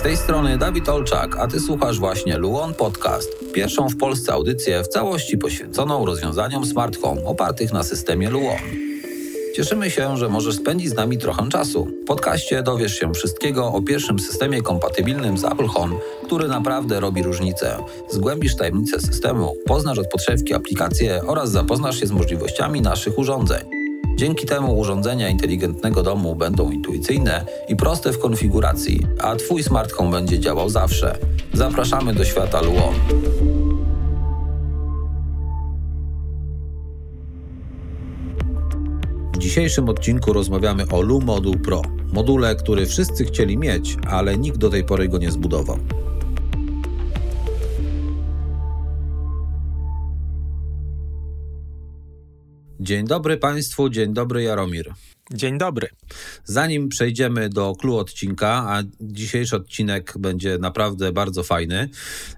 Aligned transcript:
Z 0.00 0.02
tej 0.02 0.16
strony 0.16 0.58
Dawid 0.58 0.88
Olczak, 0.88 1.36
a 1.36 1.46
ty 1.46 1.60
słuchasz 1.60 1.98
właśnie 1.98 2.38
Luon 2.38 2.74
Podcast, 2.74 3.52
pierwszą 3.52 3.88
w 3.88 3.96
Polsce 3.96 4.32
audycję 4.32 4.82
w 4.82 4.88
całości 4.88 5.38
poświęconą 5.38 6.06
rozwiązaniom 6.06 6.66
smart 6.66 7.02
home 7.02 7.24
opartych 7.24 7.72
na 7.72 7.82
systemie 7.82 8.30
Luon. 8.30 8.58
Cieszymy 9.56 9.90
się, 9.90 10.16
że 10.16 10.28
możesz 10.28 10.54
spędzić 10.54 10.90
z 10.90 10.94
nami 10.94 11.18
trochę 11.18 11.48
czasu. 11.48 11.88
W 12.02 12.06
podcaście 12.06 12.62
dowiesz 12.62 12.98
się 12.98 13.14
wszystkiego 13.14 13.72
o 13.72 13.82
pierwszym 13.82 14.18
systemie 14.18 14.62
kompatybilnym 14.62 15.38
z 15.38 15.44
Apple 15.44 15.66
Home, 15.66 15.96
który 16.24 16.48
naprawdę 16.48 17.00
robi 17.00 17.22
różnicę. 17.22 17.76
Zgłębisz 18.10 18.56
tajemnice 18.56 19.00
systemu, 19.00 19.54
poznasz 19.66 19.98
od 19.98 20.08
podszewki 20.08 20.54
aplikacje 20.54 21.22
oraz 21.26 21.50
zapoznasz 21.50 22.00
się 22.00 22.06
z 22.06 22.12
możliwościami 22.12 22.80
naszych 22.80 23.18
urządzeń. 23.18 23.79
Dzięki 24.20 24.46
temu 24.46 24.78
urządzenia 24.78 25.28
inteligentnego 25.28 26.02
domu 26.02 26.36
będą 26.36 26.70
intuicyjne 26.70 27.46
i 27.68 27.76
proste 27.76 28.12
w 28.12 28.18
konfiguracji, 28.18 29.06
a 29.20 29.36
Twój 29.36 29.62
smart 29.62 29.92
home 29.92 30.10
będzie 30.10 30.40
działał 30.40 30.68
zawsze. 30.68 31.18
Zapraszamy 31.52 32.14
do 32.14 32.24
świata 32.24 32.60
Luon. 32.62 32.94
W 39.34 39.38
dzisiejszym 39.38 39.88
odcinku 39.88 40.32
rozmawiamy 40.32 40.84
o 40.92 41.00
Lu 41.00 41.20
Moduł 41.20 41.54
Pro. 41.58 41.82
Module, 42.12 42.56
który 42.56 42.86
wszyscy 42.86 43.24
chcieli 43.24 43.58
mieć, 43.58 43.96
ale 44.10 44.38
nikt 44.38 44.58
do 44.58 44.70
tej 44.70 44.84
pory 44.84 45.08
go 45.08 45.18
nie 45.18 45.30
zbudował. 45.30 45.78
Dzień 52.82 53.06
dobry 53.06 53.36
Państwu, 53.36 53.88
dzień 53.88 54.14
dobry 54.14 54.42
Jaromir. 54.42 54.94
Dzień 55.32 55.58
dobry. 55.58 55.88
Zanim 56.44 56.88
przejdziemy 56.88 57.48
do 57.48 57.74
klu 57.74 57.96
odcinka, 57.96 58.48
a 58.48 58.82
dzisiejszy 59.00 59.56
odcinek 59.56 60.14
będzie 60.18 60.58
naprawdę 60.58 61.12
bardzo 61.12 61.42
fajny, 61.42 61.88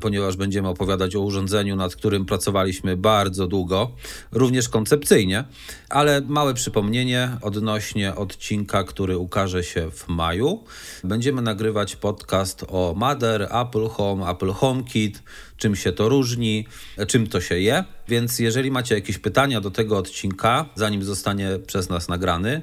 ponieważ 0.00 0.36
będziemy 0.36 0.68
opowiadać 0.68 1.16
o 1.16 1.20
urządzeniu, 1.20 1.76
nad 1.76 1.96
którym 1.96 2.24
pracowaliśmy 2.24 2.96
bardzo 2.96 3.46
długo, 3.46 3.90
również 4.32 4.68
koncepcyjnie, 4.68 5.44
ale 5.88 6.20
małe 6.20 6.54
przypomnienie 6.54 7.36
odnośnie 7.42 8.14
odcinka, 8.14 8.84
który 8.84 9.18
ukaże 9.18 9.64
się 9.64 9.90
w 9.90 10.08
maju. 10.08 10.64
Będziemy 11.04 11.42
nagrywać 11.42 11.96
podcast 11.96 12.64
o 12.68 12.94
Mother, 12.96 13.42
Apple 13.42 13.88
Home, 13.88 14.30
Apple 14.30 14.50
HomeKit, 14.50 15.22
czym 15.62 15.76
się 15.76 15.92
to 15.92 16.08
różni, 16.08 16.66
czym 17.06 17.26
to 17.26 17.40
się 17.40 17.58
je. 17.58 17.84
Więc 18.08 18.38
jeżeli 18.38 18.70
macie 18.70 18.94
jakieś 18.94 19.18
pytania 19.18 19.60
do 19.60 19.70
tego 19.70 19.98
odcinka, 19.98 20.66
zanim 20.74 21.04
zostanie 21.04 21.58
przez 21.66 21.88
nas 21.88 22.08
nagrany, 22.08 22.62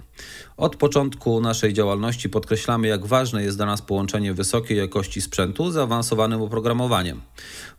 Od 0.57 0.77
początku 0.77 1.41
naszej 1.41 1.73
działalności 1.73 2.29
podkreślamy, 2.29 2.89
jak 2.89 3.07
ważne 3.07 3.43
jest 3.43 3.57
dla 3.57 3.67
nas 3.67 3.83
połączenie 3.83 4.35
wysokiej 4.35 4.79
jakości 4.79 5.21
sprzętu 5.21 5.71
z 5.71 5.75
zaawansowanym 5.75 6.43
oprogramowaniem. 6.43 7.21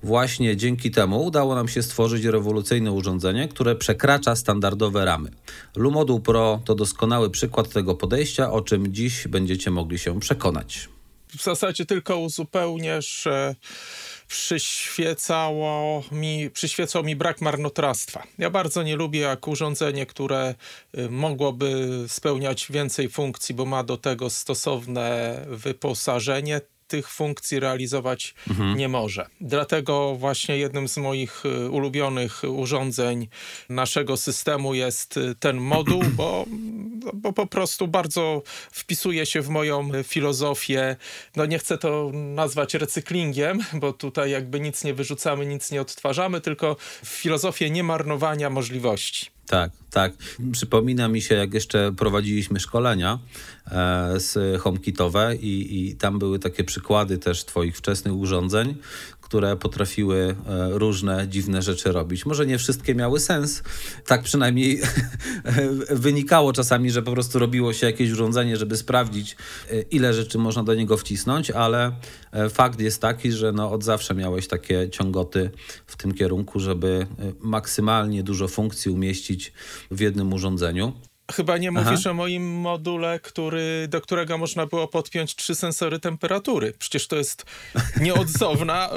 Właśnie 0.03 0.57
dzięki 0.57 0.91
temu 0.91 1.23
udało 1.23 1.55
nam 1.55 1.67
się 1.67 1.83
stworzyć 1.83 2.23
rewolucyjne 2.25 2.91
urządzenie, 2.91 3.47
które 3.47 3.75
przekracza 3.75 4.35
standardowe 4.35 5.05
ramy. 5.05 5.29
Lumoduł 5.75 6.19
Pro 6.19 6.61
to 6.65 6.75
doskonały 6.75 7.29
przykład 7.29 7.69
tego 7.69 7.95
podejścia, 7.95 8.51
o 8.51 8.61
czym 8.61 8.93
dziś 8.93 9.27
będziecie 9.27 9.71
mogli 9.71 9.99
się 9.99 10.19
przekonać 10.19 10.96
w 11.37 11.43
zasadzie 11.43 11.85
tylko 11.85 12.17
uzupełnię, 12.17 13.01
że 13.01 13.55
przyświecało 14.27 16.03
mi, 16.11 16.49
przyświecał 16.49 17.03
mi 17.03 17.15
brak 17.15 17.41
marnotrawstwa. 17.41 18.23
Ja 18.37 18.49
bardzo 18.49 18.83
nie 18.83 18.95
lubię 18.95 19.19
jak 19.19 19.47
urządzenie, 19.47 20.05
które 20.05 20.55
y, 20.97 21.09
mogłoby 21.09 21.89
spełniać 22.07 22.67
więcej 22.71 23.09
funkcji, 23.09 23.55
bo 23.55 23.65
ma 23.65 23.83
do 23.83 23.97
tego 23.97 24.29
stosowne 24.29 25.37
wyposażenie, 25.47 26.61
tych 26.87 27.09
funkcji 27.09 27.59
realizować 27.59 28.35
mhm. 28.49 28.77
nie 28.77 28.89
może. 28.89 29.27
Dlatego 29.41 30.15
właśnie 30.15 30.57
jednym 30.57 30.87
z 30.87 30.97
moich 30.97 31.45
y, 31.45 31.69
ulubionych 31.69 32.41
urządzeń 32.47 33.27
naszego 33.69 34.17
systemu 34.17 34.73
jest 34.73 35.17
y, 35.17 35.35
ten 35.35 35.57
moduł, 35.57 36.03
bo, 36.17 36.45
bo 37.13 37.33
po 37.33 37.47
prostu 37.47 37.87
bardzo 37.87 38.43
wpisuje 38.71 39.25
się 39.25 39.41
w 39.41 39.49
moją 39.49 40.03
filozofię. 40.03 40.95
No 41.35 41.45
nie 41.45 41.59
chcę 41.59 41.77
to 41.77 42.11
nazwać 42.13 42.73
recyklingiem, 42.73 43.59
bo 43.73 43.93
tutaj 43.93 44.31
jakby 44.31 44.59
nic 44.59 44.83
nie 44.83 44.93
wyrzucamy, 44.93 45.45
nic 45.45 45.71
nie 45.71 45.81
odtwarzamy, 45.81 46.41
tylko 46.41 46.75
filozofię 47.05 47.69
niemarnowania 47.69 48.49
możliwości. 48.49 49.36
Tak, 49.47 49.71
tak. 49.91 50.13
Przypomina 50.51 51.07
mi 51.07 51.21
się, 51.21 51.35
jak 51.35 51.53
jeszcze 51.53 51.91
prowadziliśmy 51.97 52.59
szkolenia 52.59 53.19
e, 53.71 54.19
z 54.19 54.61
HomeKitowe 54.61 55.35
i, 55.35 55.87
i 55.89 55.95
tam 55.95 56.19
były 56.19 56.39
takie 56.39 56.63
przykłady 56.63 57.17
też 57.17 57.45
Twoich 57.45 57.77
wczesnych 57.77 58.13
urządzeń, 58.13 58.75
które 59.27 59.55
potrafiły 59.55 60.35
e, 60.47 60.69
różne 60.77 61.27
dziwne 61.27 61.61
rzeczy 61.61 61.91
robić. 61.91 62.25
Może 62.25 62.45
nie 62.45 62.57
wszystkie 62.57 62.95
miały 62.95 63.19
sens, 63.19 63.63
tak 64.05 64.23
przynajmniej 64.23 64.81
wynikało 65.89 66.53
czasami, 66.53 66.91
że 66.91 67.01
po 67.01 67.11
prostu 67.11 67.39
robiło 67.39 67.73
się 67.73 67.87
jakieś 67.87 68.11
urządzenie, 68.11 68.57
żeby 68.57 68.77
sprawdzić, 68.77 69.35
e, 69.71 69.81
ile 69.81 70.13
rzeczy 70.13 70.37
można 70.37 70.63
do 70.63 70.73
niego 70.75 70.97
wcisnąć, 70.97 71.51
ale 71.51 71.91
e, 72.31 72.49
fakt 72.49 72.79
jest 72.79 73.01
taki, 73.01 73.31
że 73.31 73.51
no 73.51 73.71
od 73.71 73.83
zawsze 73.83 74.15
miałeś 74.15 74.47
takie 74.47 74.89
ciągoty 74.89 75.49
w 75.87 75.97
tym 75.97 76.13
kierunku, 76.13 76.59
żeby 76.59 77.07
maksymalnie 77.39 78.23
dużo 78.23 78.47
funkcji 78.47 78.91
umieścić 78.91 79.53
w 79.91 79.99
jednym 79.99 80.33
urządzeniu. 80.33 80.93
Chyba 81.31 81.57
nie 81.57 81.71
mówisz 81.71 81.99
Aha. 81.99 82.09
o 82.09 82.13
moim 82.13 82.59
module, 82.59 83.19
który, 83.19 83.87
do 83.89 84.01
którego 84.01 84.37
można 84.37 84.65
było 84.65 84.87
podpiąć 84.87 85.35
trzy 85.35 85.55
sensory 85.55 85.99
temperatury. 85.99 86.73
Przecież 86.79 87.07
to 87.07 87.15
jest 87.15 87.45
nieodzowna 88.01 88.89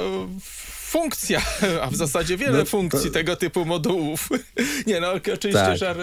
funkcja, 0.91 1.41
a 1.81 1.87
w 1.87 1.95
zasadzie 1.95 2.37
wiele 2.37 2.57
no, 2.57 2.65
funkcji 2.65 3.09
to... 3.09 3.13
tego 3.13 3.35
typu 3.35 3.65
modułów. 3.65 4.29
Nie 4.87 4.99
no, 4.99 5.11
oczywiście 5.13 5.51
tak. 5.51 5.77
żar, 5.77 5.97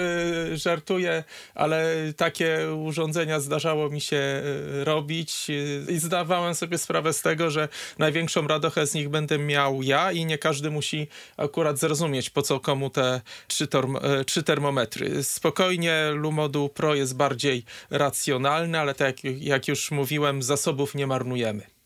żartuję, 0.55 1.25
ale 1.55 1.95
takie 2.17 2.59
urządzenia 2.85 3.41
zdarzało 3.41 3.91
mi 3.91 4.01
się 4.01 4.17
e, 4.17 4.43
robić 4.85 5.47
i 5.89 5.99
zdawałem 5.99 6.55
sobie 6.55 6.79
sprawę 6.79 7.13
z 7.13 7.23
tego, 7.23 7.51
że 7.51 7.69
największą 7.99 8.47
radochę 8.47 8.87
z 8.87 8.95
nich 8.95 9.09
będę 9.09 9.39
miał 9.39 9.83
ja 9.83 10.13
i 10.13 10.25
nie 10.25 10.39
każdy 10.39 10.71
musi 10.71 11.09
akurat 11.37 11.79
zrozumieć, 11.79 12.31
po 12.31 12.43
co 12.43 12.61
komu 12.61 12.91
te 12.91 13.21
trzy, 13.49 13.69
e, 14.03 14.25
trzy 14.25 14.43
termometry. 14.43 15.25
Spokojnie 15.25 16.11
Lumodu 16.15 16.69
Pro 16.69 16.95
jest 16.95 17.17
bardziej 17.17 17.65
racjonalny, 17.91 18.79
ale 18.79 18.95
tak 18.95 19.25
jak, 19.25 19.43
jak 19.43 19.69
już 19.69 19.91
mówiłem, 19.91 20.43
zasobów 20.43 20.95
nie 20.95 21.07
marnujemy. 21.07 21.78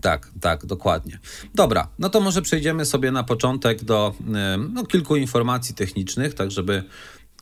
Tak, 0.00 0.30
tak, 0.40 0.66
dokładnie. 0.66 1.18
Dobra, 1.54 1.88
no 1.98 2.08
to 2.08 2.20
może 2.20 2.42
przejdziemy 2.42 2.84
sobie 2.84 3.10
na 3.10 3.24
początek 3.24 3.84
do 3.84 4.14
no, 4.72 4.86
kilku 4.86 5.16
informacji 5.16 5.74
technicznych, 5.74 6.34
tak 6.34 6.50
żeby 6.50 6.84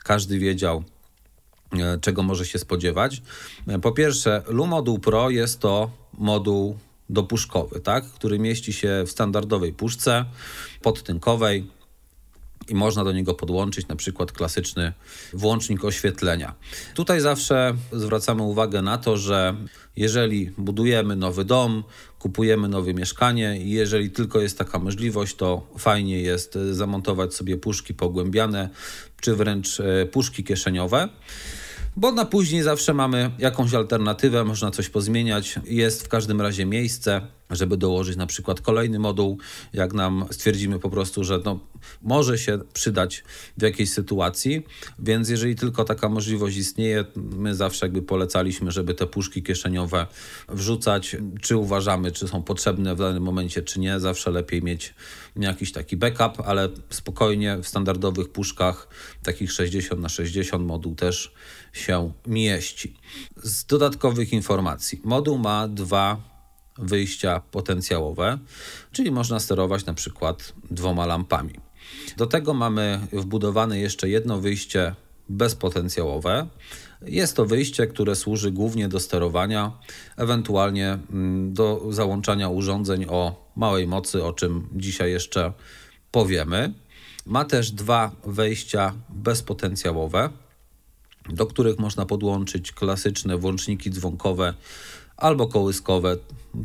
każdy 0.05 0.39
wiedział, 0.39 0.85
e, 1.73 1.99
czego 2.01 2.23
może 2.23 2.47
się 2.47 2.59
spodziewać. 2.59 3.23
E, 3.69 3.79
po 3.79 3.93
pierwsze, 3.93 4.43
Lumoduł 4.49 4.99
Pro 4.99 5.31
jest 5.31 5.61
to 5.61 5.91
moduł 6.19 6.79
dopuszkowy, 7.11 7.81
tak, 7.81 8.05
który 8.05 8.39
mieści 8.39 8.73
się 8.73 9.05
w 9.07 9.11
standardowej 9.11 9.73
puszce 9.73 10.25
podtynkowej 10.83 11.71
i 12.69 12.75
można 12.75 13.05
do 13.05 13.13
niego 13.13 13.35
podłączyć 13.35 13.89
na 13.89 13.97
przykład 13.97 14.33
klasyczny 14.33 14.93
włącznik 15.33 15.85
oświetlenia. 15.85 16.55
Tutaj 16.95 17.21
zawsze 17.21 17.75
zwracamy 17.93 18.43
uwagę 18.43 18.83
na 18.83 18.99
to, 18.99 19.17
że 19.17 19.57
jeżeli 19.97 20.51
budujemy 20.59 21.17
nowy 21.17 21.45
dom, 21.45 21.85
kupujemy 22.19 22.69
nowe 22.69 22.95
mieszkanie 22.95 23.61
i 23.61 23.71
jeżeli 23.71 24.11
tylko 24.11 24.41
jest 24.41 24.59
taka 24.59 24.79
możliwość, 24.79 25.37
to 25.37 25.67
fajnie 25.79 26.21
jest 26.21 26.59
zamontować 26.73 27.35
sobie 27.35 27.57
puszki 27.57 27.95
pogłębiane 27.95 28.69
czy 29.21 29.37
wręcz 29.37 29.81
e, 29.81 30.07
puszki 30.07 30.45
kieszeniowe 30.45 31.09
bo 31.97 32.13
na 32.13 32.25
później 32.25 32.63
zawsze 32.63 32.95
mamy 32.95 33.31
jakąś 33.39 33.75
alternatywę, 33.75 34.45
można 34.45 34.71
coś 34.71 34.89
pozmieniać. 34.89 35.61
Jest 35.65 36.05
w 36.05 36.09
każdym 36.09 36.41
razie 36.41 36.67
miejsce, 36.67 37.21
żeby 37.51 37.77
dołożyć 37.77 38.17
na 38.17 38.27
przykład 38.27 38.61
kolejny 38.61 38.99
moduł, 38.99 39.39
jak 39.73 39.93
nam 39.93 40.25
stwierdzimy 40.31 40.79
po 40.79 40.91
prostu, 40.91 41.25
że 41.25 41.41
no, 41.45 41.61
może 42.03 42.39
się 42.39 42.59
przydać 42.73 43.25
w 43.59 43.63
jakiejś 43.63 43.91
sytuacji, 43.91 44.67
więc 44.99 45.29
jeżeli 45.29 45.57
tylko 45.57 45.85
taka 45.85 46.09
możliwość 46.09 46.57
istnieje, 46.57 47.05
my 47.17 47.55
zawsze 47.55 47.87
jakby 47.87 48.03
polecaliśmy, 48.03 48.71
żeby 48.71 48.95
te 48.95 49.07
puszki 49.07 49.43
kieszeniowe 49.43 50.07
wrzucać, 50.49 51.17
czy 51.41 51.57
uważamy, 51.57 52.13
czy 52.13 52.29
są 52.29 52.43
potrzebne 52.43 52.95
w 52.95 52.99
danym 52.99 53.23
momencie, 53.23 53.63
czy 53.63 53.81
nie, 53.81 54.01
zawsze 54.01 54.31
lepiej 54.31 54.63
mieć 54.63 54.95
jakiś 55.37 55.73
taki 55.73 55.97
backup, 55.97 56.43
ale 56.47 56.69
spokojnie 56.91 57.59
w 57.63 57.69
standardowych 57.69 58.29
puszkach, 58.29 58.89
takich 59.23 59.53
60 59.53 60.01
na 60.01 60.09
60 60.09 60.67
moduł 60.67 60.95
też 60.95 61.33
się 61.77 62.13
mieści. 62.27 62.97
Z 63.37 63.65
dodatkowych 63.65 64.33
informacji, 64.33 65.01
moduł 65.05 65.39
ma 65.39 65.69
dwa 65.69 66.21
wyjścia 66.79 67.41
potencjalowe, 67.51 68.39
czyli 68.93 69.11
można 69.11 69.41
sterować 69.41 69.87
na 69.87 69.95
przykład 69.95 70.53
dwoma 70.71 71.07
lampami. 71.07 71.55
Do 72.17 72.27
tego 72.27 72.55
mamy 72.55 73.01
wbudowane 73.13 73.79
jeszcze 73.79 74.09
jedno 74.09 74.41
wyjście 74.41 74.95
bezpotencjałowe. 75.29 76.47
Jest 77.03 77.37
to 77.37 77.47
wyjście, 77.47 77.87
które 77.87 78.17
służy 78.17 78.51
głównie 78.51 78.89
do 78.89 79.01
sterowania, 79.01 79.73
ewentualnie 80.17 80.99
mm, 81.11 81.55
do 81.55 81.87
załączania 81.91 82.49
urządzeń 82.49 83.07
o 83.09 83.51
małej 83.57 83.87
mocy, 83.87 84.25
o 84.25 84.33
czym 84.33 84.69
dzisiaj 84.73 85.11
jeszcze 85.13 85.53
powiemy. 86.11 86.73
Ma 87.27 87.45
też 87.45 87.71
dwa 87.71 88.11
wejścia 88.25 88.95
bezpotencjałowe, 89.09 90.31
do 91.29 91.47
których 91.47 91.79
można 91.79 92.07
podłączyć 92.07 92.73
klasyczne 92.73 93.37
włączniki 93.37 93.91
dzwonkowe 93.91 94.55
albo 95.17 95.47
kołyskowe, 95.47 96.17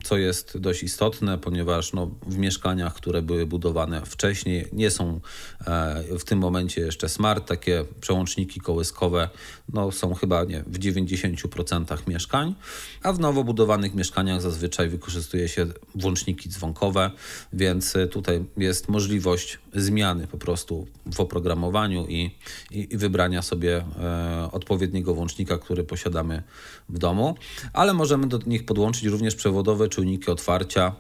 co 0.04 0.18
jest 0.18 0.58
dość 0.58 0.84
istotne, 0.84 1.38
ponieważ 1.38 1.94
no, 1.94 2.12
w 2.28 2.38
mieszkaniach, 2.38 2.94
które 2.94 3.22
były 3.22 3.46
budowane 3.46 4.02
wcześniej, 4.06 4.68
nie 4.74 4.92
są 4.92 5.20
e, 5.68 6.04
w 6.20 6.24
tym 6.24 6.40
momencie 6.40 6.82
jeszcze 6.82 7.10
smart. 7.10 7.48
Takie 7.48 7.86
przełączniki 8.02 8.60
kołyskowe 8.60 9.30
no, 9.74 9.92
są 9.92 10.14
chyba 10.14 10.44
nie, 10.44 10.64
w 10.68 10.80
90% 10.80 12.08
mieszkań, 12.08 12.56
a 13.04 13.14
w 13.14 13.20
nowo 13.20 13.44
budowanych 13.44 13.94
mieszkaniach 13.94 14.42
zazwyczaj 14.42 14.90
wykorzystuje 14.90 15.48
się 15.50 15.66
włączniki 15.96 16.50
dzwonkowe, 16.50 17.12
więc 17.54 17.94
tutaj 18.12 18.46
jest 18.58 18.90
możliwość 18.90 19.60
zmiany 19.74 20.28
po 20.28 20.38
prostu 20.38 20.88
w 21.06 21.20
oprogramowaniu 21.20 22.06
i, 22.08 22.32
i, 22.72 22.94
i 22.94 22.98
wybrania 22.98 23.42
sobie 23.42 23.86
e, 24.00 24.50
odpowiedniego 24.52 25.14
włącznika, 25.14 25.58
który 25.58 25.84
posiadamy 25.84 26.44
w 26.90 26.98
domu, 26.98 27.36
ale 27.74 27.94
możemy 27.94 28.28
do 28.28 28.41
nich 28.48 28.66
podłączyć 28.66 29.04
również 29.04 29.36
przewodowe 29.36 29.90
czujniki 29.90 30.32
otwarcia, 30.32 30.96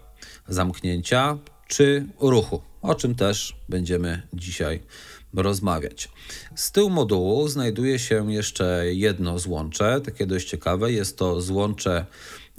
zamknięcia 0.47 1.37
czy 1.67 2.05
ruchu, 2.19 2.61
o 2.81 2.95
czym 2.95 3.15
też 3.15 3.55
będziemy 3.69 4.21
dzisiaj 4.33 4.81
rozmawiać. 5.33 6.09
Z 6.55 6.71
tyłu 6.71 6.89
modułu 6.89 7.47
znajduje 7.47 7.99
się 7.99 8.31
jeszcze 8.31 8.83
jedno 8.91 9.39
złącze, 9.39 10.01
takie 10.01 10.27
dość 10.27 10.49
ciekawe. 10.49 10.91
Jest 10.91 11.17
to 11.17 11.41
złącze 11.41 12.05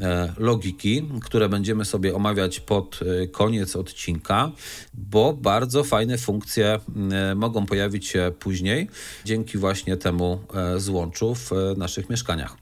e, 0.01 0.33
logiki, 0.39 1.09
które 1.23 1.49
będziemy 1.49 1.85
sobie 1.85 2.15
omawiać 2.15 2.61
pod 2.61 3.01
e, 3.03 3.27
koniec 3.27 3.77
odcinka, 3.77 4.53
bo 4.95 5.33
bardzo 5.33 5.85
fajne 5.85 6.19
funkcje 6.19 6.81
e, 7.13 7.35
mogą 7.35 7.67
pojawić 7.67 8.07
się 8.07 8.33
później 8.39 8.89
dzięki 9.25 9.59
właśnie 9.59 9.97
temu 9.97 10.45
złączu 10.77 11.35
w 11.35 11.51
naszych 11.77 12.11
mieszkaniach. 12.11 12.57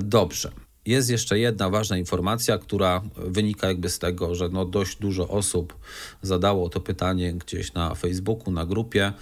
Dobrze. 0.00 0.65
Jest 0.86 1.10
jeszcze 1.10 1.38
jedna 1.38 1.70
ważna 1.70 1.96
informacja, 1.96 2.58
która 2.58 3.02
wynika 3.16 3.68
jakby 3.68 3.88
z 3.88 3.98
tego, 3.98 4.34
że 4.34 4.48
no 4.48 4.64
dość 4.64 4.96
dużo 4.96 5.28
osób 5.28 5.76
zadało 6.22 6.68
to 6.68 6.80
pytanie 6.80 7.32
gdzieś 7.32 7.72
na 7.72 7.94
Facebooku, 7.94 8.52
na 8.52 8.66
grupie. 8.66 9.12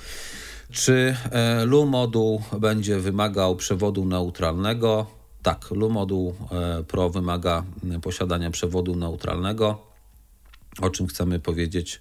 Czy 0.70 1.16
e, 1.30 1.64
LU 1.66 1.86
moduł 1.86 2.42
będzie 2.60 2.98
wymagał 2.98 3.56
przewodu 3.56 4.04
neutralnego? 4.04 5.06
Tak, 5.42 5.70
LU 5.70 5.90
moduł 5.90 6.34
e, 6.52 6.82
Pro 6.82 7.10
wymaga 7.10 7.64
posiadania 8.02 8.50
przewodu 8.50 8.96
neutralnego. 8.96 9.78
O 10.80 10.90
czym 10.90 11.06
chcemy 11.06 11.40
powiedzieć 11.40 12.00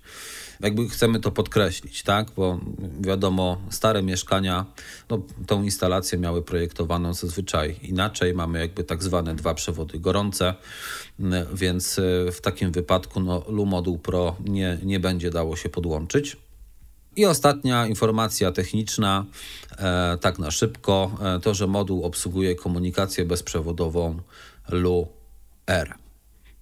jakby 0.63 0.89
chcemy 0.89 1.19
to 1.19 1.31
podkreślić, 1.31 2.03
tak? 2.03 2.31
Bo 2.35 2.59
wiadomo, 3.01 3.57
stare 3.69 4.03
mieszkania, 4.03 4.65
no, 5.09 5.21
tą 5.47 5.63
instalację 5.63 6.17
miały 6.17 6.41
projektowaną 6.41 7.13
zazwyczaj 7.13 7.75
inaczej. 7.81 8.33
Mamy 8.33 8.59
jakby 8.59 8.83
tak 8.83 9.03
zwane 9.03 9.35
dwa 9.35 9.53
przewody 9.53 9.99
gorące, 9.99 10.53
więc 11.53 11.99
e, 11.99 12.31
w 12.31 12.41
takim 12.41 12.71
wypadku 12.71 13.19
no, 13.19 13.43
LU 13.47 13.97
Pro 13.97 14.35
nie, 14.45 14.77
nie 14.83 14.99
będzie 14.99 15.29
dało 15.29 15.55
się 15.55 15.69
podłączyć. 15.69 16.37
I 17.15 17.25
ostatnia 17.25 17.87
informacja 17.87 18.51
techniczna, 18.51 19.25
e, 19.77 20.17
tak 20.21 20.39
na 20.39 20.51
szybko, 20.51 21.11
e, 21.21 21.39
to, 21.39 21.53
że 21.53 21.67
moduł 21.67 22.03
obsługuje 22.03 22.55
komunikację 22.55 23.25
bezprzewodową 23.25 24.19
LU-R. 24.69 25.95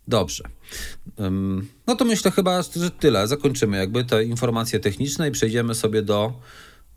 Dobrze. 0.08 0.44
No 1.88 1.96
to 1.96 2.06
myślę 2.06 2.32
chyba, 2.32 2.62
że 2.62 2.92
tyle. 2.92 3.28
Zakończymy 3.28 3.78
jakby 3.78 4.06
te 4.06 4.24
informacje 4.24 4.80
techniczne 4.80 5.30
i 5.30 5.32
przejdziemy 5.32 5.76
sobie 5.76 6.02
do, 6.02 6.34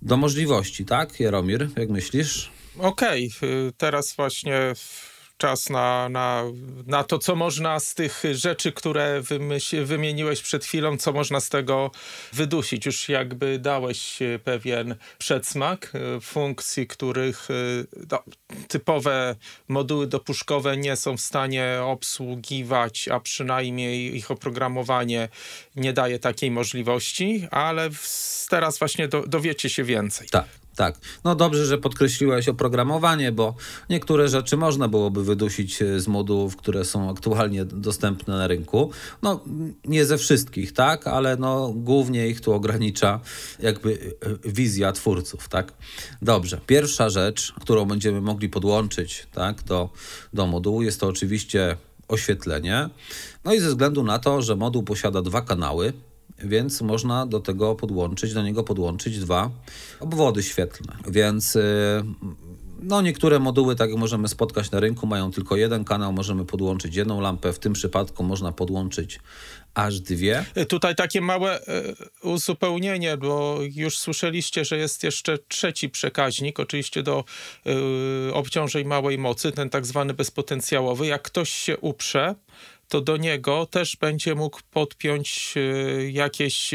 do 0.03 0.17
możliwości, 0.17 0.85
tak? 0.85 1.21
Jaromir, 1.21 1.69
jak 1.77 1.89
myślisz? 1.89 2.51
Okej, 2.79 3.31
okay. 3.37 3.73
teraz 3.77 4.17
właśnie 4.17 4.73
czas 5.45 5.71
na, 5.71 6.09
na, 6.09 6.45
na 6.87 7.05
to, 7.05 7.19
co 7.19 7.37
można 7.37 7.81
z 7.81 7.95
tych 7.95 8.23
rzeczy, 8.33 8.73
które 8.73 9.21
wymyśl, 9.21 9.85
wymieniłeś 9.85 10.43
przed 10.43 10.65
chwilą, 10.65 10.97
co 10.97 11.13
można 11.13 11.41
z 11.41 11.49
tego 11.49 11.91
wydusić. 12.33 12.87
Już 12.87 13.09
jakby 13.09 13.59
dałeś 13.59 14.19
pewien 14.45 14.95
przedsmak 15.19 15.93
e, 15.95 16.21
funkcji, 16.21 16.87
których 16.87 17.49
e, 17.51 17.55
no, 18.11 18.23
typowe 18.69 19.37
moduły 19.69 20.07
dopuszkowe 20.07 20.77
nie 20.77 20.97
są 20.97 21.17
w 21.17 21.21
stanie 21.21 21.79
obsługiwać, 21.83 23.09
a 23.09 23.21
przynajmniej 23.21 24.17
ich 24.17 24.31
oprogramowanie 24.31 25.29
nie 25.77 25.93
daje 25.93 26.19
takiej 26.19 26.51
możliwości, 26.51 27.49
ale 27.51 27.91
teraz 28.51 28.79
właśnie 28.79 29.09
do, 29.09 29.27
dowiecie 29.27 29.69
się 29.69 29.85
więcej. 29.85 30.29
Tak. 30.29 30.64
Tak, 30.77 30.99
no 31.25 31.35
dobrze, 31.35 31.67
że 31.67 31.79
podkreśliłeś 31.79 32.49
oprogramowanie, 32.49 33.33
bo 33.33 33.55
niektóre 33.91 34.29
rzeczy 34.29 34.57
można 34.57 34.89
byłoby 34.89 35.25
wydusić 35.25 35.83
e, 35.83 36.01
z 36.01 36.09
modułów, 36.09 36.57
które 36.57 36.85
są 36.85 37.11
aktualnie 37.11 37.65
dostępne 37.65 38.35
na 38.35 38.47
rynku. 38.47 38.91
No 39.23 39.41
nie 39.85 40.07
ze 40.07 40.19
wszystkich, 40.19 40.73
tak, 40.73 41.07
ale 41.07 41.37
no 41.37 41.73
głównie 41.77 42.29
ich 42.29 42.41
tu 42.41 42.53
ogranicza 42.53 43.21
jakby 43.61 44.17
e, 44.47 44.51
wizja 44.51 44.93
twórców, 44.93 45.49
tak. 45.49 45.73
Dobrze, 46.23 46.61
pierwsza 46.67 47.11
rzecz, 47.11 47.55
którą 47.61 47.85
będziemy 47.85 48.21
mogli 48.21 48.49
podłączyć, 48.49 49.27
tak, 49.33 49.63
do, 49.63 49.91
do 50.33 50.47
modułu 50.47 50.83
jest 50.83 51.01
to 51.01 51.07
oczywiście 51.07 51.77
oświetlenie. 52.09 52.89
No 53.45 53.55
i 53.55 53.61
ze 53.61 53.69
względu 53.69 54.05
na 54.05 54.19
to, 54.19 54.43
że 54.43 54.57
moduł 54.57 54.83
posiada 54.83 55.23
dwa 55.23 55.43
kanały, 55.43 55.93
więc 56.39 56.81
można 56.81 57.27
do 57.27 57.41
tego 57.41 57.75
podłączyć, 57.75 58.35
do 58.35 58.43
niego 58.43 58.65
podłączyć 58.65 59.19
dwa 59.19 59.51
obwody 60.01 60.43
świetlne. 60.43 60.97
Więc 61.09 61.57
y, 61.57 61.63
no, 62.85 63.03
niektóre 63.03 63.39
moduły, 63.39 63.77
tak 63.77 63.91
jak 63.91 63.99
możemy 63.99 64.29
spotkać 64.29 64.71
na 64.71 64.81
rynku, 64.81 65.07
mają 65.07 65.31
tylko 65.31 65.57
jeden 65.57 65.85
kanał, 65.85 66.13
możemy 66.13 66.45
podłączyć 66.45 66.97
jedną 66.97 67.21
lampę. 67.21 67.53
W 67.53 67.59
tym 67.59 67.73
przypadku 67.73 68.23
można 68.23 68.53
podłączyć 68.53 69.21
aż 69.75 70.01
dwie. 70.01 70.45
Tutaj 70.69 70.95
takie 70.95 71.21
małe 71.21 71.67
e, 71.67 71.83
uzupełnienie, 72.23 73.17
bo 73.17 73.59
już 73.75 73.99
słyszeliście, 73.99 74.65
że 74.65 74.79
jest 74.79 75.03
jeszcze 75.03 75.39
trzeci 75.39 75.89
przekaźnik, 75.89 76.61
oczywiście 76.61 77.03
do 77.03 77.25
y, 78.29 78.35
obciążeń 78.35 78.87
małej 78.87 79.19
mocy, 79.19 79.53
ten 79.53 79.71
tak 79.71 79.87
zwany 79.87 80.15
bezpotencjałowy. 80.15 81.07
Jak 81.07 81.23
ktoś 81.23 81.51
się 81.51 81.79
uprze, 81.79 82.35
to 82.89 83.01
do 83.01 83.17
niego 83.17 83.67
też 83.67 83.97
będzie 83.97 84.35
mógł 84.35 84.61
podpiąć 84.71 85.55
jakieś 86.11 86.71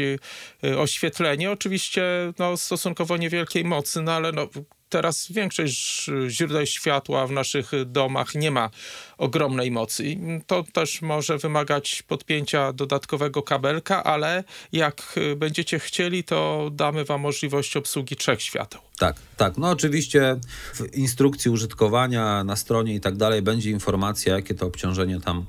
oświetlenie. 0.78 1.50
Oczywiście 1.50 2.02
no, 2.38 2.56
stosunkowo 2.56 3.16
niewielkiej 3.16 3.64
mocy, 3.64 4.02
no 4.02 4.12
ale 4.12 4.32
no, 4.32 4.48
teraz 4.88 5.32
większość 5.32 6.10
źródeł 6.28 6.66
światła 6.66 7.26
w 7.26 7.30
naszych 7.30 7.70
domach 7.86 8.34
nie 8.34 8.50
ma 8.50 8.70
ogromnej 9.18 9.70
mocy. 9.70 10.16
To 10.46 10.64
też 10.72 11.02
może 11.02 11.38
wymagać 11.38 12.02
podpięcia 12.02 12.72
dodatkowego 12.72 13.42
kabelka, 13.42 14.04
ale 14.04 14.44
jak 14.72 15.18
będziecie 15.36 15.78
chcieli, 15.78 16.24
to 16.24 16.70
damy 16.72 17.04
Wam 17.04 17.20
możliwość 17.20 17.76
obsługi 17.76 18.16
trzech 18.16 18.42
świateł. 18.42 18.80
Tak, 18.98 19.16
tak. 19.36 19.56
No 19.56 19.70
oczywiście 19.70 20.36
w 20.74 20.94
instrukcji 20.94 21.50
użytkowania 21.50 22.44
na 22.44 22.56
stronie 22.56 22.94
i 22.94 23.00
tak 23.00 23.16
dalej 23.16 23.42
będzie 23.42 23.70
informacja, 23.70 24.36
jakie 24.36 24.54
to 24.54 24.66
obciążenie 24.66 25.20
tam 25.20 25.46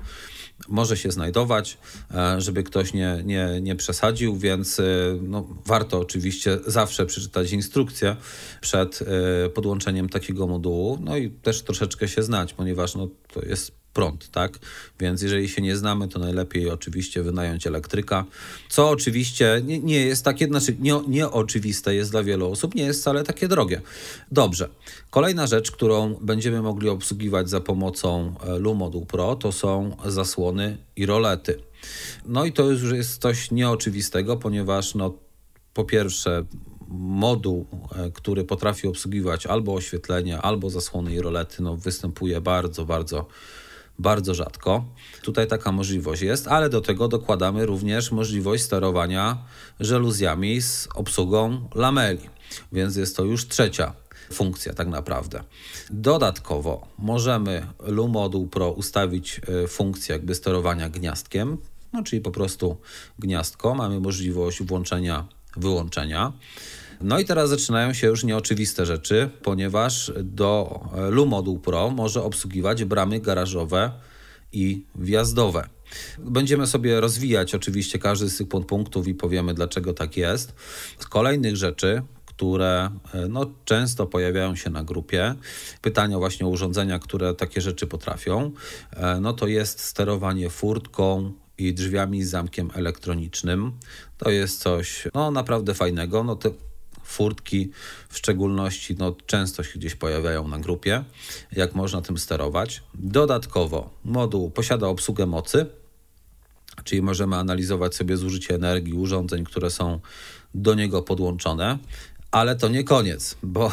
może 0.68 0.96
się 0.96 1.10
znajdować, 1.10 1.78
e, 2.14 2.40
żeby 2.40 2.62
ktoś 2.62 2.92
nie, 2.92 3.22
nie, 3.24 3.60
nie 3.62 3.76
przesadził, 3.76 4.36
więc 4.36 4.80
e, 4.80 4.84
no, 5.22 5.46
warto 5.66 6.00
oczywiście 6.00 6.58
zawsze 6.66 7.06
przeczytać 7.06 7.52
instrukcję 7.52 8.16
przed 8.60 9.00
e, 9.02 9.48
podłączeniem 9.48 10.08
takiego 10.08 10.46
modułu, 10.46 10.98
no 11.00 11.16
i 11.16 11.30
też 11.30 11.62
troszeczkę 11.62 12.08
się 12.08 12.22
znać, 12.22 12.54
ponieważ 12.54 12.94
no, 12.94 13.08
to 13.34 13.42
jest 13.42 13.81
prąd, 13.92 14.30
tak? 14.30 14.58
Więc 15.00 15.22
jeżeli 15.22 15.48
się 15.48 15.62
nie 15.62 15.76
znamy, 15.76 16.08
to 16.08 16.18
najlepiej 16.18 16.70
oczywiście 16.70 17.22
wynająć 17.22 17.66
elektryka, 17.66 18.24
co 18.68 18.88
oczywiście 18.88 19.62
nie, 19.64 19.78
nie 19.78 20.06
jest 20.06 20.24
takie, 20.24 20.46
znaczy 20.46 20.76
nie, 20.80 21.00
nieoczywiste 21.08 21.94
jest 21.94 22.10
dla 22.10 22.22
wielu 22.22 22.50
osób, 22.50 22.74
nie 22.74 22.82
jest 22.82 23.00
wcale 23.00 23.24
takie 23.24 23.48
drogie. 23.48 23.80
Dobrze. 24.32 24.68
Kolejna 25.10 25.46
rzecz, 25.46 25.70
którą 25.70 26.14
będziemy 26.14 26.62
mogli 26.62 26.88
obsługiwać 26.88 27.50
za 27.50 27.60
pomocą 27.60 28.34
e, 28.46 28.58
Lumoduł 28.58 29.06
Pro, 29.06 29.36
to 29.36 29.52
są 29.52 29.96
zasłony 30.06 30.76
i 30.96 31.06
rolety. 31.06 31.58
No 32.26 32.44
i 32.44 32.52
to 32.52 32.70
już 32.70 32.92
jest 32.92 33.22
coś 33.22 33.50
nieoczywistego, 33.50 34.36
ponieważ 34.36 34.94
no, 34.94 35.14
po 35.74 35.84
pierwsze 35.84 36.44
moduł, 36.98 37.66
e, 37.96 38.10
który 38.10 38.44
potrafi 38.44 38.88
obsługiwać 38.88 39.46
albo 39.46 39.74
oświetlenie, 39.74 40.38
albo 40.38 40.70
zasłony 40.70 41.14
i 41.14 41.20
rolety, 41.20 41.62
no, 41.62 41.76
występuje 41.76 42.40
bardzo, 42.40 42.84
bardzo 42.84 43.26
bardzo 43.98 44.34
rzadko. 44.34 44.84
Tutaj 45.22 45.46
taka 45.46 45.72
możliwość 45.72 46.22
jest, 46.22 46.48
ale 46.48 46.68
do 46.68 46.80
tego 46.80 47.08
dokładamy 47.08 47.66
również 47.66 48.12
możliwość 48.12 48.62
sterowania 48.62 49.38
żaluzjami 49.80 50.62
z 50.62 50.88
obsługą 50.94 51.68
lameli, 51.74 52.30
więc 52.72 52.96
jest 52.96 53.16
to 53.16 53.24
już 53.24 53.48
trzecia 53.48 53.94
funkcja 54.32 54.74
tak 54.74 54.88
naprawdę. 54.88 55.44
Dodatkowo 55.90 56.86
możemy 56.98 57.66
Lumoduł 57.80 58.48
Pro 58.48 58.70
ustawić 58.70 59.40
e, 59.64 59.68
funkcję 59.68 60.12
jakby 60.12 60.34
sterowania 60.34 60.88
gniazdkiem, 60.88 61.58
no 61.92 62.02
czyli 62.02 62.22
po 62.22 62.30
prostu 62.30 62.76
gniazdko. 63.18 63.74
Mamy 63.74 64.00
możliwość 64.00 64.62
włączenia, 64.62 65.26
wyłączenia. 65.56 66.32
No 67.02 67.18
i 67.18 67.24
teraz 67.24 67.48
zaczynają 67.48 67.92
się 67.92 68.06
już 68.06 68.24
nieoczywiste 68.24 68.86
rzeczy, 68.86 69.30
ponieważ 69.42 70.12
do 70.22 70.80
e, 70.94 71.10
Lumoduł 71.10 71.58
Pro 71.58 71.90
może 71.90 72.22
obsługiwać 72.22 72.84
bramy 72.84 73.20
garażowe 73.20 73.92
i 74.52 74.84
wjazdowe. 74.94 75.68
Będziemy 76.18 76.66
sobie 76.66 77.00
rozwijać 77.00 77.54
oczywiście 77.54 77.98
każdy 77.98 78.30
z 78.30 78.36
tych 78.36 78.48
podpunktów 78.48 79.08
i 79.08 79.14
powiemy, 79.14 79.54
dlaczego 79.54 79.94
tak 79.94 80.16
jest. 80.16 80.54
Z 80.98 81.06
kolejnych 81.06 81.56
rzeczy, 81.56 82.02
które 82.26 82.90
e, 83.14 83.28
no, 83.28 83.50
często 83.64 84.06
pojawiają 84.06 84.56
się 84.56 84.70
na 84.70 84.84
grupie, 84.84 85.34
pytania 85.80 86.18
właśnie 86.18 86.46
o 86.46 86.48
urządzenia, 86.48 86.98
które 86.98 87.34
takie 87.34 87.60
rzeczy 87.60 87.86
potrafią, 87.86 88.50
e, 88.90 89.20
no 89.20 89.32
to 89.32 89.46
jest 89.46 89.80
sterowanie 89.80 90.50
furtką 90.50 91.32
i 91.58 91.74
drzwiami 91.74 92.24
z 92.24 92.30
zamkiem 92.30 92.70
elektronicznym. 92.74 93.72
To 94.18 94.30
jest 94.30 94.60
coś 94.60 95.08
no, 95.14 95.30
naprawdę 95.30 95.74
fajnego. 95.74 96.24
No, 96.24 96.36
furtki 97.12 97.70
w 98.08 98.18
szczególności 98.18 98.96
no, 98.98 99.16
często 99.26 99.62
się 99.62 99.78
gdzieś 99.78 99.94
pojawiają 99.94 100.48
na 100.48 100.58
grupie, 100.58 101.04
jak 101.52 101.74
można 101.74 102.02
tym 102.02 102.18
sterować. 102.18 102.82
Dodatkowo 102.94 103.90
moduł 104.04 104.50
posiada 104.50 104.88
obsługę 104.88 105.26
mocy, 105.26 105.66
czyli 106.84 107.02
możemy 107.02 107.36
analizować 107.36 107.94
sobie 107.94 108.16
zużycie 108.16 108.54
energii 108.54 108.94
urządzeń, 108.94 109.44
które 109.44 109.70
są 109.70 110.00
do 110.54 110.74
niego 110.74 111.02
podłączone. 111.02 111.78
Ale 112.30 112.56
to 112.56 112.68
nie 112.68 112.84
koniec, 112.84 113.36
bo 113.42 113.72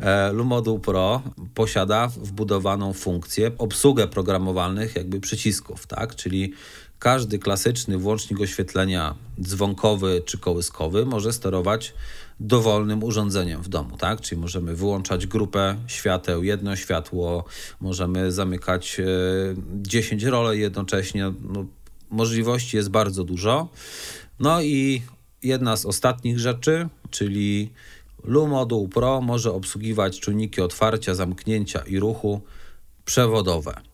e, 0.00 0.32
Lumoduł 0.32 0.78
Pro 0.78 1.22
posiada 1.54 2.08
wbudowaną 2.08 2.92
funkcję 2.92 3.50
obsługę 3.58 4.08
programowalnych 4.08 4.96
jakby 4.96 5.20
przycisków, 5.20 5.86
tak? 5.86 6.16
Czyli 6.16 6.52
każdy 6.98 7.38
klasyczny 7.38 7.98
włącznik 7.98 8.40
oświetlenia 8.40 9.14
dzwonkowy 9.40 10.22
czy 10.26 10.38
kołyskowy 10.38 11.06
może 11.06 11.32
sterować 11.32 11.94
dowolnym 12.40 13.04
urządzeniem 13.04 13.62
w 13.62 13.68
domu, 13.68 13.96
tak? 13.96 14.20
Czyli 14.20 14.40
możemy 14.40 14.76
wyłączać 14.76 15.26
grupę 15.26 15.76
świateł, 15.86 16.42
jedno 16.42 16.76
światło, 16.76 17.44
możemy 17.80 18.32
zamykać 18.32 19.00
10 19.72 20.24
e, 20.24 20.30
rolek 20.30 20.58
jednocześnie. 20.58 21.32
No, 21.42 21.64
możliwości 22.10 22.76
jest 22.76 22.88
bardzo 22.88 23.24
dużo. 23.24 23.68
No 24.38 24.62
i 24.62 25.02
jedna 25.42 25.76
z 25.76 25.86
ostatnich 25.86 26.38
rzeczy, 26.38 26.88
czyli 27.10 27.70
Lumoduł 28.24 28.88
Pro 28.88 29.20
może 29.20 29.52
obsługiwać 29.52 30.20
czujniki 30.20 30.60
otwarcia, 30.60 31.14
zamknięcia 31.14 31.80
i 31.80 31.98
ruchu 31.98 32.40
przewodowe. 33.04 33.89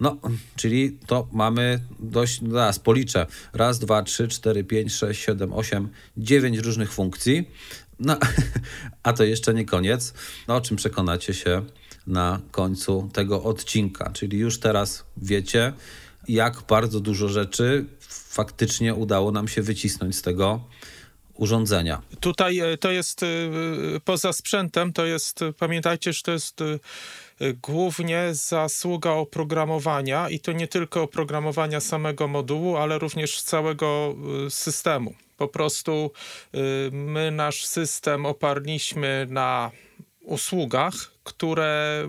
No, 0.00 0.16
czyli 0.56 0.98
to 1.06 1.28
mamy 1.32 1.80
dość, 1.98 2.40
zaraz 2.50 2.78
policzę, 2.78 3.26
raz, 3.52 3.78
dwa, 3.78 4.02
trzy, 4.02 4.28
cztery, 4.28 4.64
pięć, 4.64 4.94
sześć, 4.94 5.24
siedem, 5.24 5.52
osiem, 5.52 5.88
dziewięć 6.16 6.58
różnych 6.58 6.92
funkcji. 6.92 7.50
No, 8.00 8.18
a 9.02 9.12
to 9.12 9.24
jeszcze 9.24 9.54
nie 9.54 9.64
koniec, 9.64 10.14
no, 10.48 10.56
o 10.56 10.60
czym 10.60 10.76
przekonacie 10.76 11.34
się 11.34 11.62
na 12.06 12.40
końcu 12.50 13.10
tego 13.12 13.42
odcinka. 13.42 14.10
Czyli 14.12 14.38
już 14.38 14.60
teraz 14.60 15.04
wiecie, 15.16 15.72
jak 16.28 16.62
bardzo 16.68 17.00
dużo 17.00 17.28
rzeczy 17.28 17.86
faktycznie 18.08 18.94
udało 18.94 19.32
nam 19.32 19.48
się 19.48 19.62
wycisnąć 19.62 20.16
z 20.16 20.22
tego 20.22 20.60
urządzenia. 21.36 22.02
Tutaj 22.20 22.58
e, 22.58 22.76
to 22.76 22.90
jest 22.90 23.22
e, 23.22 23.26
poza 24.04 24.32
sprzętem, 24.32 24.92
to 24.92 25.06
jest, 25.06 25.40
pamiętajcie, 25.58 26.12
że 26.12 26.22
to 26.22 26.32
jest 26.32 26.60
e, 26.60 26.64
głównie 27.62 28.28
zasługa 28.32 29.10
oprogramowania 29.10 30.28
i 30.28 30.40
to 30.40 30.52
nie 30.52 30.68
tylko 30.68 31.02
oprogramowania 31.02 31.80
samego 31.80 32.28
modułu, 32.28 32.76
ale 32.76 32.98
również 32.98 33.42
całego 33.42 34.14
systemu. 34.48 35.14
Po 35.36 35.48
prostu 35.48 36.10
my 36.92 37.30
nasz 37.30 37.66
system 37.66 38.26
oparliśmy 38.26 39.26
na 39.30 39.70
usługach, 40.26 40.94
które, 41.24 42.02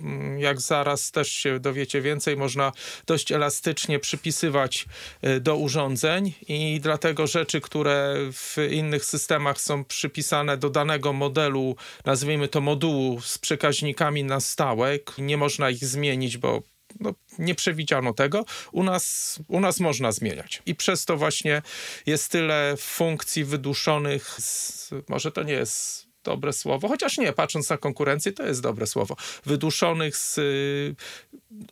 mm, 0.00 0.38
jak 0.38 0.60
zaraz 0.60 1.10
też 1.10 1.28
się 1.32 1.60
dowiecie 1.60 2.02
więcej, 2.02 2.36
można 2.36 2.72
dość 3.06 3.32
elastycznie 3.32 3.98
przypisywać 3.98 4.86
y, 5.24 5.40
do 5.40 5.56
urządzeń 5.56 6.32
i 6.48 6.80
dlatego 6.82 7.26
rzeczy, 7.26 7.60
które 7.60 8.14
w 8.32 8.56
innych 8.70 9.04
systemach 9.04 9.60
są 9.60 9.84
przypisane 9.84 10.56
do 10.56 10.70
danego 10.70 11.12
modelu, 11.12 11.76
nazwijmy 12.04 12.48
to 12.48 12.60
modułu 12.60 13.20
z 13.20 13.38
przekaźnikami 13.38 14.24
na 14.24 14.40
stałe, 14.40 14.98
nie 15.18 15.36
można 15.36 15.70
ich 15.70 15.84
zmienić, 15.84 16.38
bo 16.38 16.62
no, 17.00 17.14
nie 17.38 17.54
przewidziano 17.54 18.14
tego. 18.14 18.44
U 18.72 18.82
nas, 18.82 19.38
u 19.48 19.60
nas 19.60 19.80
można 19.80 20.12
zmieniać. 20.12 20.62
I 20.66 20.74
przez 20.74 21.04
to 21.04 21.16
właśnie 21.16 21.62
jest 22.06 22.32
tyle 22.32 22.74
funkcji 22.78 23.44
wyduszonych, 23.44 24.36
z, 24.38 24.90
może 25.08 25.32
to 25.32 25.42
nie 25.42 25.52
jest 25.52 26.09
dobre 26.24 26.52
słowo, 26.52 26.88
chociaż 26.88 27.18
nie, 27.18 27.32
patrząc 27.32 27.70
na 27.70 27.76
konkurencję, 27.76 28.32
to 28.32 28.46
jest 28.46 28.62
dobre 28.62 28.86
słowo, 28.86 29.16
wyduszonych 29.46 30.16
z 30.16 30.38
y, 30.38 30.94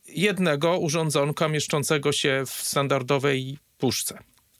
jednego 0.09 0.79
urządzonka 0.79 1.49
mieszczącego 1.49 2.13
się 2.13 2.43
w 2.47 2.51
standardowej 2.51 3.59
puszce 3.79 4.19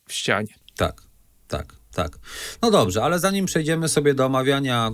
w 0.09 0.13
ścianie. 0.13 0.55
Tak, 0.77 1.03
tak, 1.49 1.75
tak. 1.95 2.19
No 2.63 2.71
dobrze, 2.71 3.03
ale 3.03 3.19
zanim 3.19 3.47
przejdziemy 3.47 3.89
sobie 3.89 4.15
do 4.15 4.27
omawiania 4.27 4.93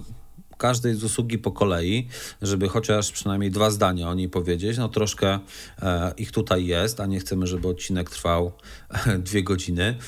każdej 0.59 0.95
z 0.95 1.05
usługi 1.05 1.39
po 1.39 1.53
kolei, 1.53 2.09
żeby 2.43 2.69
chociaż 2.69 3.13
przynajmniej 3.13 3.51
dwa 3.51 3.71
zdania 3.71 4.09
o 4.09 4.15
niej 4.15 4.29
powiedzieć. 4.29 4.79
No 4.79 4.89
troszkę 4.89 5.39
e, 5.83 6.13
ich 6.17 6.33
tutaj 6.33 6.67
jest, 6.67 7.01
a 7.01 7.07
nie 7.07 7.21
chcemy, 7.21 7.47
żeby 7.47 7.69
odcinek 7.69 8.11
trwał 8.11 8.53
dwie 9.19 9.43
godziny 9.43 9.99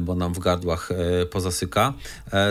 bo 0.00 0.14
nam 0.14 0.34
w 0.34 0.38
gardłach 0.38 0.88
pozasyka, 1.30 1.94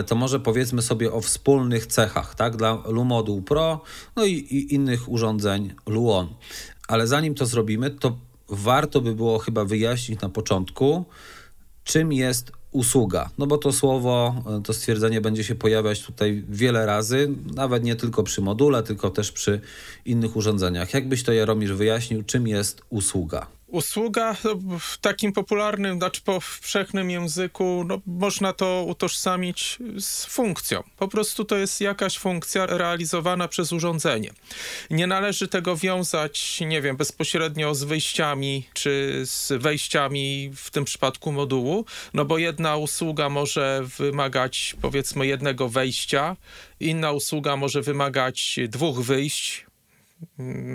to 0.08 0.16
może 0.16 0.40
powiedzmy 0.40 0.82
sobie 0.82 1.14
o 1.14 1.22
wspólnych 1.22 1.86
cechach, 1.86 2.36
tak, 2.36 2.56
dla 2.58 2.84
Lumodul 2.88 3.44
Pro, 3.44 3.82
no 4.16 4.26
i, 4.26 4.32
i 4.32 4.74
innych 4.74 5.10
urządzeń 5.10 5.74
Luon. 5.86 6.28
Ale 6.88 7.08
zanim 7.08 7.36
to 7.36 7.46
zrobimy, 7.46 7.90
to 7.90 8.18
warto 8.50 9.02
by 9.02 9.16
było 9.16 9.40
chyba 9.40 9.66
wyjaśnić 9.66 10.22
na 10.22 10.30
początku, 10.30 11.06
czym 11.84 12.14
jest 12.14 12.52
usługa. 12.72 13.30
No 13.38 13.48
bo 13.48 13.58
to 13.58 13.72
słowo, 13.72 14.44
to 14.64 14.74
stwierdzenie 14.74 15.22
będzie 15.22 15.44
się 15.44 15.56
pojawiać 15.56 16.02
tutaj 16.02 16.44
wiele 16.50 16.86
razy, 16.86 17.30
nawet 17.56 17.84
nie 17.84 17.96
tylko 17.96 18.24
przy 18.24 18.42
module, 18.42 18.84
tylko 18.84 19.10
też 19.10 19.32
przy 19.32 19.62
innych 20.06 20.36
urządzeniach. 20.36 20.94
Jakbyś 20.94 21.24
to 21.24 21.34
Jaromir 21.34 21.76
wyjaśnił, 21.76 22.24
czym 22.24 22.48
jest 22.48 22.82
usługa? 22.90 23.48
Usługa 23.72 24.36
no, 24.44 24.80
w 24.80 24.98
takim 24.98 25.34
popularnym, 25.34 25.98
znaczy 25.98 26.22
powszechnym 26.22 27.10
języku, 27.10 27.84
no, 27.88 28.02
można 28.06 28.54
to 28.54 28.86
utożsamić 28.88 29.78
z 30.00 30.26
funkcją. 30.26 30.84
Po 30.98 31.08
prostu 31.08 31.46
to 31.46 31.58
jest 31.58 31.82
jakaś 31.82 32.18
funkcja 32.18 32.66
realizowana 32.66 33.48
przez 33.48 33.74
urządzenie. 33.74 34.32
Nie 34.90 35.08
należy 35.08 35.48
tego 35.48 35.78
wiązać, 35.78 36.60
nie 36.62 36.82
wiem, 36.82 36.98
bezpośrednio 36.98 37.76
z 37.76 37.84
wyjściami 37.84 38.68
czy 38.74 39.22
z 39.26 39.62
wejściami 39.62 40.52
w 40.56 40.72
tym 40.72 40.86
przypadku 40.86 41.32
modułu, 41.32 41.86
no 42.14 42.26
bo 42.26 42.38
jedna 42.38 42.78
usługa 42.78 43.30
może 43.30 43.82
wymagać 43.98 44.76
powiedzmy 44.82 45.28
jednego 45.28 45.70
wejścia, 45.70 46.36
inna 46.80 47.12
usługa 47.12 47.56
może 47.56 47.82
wymagać 47.82 48.60
dwóch 48.70 49.00
wyjść, 49.00 49.66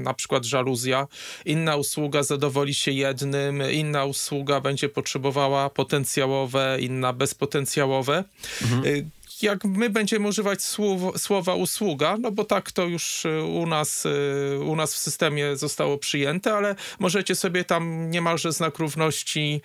na 0.02 0.14
przykład 0.14 0.44
żaluzja, 0.44 1.06
inna 1.44 1.76
usługa 1.76 2.22
zadowoli 2.22 2.74
się 2.74 2.90
jednym, 2.90 3.62
inna 3.72 4.04
usługa 4.04 4.60
będzie 4.60 4.88
potrzebowała 4.88 5.70
potencjałowe, 5.70 6.76
inna 6.80 7.12
bezpotencjałowe. 7.12 8.24
Mhm 8.62 8.86
y, 8.86 9.06
jak 9.42 9.64
my 9.64 9.90
będziemy 9.90 10.28
używać 10.28 10.62
słow, 10.62 11.20
słowa 11.20 11.54
usługa, 11.54 12.16
no 12.20 12.30
bo 12.32 12.44
tak 12.44 12.72
to 12.72 12.84
już 12.84 13.24
y, 13.24 13.42
u 13.42 13.66
nas, 13.66 14.06
y, 14.06 14.58
u 14.64 14.76
nas 14.76 14.94
w 14.94 14.96
systemie 14.96 15.56
zostało 15.56 15.98
przyjęte, 15.98 16.54
ale 16.54 16.74
możecie 16.98 17.34
sobie 17.34 17.64
tam 17.64 18.10
niemalże 18.10 18.52
znak 18.52 18.78
równości 18.78 19.60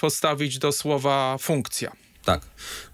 postawić 0.00 0.58
do 0.58 0.72
słowa 0.72 1.38
funkcja. 1.38 1.92
Tak. 2.24 2.40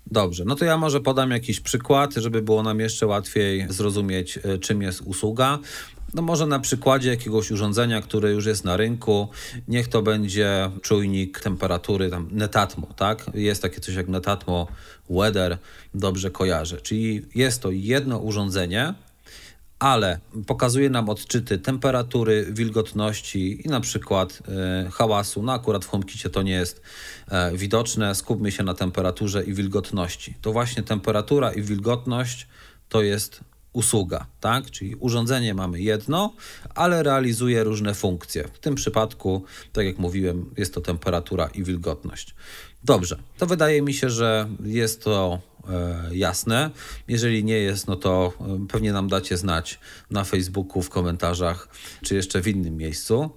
Dobrze, 0.07 0.45
no 0.47 0.55
to 0.55 0.65
ja 0.65 0.77
może 0.77 1.01
podam 1.01 1.31
jakiś 1.31 1.61
przykład, 1.61 2.15
żeby 2.15 2.43
było 2.43 2.63
nam 2.63 2.81
jeszcze 2.81 3.07
łatwiej 3.07 3.67
zrozumieć, 3.69 4.39
czym 4.61 4.83
jest 4.83 5.01
usługa. 5.01 5.59
No 6.15 6.23
może 6.23 6.47
na 6.47 6.59
przykładzie 6.59 7.11
jakiegoś 7.11 7.51
urządzenia, 7.51 8.03
które 8.03 8.31
już 8.31 8.47
jest 8.47 8.65
na 8.65 8.77
rynku, 8.77 9.29
niech 9.69 9.89
to 9.89 10.03
będzie 10.03 10.71
czujnik 10.83 11.41
temperatury, 11.41 12.11
tam 12.11 12.29
Netatmo, 12.31 12.87
tak? 12.97 13.31
Jest 13.35 13.63
takie 13.63 13.81
coś 13.81 13.95
jak 13.95 14.09
Netatmo 14.09 14.67
Weather, 15.11 15.59
dobrze 15.95 16.31
kojarzę. 16.31 16.81
Czyli 16.81 17.27
jest 17.35 17.63
to 17.63 17.71
jedno 17.71 18.19
urządzenie, 18.19 18.95
ale 19.79 20.19
pokazuje 20.47 20.91
nam 20.91 21.09
odczyty 21.09 21.59
temperatury, 21.59 22.47
wilgotności 22.51 23.67
i 23.67 23.69
na 23.69 23.81
przykład 23.81 24.43
y, 24.87 24.91
hałasu. 24.91 25.43
No 25.43 25.53
akurat 25.53 25.85
w 25.85 25.89
HomeKicie 25.89 26.31
to 26.31 26.43
nie 26.43 26.53
jest 26.53 26.83
y, 27.53 27.57
widoczne. 27.57 28.15
Skupmy 28.15 28.53
się 28.53 28.63
na 28.63 28.75
temperaturze 28.75 29.45
i 29.45 29.55
wilgotności. 29.55 30.35
To 30.41 30.53
właśnie 30.53 30.83
temperatura 30.83 31.53
i 31.53 31.63
wilgotność 31.63 32.47
to 32.89 33.03
jest 33.03 33.41
usługa, 33.75 34.27
tak? 34.41 34.71
Czyli 34.71 34.95
urządzenie 34.95 35.55
mamy 35.55 35.81
jedno, 35.81 36.33
ale 36.75 37.03
realizuje 37.03 37.65
różne 37.65 37.95
funkcje. 37.95 38.49
W 38.53 38.59
tym 38.59 38.75
przypadku, 38.75 39.45
tak 39.73 39.87
jak 39.87 39.99
mówiłem, 39.99 40.55
jest 40.57 40.75
to 40.75 40.81
temperatura 40.81 41.47
i 41.47 41.65
wilgotność. 41.65 42.35
Dobrze, 42.85 43.19
to 43.39 43.47
wydaje 43.47 43.83
mi 43.83 43.95
się, 43.95 44.11
że 44.11 44.49
jest 44.65 45.05
to 45.05 45.41
e, 45.71 46.17
jasne. 46.17 46.71
Jeżeli 47.09 47.45
nie 47.45 47.59
jest, 47.59 47.87
no 47.87 47.97
to 47.97 48.33
e, 48.41 48.67
pewnie 48.69 48.93
nam 48.93 49.09
dacie 49.09 49.37
znać 49.37 49.79
na 50.11 50.25
Facebooku, 50.25 50.83
w 50.83 50.91
komentarzach, 50.91 51.69
czy 52.03 52.15
jeszcze 52.15 52.43
w 52.43 52.49
innym 52.49 52.77
miejscu. 52.77 53.31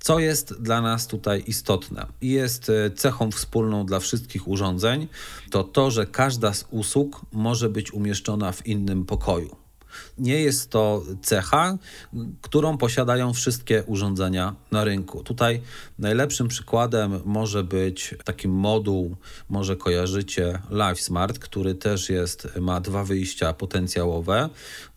Co 0.00 0.18
jest 0.18 0.62
dla 0.62 0.80
nas 0.80 1.06
tutaj 1.06 1.44
istotne 1.46 2.06
i 2.20 2.30
jest 2.30 2.70
e, 2.70 2.90
cechą 2.90 3.30
wspólną 3.30 3.86
dla 3.86 4.00
wszystkich 4.00 4.48
urządzeń, 4.48 5.08
to 5.50 5.64
to, 5.64 5.90
że 5.90 6.06
każda 6.06 6.54
z 6.54 6.66
usług 6.70 7.20
może 7.32 7.68
być 7.68 7.92
umieszczona 7.92 8.52
w 8.52 8.66
innym 8.66 9.04
pokoju. 9.04 9.56
Nie 10.18 10.40
jest 10.40 10.70
to 10.70 11.02
cecha, 11.22 11.78
którą 12.40 12.78
posiadają 12.78 13.32
wszystkie 13.32 13.84
urządzenia 13.86 14.54
na 14.70 14.84
rynku. 14.84 15.22
Tutaj 15.22 15.60
najlepszym 15.98 16.48
przykładem 16.48 17.20
może 17.24 17.64
być 17.64 18.14
taki 18.24 18.48
moduł, 18.48 19.16
może 19.48 19.76
kojarzycie 19.76 20.58
LiveSmart, 20.70 21.38
który 21.38 21.74
też 21.74 22.10
jest, 22.10 22.48
ma 22.60 22.80
dwa 22.80 23.04
wyjścia 23.04 23.52
potencjałowe, 23.52 24.48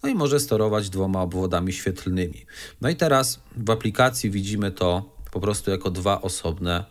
no 0.03 0.09
i 0.09 0.15
może 0.15 0.39
sterować 0.39 0.89
dwoma 0.89 1.21
obwodami 1.21 1.73
świetlnymi. 1.73 2.45
No 2.81 2.89
i 2.89 2.95
teraz 2.95 3.39
w 3.57 3.69
aplikacji 3.69 4.29
widzimy 4.29 4.71
to 4.71 5.13
po 5.31 5.39
prostu 5.39 5.71
jako 5.71 5.91
dwa 5.91 6.21
osobne 6.21 6.85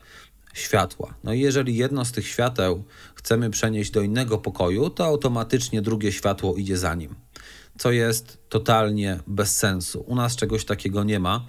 światła. 0.54 1.14
No 1.24 1.32
i 1.32 1.40
jeżeli 1.40 1.76
jedno 1.76 2.04
z 2.04 2.12
tych 2.12 2.28
świateł 2.28 2.84
chcemy 3.14 3.50
przenieść 3.50 3.90
do 3.90 4.00
innego 4.00 4.38
pokoju, 4.38 4.90
to 4.90 5.04
automatycznie 5.04 5.82
drugie 5.82 6.12
światło 6.12 6.54
idzie 6.54 6.78
za 6.78 6.94
nim 6.94 7.14
co 7.82 7.92
jest 7.92 8.38
totalnie 8.48 9.20
bez 9.26 9.56
sensu. 9.56 10.04
U 10.06 10.14
nas 10.14 10.36
czegoś 10.36 10.64
takiego 10.64 11.04
nie 11.04 11.20
ma. 11.20 11.46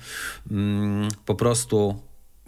Mm, 0.51 1.09
po 1.25 1.35
prostu 1.35 1.95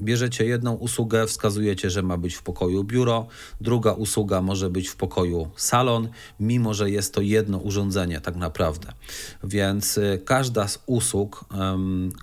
bierzecie 0.02 0.46
jedną 0.46 0.74
usługę, 0.74 1.28
wskazujecie, 1.28 1.90
że 1.90 2.02
ma 2.04 2.18
być 2.18 2.36
w 2.36 2.44
pokoju 2.44 2.84
biuro, 2.84 3.28
druga 3.62 3.92
usługa 3.94 4.42
może 4.42 4.70
być 4.70 4.88
w 4.88 4.96
pokoju 4.96 5.52
salon, 5.56 6.10
mimo 6.40 6.74
że 6.74 6.90
jest 6.90 7.14
to 7.14 7.22
jedno 7.22 7.58
urządzenie 7.58 8.22
tak 8.22 8.36
naprawdę. 8.36 8.94
Więc 9.44 9.98
y, 9.98 10.22
każda 10.26 10.68
z 10.68 10.80
usług, 10.86 11.46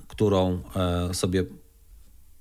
którą 0.09 0.63
e, 0.77 1.15
sobie 1.15 1.45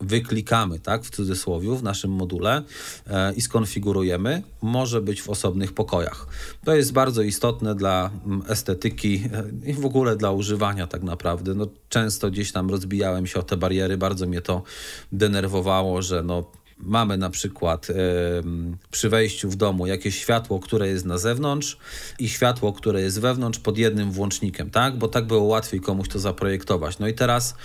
wyklikamy, 0.01 0.79
tak, 0.79 1.03
w 1.03 1.09
cudzysłowie, 1.09 1.75
w 1.75 1.83
naszym 1.83 2.11
module 2.11 2.63
e, 3.07 3.33
i 3.33 3.41
skonfigurujemy, 3.41 4.43
może 4.61 5.01
być 5.01 5.21
w 5.21 5.29
osobnych 5.29 5.73
pokojach. 5.73 6.27
To 6.65 6.75
jest 6.75 6.93
bardzo 6.93 7.21
istotne 7.21 7.75
dla 7.75 8.09
mm, 8.25 8.43
estetyki 8.47 9.23
e, 9.65 9.69
i 9.69 9.73
w 9.73 9.85
ogóle 9.85 10.15
dla 10.15 10.31
używania 10.31 10.87
tak 10.87 11.03
naprawdę. 11.03 11.53
No, 11.53 11.67
często 11.89 12.31
gdzieś 12.31 12.51
tam 12.51 12.69
rozbijałem 12.69 13.27
się 13.27 13.39
o 13.39 13.43
te 13.43 13.57
bariery, 13.57 13.97
bardzo 13.97 14.27
mnie 14.27 14.41
to 14.41 14.63
denerwowało, 15.11 16.01
że 16.01 16.23
no, 16.23 16.51
mamy 16.81 17.17
na 17.17 17.29
przykład 17.29 17.87
przy 18.91 19.09
wejściu 19.09 19.49
w 19.49 19.55
domu 19.55 19.87
jakieś 19.87 20.19
światło, 20.19 20.59
które 20.59 20.87
jest 20.87 21.05
na 21.05 21.17
zewnątrz 21.17 21.77
i 22.19 22.29
światło, 22.29 22.73
które 22.73 23.01
jest 23.01 23.19
wewnątrz 23.19 23.59
pod 23.59 23.77
jednym 23.77 24.11
włącznikiem, 24.11 24.69
tak? 24.69 24.97
Bo 24.97 25.07
tak 25.07 25.27
było 25.27 25.43
łatwiej 25.43 25.81
komuś 25.81 26.07
to 26.07 26.19
zaprojektować. 26.19 26.99
No 26.99 27.07
i 27.07 27.13
teraz 27.13 27.55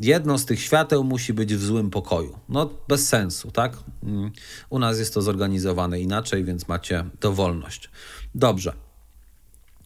jedno 0.00 0.38
z 0.38 0.44
tych 0.44 0.60
świateł 0.62 1.04
musi 1.04 1.32
być 1.32 1.54
w 1.54 1.64
złym 1.64 1.90
pokoju. 1.90 2.38
No 2.48 2.70
bez 2.88 3.08
sensu, 3.08 3.50
tak? 3.50 3.76
Mm, 4.02 4.30
u 4.70 4.78
nas 4.78 4.98
jest 4.98 5.14
to 5.14 5.22
zorganizowane 5.22 6.00
inaczej, 6.00 6.44
więc 6.44 6.68
macie 6.68 7.04
dowolność. 7.20 7.90
Dobrze. 8.34 8.72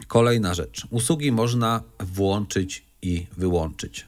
Kolejna 0.07 0.55
rzecz. 0.55 0.87
Usługi 0.91 1.33
można 1.33 1.83
włączyć 2.01 2.85
i 3.03 3.27
wyłączyć 3.37 4.07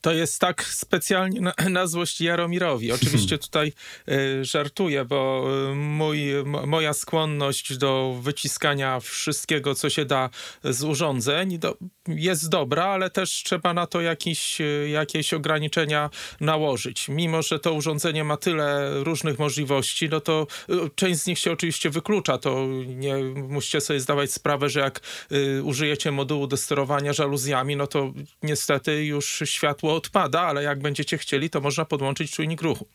to 0.00 0.12
jest 0.12 0.38
tak 0.38 0.64
specjalnie 0.64 1.40
na, 1.40 1.54
na 1.70 1.86
złość 1.86 2.20
Jaromirowi. 2.20 2.92
Oczywiście 2.92 3.38
tutaj 3.48 3.72
y, 4.08 4.44
żartuję, 4.44 5.04
bo 5.04 5.44
y, 5.70 5.74
mój, 5.74 6.20
moja 6.66 6.92
skłonność 6.92 7.76
do 7.76 8.18
wyciskania 8.22 9.00
wszystkiego, 9.00 9.74
co 9.74 9.90
się 9.90 10.04
da 10.04 10.30
z 10.64 10.82
urządzeń, 10.84 11.58
do, 11.58 11.76
jest 12.08 12.48
dobra, 12.48 12.84
ale 12.84 13.10
też 13.10 13.30
trzeba 13.30 13.74
na 13.74 13.86
to 13.86 14.00
jakieś, 14.00 14.60
y, 14.60 14.88
jakieś 14.92 15.34
ograniczenia 15.34 16.10
nałożyć. 16.40 17.08
Mimo, 17.08 17.42
że 17.42 17.58
to 17.58 17.72
urządzenie 17.72 18.24
ma 18.24 18.36
tyle 18.36 18.90
różnych 19.04 19.38
możliwości, 19.38 20.08
no 20.08 20.20
to 20.20 20.46
y, 20.70 20.74
część 20.94 21.20
z 21.20 21.26
nich 21.26 21.38
się 21.38 21.52
oczywiście 21.52 21.90
wyklucza. 21.90 22.38
To 22.38 22.66
nie 22.86 23.16
musicie 23.34 23.80
sobie 23.80 24.00
zdawać 24.00 24.32
sprawę, 24.32 24.68
że 24.68 24.80
jak 24.80 25.00
y, 25.32 25.62
użyjecie 25.62 26.12
modułu 26.12 26.46
do 26.46 26.56
sterowania 26.56 27.12
żaluzjami, 27.12 27.76
no 27.76 27.86
to 27.86 28.12
niestety 28.42 29.04
już 29.04 29.42
światło 29.44 29.87
odpada, 29.94 30.40
ale 30.40 30.62
jak 30.62 30.78
będziecie 30.80 31.18
chcieli, 31.18 31.50
to 31.50 31.60
można 31.60 31.84
podłączyć 31.84 32.32
czujnik 32.32 32.62
ruchu. 32.62 32.86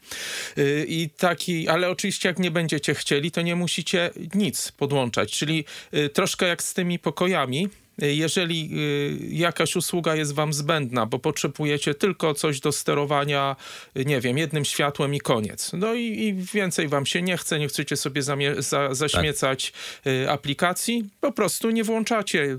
Y, 0.58 0.86
I 0.88 1.10
taki, 1.10 1.68
ale 1.68 1.90
oczywiście 1.90 2.30
jak 2.30 2.40
nie 2.40 2.52
będziecie 2.52 2.94
chcieli, 2.94 3.32
to 3.32 3.42
nie 3.42 3.56
musicie 3.56 4.12
nic 4.36 4.72
podłączać, 4.72 5.32
czyli 5.32 5.66
y, 5.94 6.10
troszkę 6.10 6.48
jak 6.48 6.64
z 6.64 6.74
tymi 6.74 7.00
pokojami, 7.00 7.70
jeżeli 7.98 8.70
y, 8.74 9.36
jakaś 9.36 9.76
usługa 9.76 10.16
jest 10.16 10.34
wam 10.34 10.54
zbędna, 10.54 11.06
bo 11.06 11.20
potrzebujecie 11.20 11.94
tylko 11.94 12.34
coś 12.34 12.60
do 12.60 12.72
sterowania, 12.72 13.56
y, 13.98 14.06
nie 14.06 14.22
wiem, 14.22 14.38
jednym 14.38 14.66
światłem 14.66 15.16
i 15.16 15.20
koniec. 15.20 15.72
No 15.74 15.94
i, 15.94 16.02
i 16.02 16.34
więcej 16.34 16.88
wam 16.88 17.06
się 17.06 17.22
nie 17.22 17.38
chce, 17.38 17.60
nie 17.60 17.68
chcecie 17.68 17.98
sobie 17.98 18.22
za, 18.58 18.94
zaśmiecać 18.94 19.72
tak. 19.72 20.14
aplikacji, 20.30 21.10
po 21.22 21.32
prostu 21.32 21.70
nie 21.70 21.84
włączacie 21.84 22.58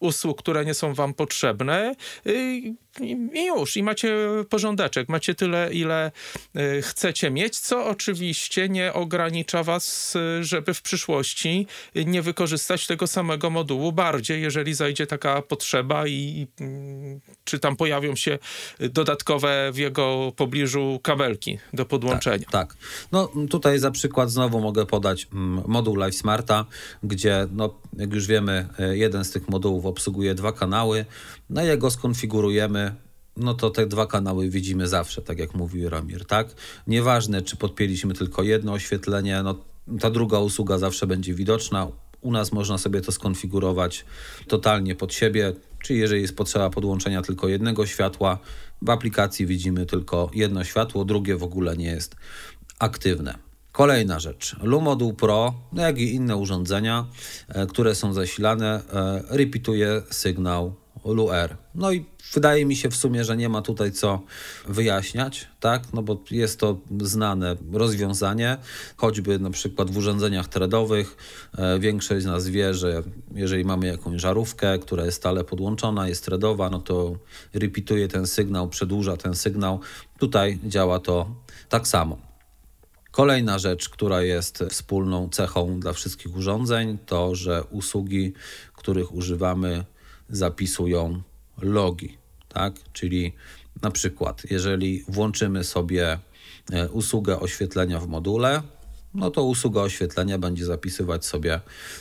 usług, 0.00 0.38
które 0.38 0.64
nie 0.64 0.74
są 0.74 0.94
wam 0.94 1.14
potrzebne 1.14 1.94
i 2.26 2.74
już, 3.46 3.76
i 3.76 3.82
macie 3.82 4.16
porządeczek, 4.48 5.08
macie 5.08 5.34
tyle, 5.34 5.72
ile 5.72 6.12
chcecie 6.82 7.30
mieć, 7.30 7.58
co 7.58 7.86
oczywiście 7.86 8.68
nie 8.68 8.92
ogranicza 8.92 9.62
was, 9.62 10.14
żeby 10.40 10.74
w 10.74 10.82
przyszłości 10.82 11.66
nie 11.94 12.22
wykorzystać 12.22 12.86
tego 12.86 13.06
samego 13.06 13.50
modułu 13.50 13.92
bardziej, 13.92 14.35
jeżeli 14.38 14.74
zajdzie 14.74 15.06
taka 15.06 15.42
potrzeba 15.42 16.06
i 16.06 16.46
mm, 16.60 17.20
czy 17.44 17.58
tam 17.58 17.76
pojawią 17.76 18.16
się 18.16 18.38
dodatkowe 18.80 19.70
w 19.72 19.78
jego 19.78 20.32
pobliżu 20.36 21.00
kabelki 21.02 21.58
do 21.72 21.84
podłączenia. 21.84 22.46
Tak, 22.50 22.74
tak. 22.74 22.76
No 23.12 23.28
tutaj 23.50 23.78
za 23.78 23.90
przykład 23.90 24.30
znowu 24.30 24.60
mogę 24.60 24.86
podać 24.86 25.28
mm, 25.32 25.64
moduł 25.66 25.96
Live 25.96 26.14
Smarta, 26.14 26.64
gdzie 27.02 27.46
no, 27.52 27.74
jak 27.96 28.12
już 28.12 28.26
wiemy, 28.26 28.68
e, 28.78 28.96
jeden 28.96 29.24
z 29.24 29.30
tych 29.30 29.48
modułów 29.48 29.86
obsługuje 29.86 30.34
dwa 30.34 30.52
kanały, 30.52 31.04
no 31.50 31.64
jak 31.64 31.78
go 31.78 31.90
skonfigurujemy, 31.90 32.94
no 33.36 33.54
to 33.54 33.70
te 33.70 33.86
dwa 33.86 34.06
kanały 34.06 34.48
widzimy 34.50 34.88
zawsze, 34.88 35.22
tak 35.22 35.38
jak 35.38 35.54
mówił 35.54 35.90
Ramir, 35.90 36.26
tak? 36.26 36.54
Nieważne, 36.86 37.42
czy 37.42 37.56
podpięliśmy 37.56 38.14
tylko 38.14 38.42
jedno 38.42 38.72
oświetlenie, 38.72 39.42
no 39.42 39.64
ta 40.00 40.10
druga 40.10 40.38
usługa 40.38 40.78
zawsze 40.78 41.06
będzie 41.06 41.34
widoczna. 41.34 41.88
U 42.26 42.32
nas 42.32 42.52
można 42.52 42.78
sobie 42.78 43.00
to 43.00 43.12
skonfigurować 43.12 44.04
totalnie 44.48 44.94
pod 44.94 45.14
siebie, 45.14 45.52
czyli 45.82 45.98
jeżeli 45.98 46.22
jest 46.22 46.36
potrzeba 46.36 46.70
podłączenia 46.70 47.22
tylko 47.22 47.48
jednego 47.48 47.86
światła, 47.86 48.38
w 48.82 48.90
aplikacji 48.90 49.46
widzimy 49.46 49.86
tylko 49.86 50.30
jedno 50.34 50.64
światło, 50.64 51.04
drugie 51.04 51.36
w 51.36 51.42
ogóle 51.42 51.76
nie 51.76 51.86
jest 51.86 52.16
aktywne. 52.78 53.38
Kolejna 53.72 54.20
rzecz. 54.20 54.56
Lumoduł 54.62 55.14
Pro, 55.14 55.54
no 55.72 55.82
jak 55.82 55.98
i 55.98 56.14
inne 56.14 56.36
urządzenia, 56.36 57.06
e, 57.48 57.66
które 57.66 57.94
są 57.94 58.12
zasilane, 58.12 58.82
e, 58.92 59.22
repeatuje 59.30 60.02
sygnał 60.10 60.74
LUR. 61.04 61.56
No 61.74 61.92
i 61.92 62.04
wydaje 62.32 62.64
mi 62.64 62.76
się 62.76 62.90
w 62.90 62.96
sumie, 62.96 63.24
że 63.24 63.36
nie 63.36 63.48
ma 63.48 63.62
tutaj 63.62 63.92
co 63.92 64.20
wyjaśniać, 64.68 65.48
tak? 65.60 65.82
No 65.92 66.02
bo 66.02 66.20
jest 66.30 66.60
to 66.60 66.80
znane 67.00 67.56
rozwiązanie, 67.72 68.56
choćby 68.96 69.38
na 69.38 69.50
przykład 69.50 69.90
w 69.90 69.96
urządzeniach 69.96 70.48
threadowych. 70.48 71.16
E, 71.58 71.78
większość 71.78 72.22
z 72.22 72.26
nas 72.26 72.48
wie, 72.48 72.74
że 72.74 73.02
jeżeli 73.34 73.64
mamy 73.64 73.86
jakąś 73.86 74.20
żarówkę, 74.20 74.78
która 74.78 75.04
jest 75.04 75.16
stale 75.16 75.44
podłączona, 75.44 76.08
jest 76.08 76.24
threadowa, 76.24 76.70
no 76.70 76.78
to 76.78 77.16
repeatuje 77.54 78.08
ten 78.08 78.26
sygnał, 78.26 78.68
przedłuża 78.68 79.16
ten 79.16 79.34
sygnał. 79.34 79.80
Tutaj 80.18 80.58
działa 80.64 81.00
to 81.00 81.30
tak 81.68 81.88
samo. 81.88 82.18
Kolejna 83.10 83.58
rzecz, 83.58 83.88
która 83.88 84.22
jest 84.22 84.64
wspólną 84.70 85.28
cechą 85.28 85.80
dla 85.80 85.92
wszystkich 85.92 86.36
urządzeń, 86.36 86.98
to 87.06 87.34
że 87.34 87.64
usługi, 87.64 88.32
których 88.74 89.14
używamy, 89.14 89.84
zapisują 90.28 91.22
logi, 91.62 92.18
tak? 92.48 92.74
Czyli 92.92 93.32
na 93.82 93.90
przykład, 93.90 94.42
jeżeli 94.50 95.04
włączymy 95.08 95.64
sobie 95.64 96.18
e, 96.72 96.88
usługę 96.88 97.40
oświetlenia 97.40 98.00
w 98.00 98.08
module, 98.08 98.62
no 99.14 99.30
to 99.30 99.44
usługa 99.44 99.80
oświetlenia 99.80 100.38
będzie 100.38 100.64
zapisywać 100.64 101.24
sobie 101.24 101.60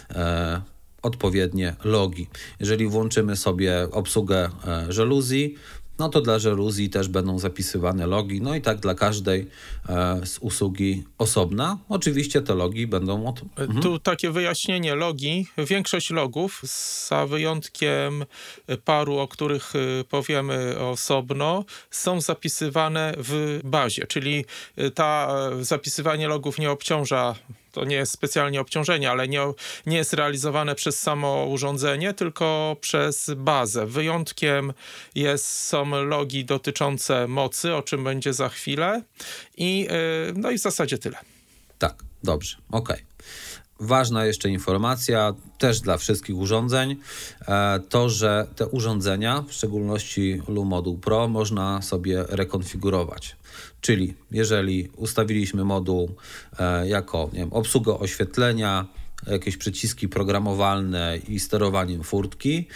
e, 0.09 0.61
odpowiednie 1.01 1.75
logi. 1.83 2.27
Jeżeli 2.59 2.87
włączymy 2.87 3.35
sobie 3.35 3.87
obsługę 3.91 4.49
e, 4.67 4.93
żeluzji, 4.93 5.55
no 5.99 6.09
to 6.09 6.21
dla 6.21 6.39
żeluzji 6.39 6.89
też 6.89 7.07
będą 7.07 7.39
zapisywane 7.39 8.07
logi, 8.07 8.41
no 8.41 8.55
i 8.55 8.61
tak 8.61 8.79
dla 8.79 8.95
każdej 8.95 9.47
e, 9.89 10.25
z 10.25 10.37
usługi 10.37 11.03
osobna. 11.17 11.77
Oczywiście 11.89 12.41
te 12.41 12.55
logi 12.55 12.87
będą 12.87 13.25
od... 13.25 13.41
Mhm. 13.55 13.81
Tu 13.81 13.99
takie 13.99 14.31
wyjaśnienie 14.31 14.95
logi. 14.95 15.47
Większość 15.57 16.09
logów, 16.09 16.61
za 17.07 17.27
wyjątkiem 17.27 18.25
paru, 18.85 19.17
o 19.17 19.27
których 19.27 19.73
e, 19.75 20.03
powiemy 20.03 20.79
osobno, 20.79 21.65
są 21.91 22.21
zapisywane 22.21 23.13
w 23.17 23.59
bazie, 23.63 24.07
czyli 24.07 24.45
e, 24.75 24.91
ta 24.91 25.35
e, 25.59 25.63
zapisywanie 25.63 26.27
logów 26.27 26.59
nie 26.59 26.71
obciąża 26.71 27.35
to 27.75 27.85
nie 27.85 27.95
jest 27.95 28.11
specjalnie 28.11 28.61
obciążenie, 28.61 29.11
ale 29.11 29.27
nie, 29.27 29.41
nie 29.85 29.97
jest 29.97 30.13
realizowane 30.13 30.75
przez 30.75 30.99
samo 30.99 31.45
urządzenie, 31.45 32.13
tylko 32.13 32.77
przez 32.81 33.31
bazę. 33.35 33.85
Wyjątkiem 33.85 34.73
jest, 35.15 35.45
są 35.45 36.03
logi 36.05 36.45
dotyczące 36.45 37.27
mocy, 37.27 37.75
o 37.75 37.81
czym 37.81 38.03
będzie 38.03 38.33
za 38.33 38.49
chwilę. 38.49 39.01
I, 39.57 39.79
yy, 39.79 39.89
no 40.35 40.51
i 40.51 40.57
w 40.57 40.61
zasadzie 40.61 40.97
tyle. 40.97 41.17
Tak, 41.77 42.03
dobrze, 42.23 42.57
ok. 42.71 42.93
Ważna 43.79 44.25
jeszcze 44.25 44.49
informacja, 44.49 45.33
też 45.57 45.81
dla 45.81 45.97
wszystkich 45.97 46.37
urządzeń, 46.37 46.95
e, 47.47 47.79
to, 47.89 48.09
że 48.09 48.47
te 48.55 48.67
urządzenia, 48.67 49.43
w 49.47 49.53
szczególności 49.53 50.41
Lumoduł 50.47 50.97
Pro, 50.97 51.27
można 51.27 51.81
sobie 51.81 52.23
rekonfigurować. 52.27 53.35
Czyli 53.85 54.13
jeżeli 54.31 54.89
ustawiliśmy 54.95 55.63
moduł 55.63 56.15
e, 56.59 56.87
jako 56.87 57.29
nie 57.33 57.39
wiem, 57.39 57.53
obsługę 57.53 57.99
oświetlenia, 57.99 58.85
jakieś 59.27 59.57
przyciski 59.57 60.09
programowalne 60.09 61.17
i 61.27 61.39
sterowaniem 61.39 62.03
furtki, 62.03 62.67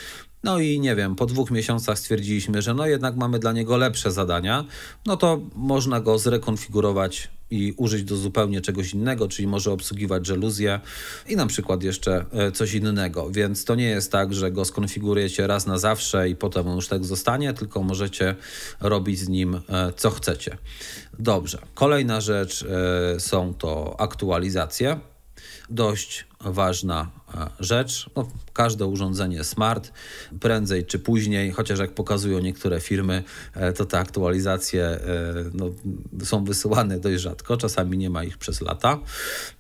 no 0.44 0.60
i 0.60 0.80
nie 0.80 0.96
wiem, 0.96 1.16
po 1.16 1.26
dwóch 1.26 1.52
miesiącach 1.52 2.00
stwierdziliśmy, 2.00 2.62
że 2.62 2.74
no 2.74 2.86
jednak 2.86 3.16
mamy 3.16 3.40
dla 3.40 3.52
niego 3.52 3.78
lepsze 3.78 4.12
zadania, 4.12 4.66
no 5.06 5.18
to 5.18 5.40
można 5.56 6.00
go 6.00 6.20
zrekonfigurować 6.20 7.30
i 7.52 7.74
użyć 7.78 8.04
do 8.04 8.18
zupełnie 8.18 8.62
czegoś 8.62 8.94
innego, 8.94 9.28
czyli 9.28 9.48
może 9.48 9.72
obsługiwać 9.72 10.26
żeluzję 10.26 10.80
i 11.28 11.36
na 11.36 11.48
przykład 11.48 11.84
jeszcze 11.84 12.26
e, 12.32 12.52
coś 12.52 12.74
innego. 12.74 13.32
Więc 13.32 13.66
to 13.66 13.76
nie 13.76 13.90
jest 13.90 14.12
tak, 14.12 14.34
że 14.34 14.52
go 14.52 14.66
skonfigurujecie 14.66 15.48
raz 15.48 15.68
na 15.68 15.78
zawsze 15.78 16.30
i 16.30 16.36
potem 16.36 16.68
on 16.68 16.76
już 16.76 16.88
tak 16.88 17.06
zostanie, 17.06 17.54
tylko 17.54 17.84
możecie 17.84 18.36
robić 18.82 19.20
z 19.20 19.30
nim 19.30 19.56
e, 19.70 19.94
co 19.96 20.10
chcecie. 20.10 20.58
Dobrze. 21.20 21.58
Kolejna 21.74 22.22
rzecz 22.22 22.66
e, 23.16 23.20
są 23.20 23.54
to 23.54 23.96
aktualizacje 24.00 25.00
dość 25.70 26.28
ważna 26.42 27.12
e, 27.36 27.50
rzecz. 27.60 28.10
No, 28.16 28.28
każde 28.54 28.86
urządzenie 28.86 29.44
smart 29.44 29.92
prędzej 30.40 30.86
czy 30.86 31.00
później, 31.00 31.52
chociaż 31.52 31.80
jak 31.80 31.94
pokazują 31.94 32.40
niektóre 32.40 32.80
firmy, 32.80 33.24
e, 33.54 33.74
to 33.74 33.86
te 33.86 34.00
aktualizacje 34.00 34.84
e, 34.84 35.00
no, 35.54 35.66
są 36.24 36.44
wysyłane 36.44 37.00
dość 37.00 37.22
rzadko, 37.22 37.58
czasami 37.58 37.98
nie 37.98 38.10
ma 38.10 38.24
ich 38.24 38.38
przez 38.38 38.62
lata. 38.62 39.00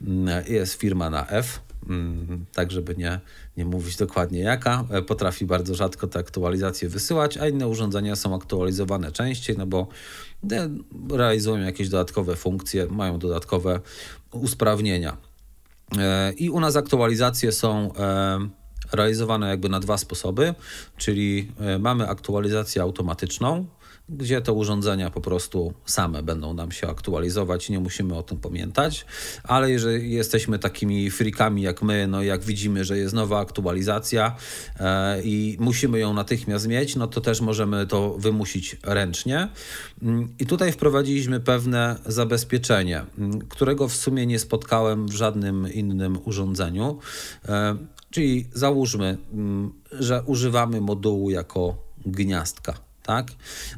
Mm, 0.01 0.43
jest 0.47 0.73
firma 0.73 1.09
na 1.09 1.27
F, 1.27 1.61
mm, 1.89 2.45
tak 2.53 2.71
żeby 2.71 2.95
nie, 2.95 3.19
nie 3.57 3.65
mówić 3.65 3.97
dokładnie 3.97 4.39
jaka, 4.39 4.83
potrafi 5.07 5.45
bardzo 5.45 5.75
rzadko 5.75 6.07
te 6.07 6.19
aktualizacje 6.19 6.89
wysyłać, 6.89 7.37
a 7.37 7.47
inne 7.47 7.67
urządzenia 7.67 8.15
są 8.15 8.35
aktualizowane 8.35 9.11
częściej, 9.11 9.57
no 9.57 9.67
bo 9.67 9.87
realizują 11.11 11.57
jakieś 11.57 11.89
dodatkowe 11.89 12.35
funkcje, 12.35 12.87
mają 12.87 13.19
dodatkowe 13.19 13.79
usprawnienia. 14.31 15.28
E, 15.97 16.31
I 16.37 16.49
u 16.49 16.59
nas 16.59 16.75
aktualizacje 16.75 17.51
są 17.51 17.93
e, 17.93 18.39
realizowane 18.91 19.49
jakby 19.49 19.69
na 19.69 19.79
dwa 19.79 19.97
sposoby, 19.97 20.53
czyli 20.97 21.51
e, 21.59 21.79
mamy 21.79 22.09
aktualizację 22.09 22.81
automatyczną, 22.81 23.65
gdzie 24.09 24.41
te 24.41 24.53
urządzenia 24.53 25.09
po 25.09 25.21
prostu 25.21 25.73
same 25.85 26.23
będą 26.23 26.53
nam 26.53 26.71
się 26.71 26.87
aktualizować, 26.87 27.69
nie 27.69 27.79
musimy 27.79 28.17
o 28.17 28.23
tym 28.23 28.37
pamiętać, 28.37 29.05
ale 29.43 29.71
jeżeli 29.71 30.11
jesteśmy 30.11 30.59
takimi 30.59 31.11
freakami 31.11 31.61
jak 31.61 31.81
my, 31.81 32.07
no 32.07 32.23
jak 32.23 32.43
widzimy, 32.43 32.85
że 32.85 32.97
jest 32.97 33.13
nowa 33.13 33.39
aktualizacja 33.39 34.35
e, 34.79 35.21
i 35.23 35.57
musimy 35.59 35.99
ją 35.99 36.13
natychmiast 36.13 36.67
mieć, 36.67 36.95
no 36.95 37.07
to 37.07 37.21
też 37.21 37.41
możemy 37.41 37.87
to 37.87 38.17
wymusić 38.17 38.77
ręcznie. 38.83 39.47
Mm, 40.01 40.29
I 40.39 40.45
tutaj 40.45 40.71
wprowadziliśmy 40.71 41.39
pewne 41.39 41.95
zabezpieczenie, 42.05 43.05
mm, 43.17 43.39
którego 43.39 43.87
w 43.87 43.95
sumie 43.95 44.25
nie 44.25 44.39
spotkałem 44.39 45.07
w 45.07 45.13
żadnym 45.13 45.73
innym 45.73 46.19
urządzeniu. 46.25 46.99
E, 47.47 47.77
czyli 48.11 48.47
załóżmy, 48.53 49.17
mm, 49.33 49.73
że 49.91 50.23
używamy 50.25 50.81
modułu 50.81 51.29
jako 51.29 51.77
gniazdka 52.05 52.88
tak? 53.09 53.27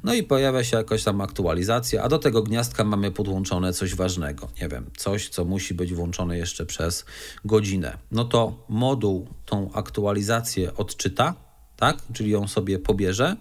No 0.04 0.14
i 0.14 0.24
pojawia 0.24 0.64
się 0.64 0.78
jakaś 0.78 1.04
tam 1.04 1.22
aktualizacja, 1.22 2.04
a 2.04 2.10
do 2.10 2.20
tego 2.20 2.44
gniazdka 2.44 2.84
mamy 2.84 3.12
podłączone 3.12 3.74
coś 3.74 3.96
ważnego, 3.96 4.48
nie 4.62 4.68
wiem, 4.68 4.86
coś, 4.98 5.30
co 5.30 5.46
musi 5.46 5.74
być 5.74 5.94
włączone 5.94 6.38
jeszcze 6.38 6.66
przez 6.66 7.06
godzinę. 7.46 7.98
No 8.12 8.26
to 8.26 8.66
moduł 8.70 9.28
tą 9.46 9.72
aktualizację 9.74 10.76
odczyta, 10.76 11.36
tak? 11.78 11.98
Czyli 12.14 12.30
ją 12.30 12.48
sobie 12.48 12.80
pobierze 12.80 13.36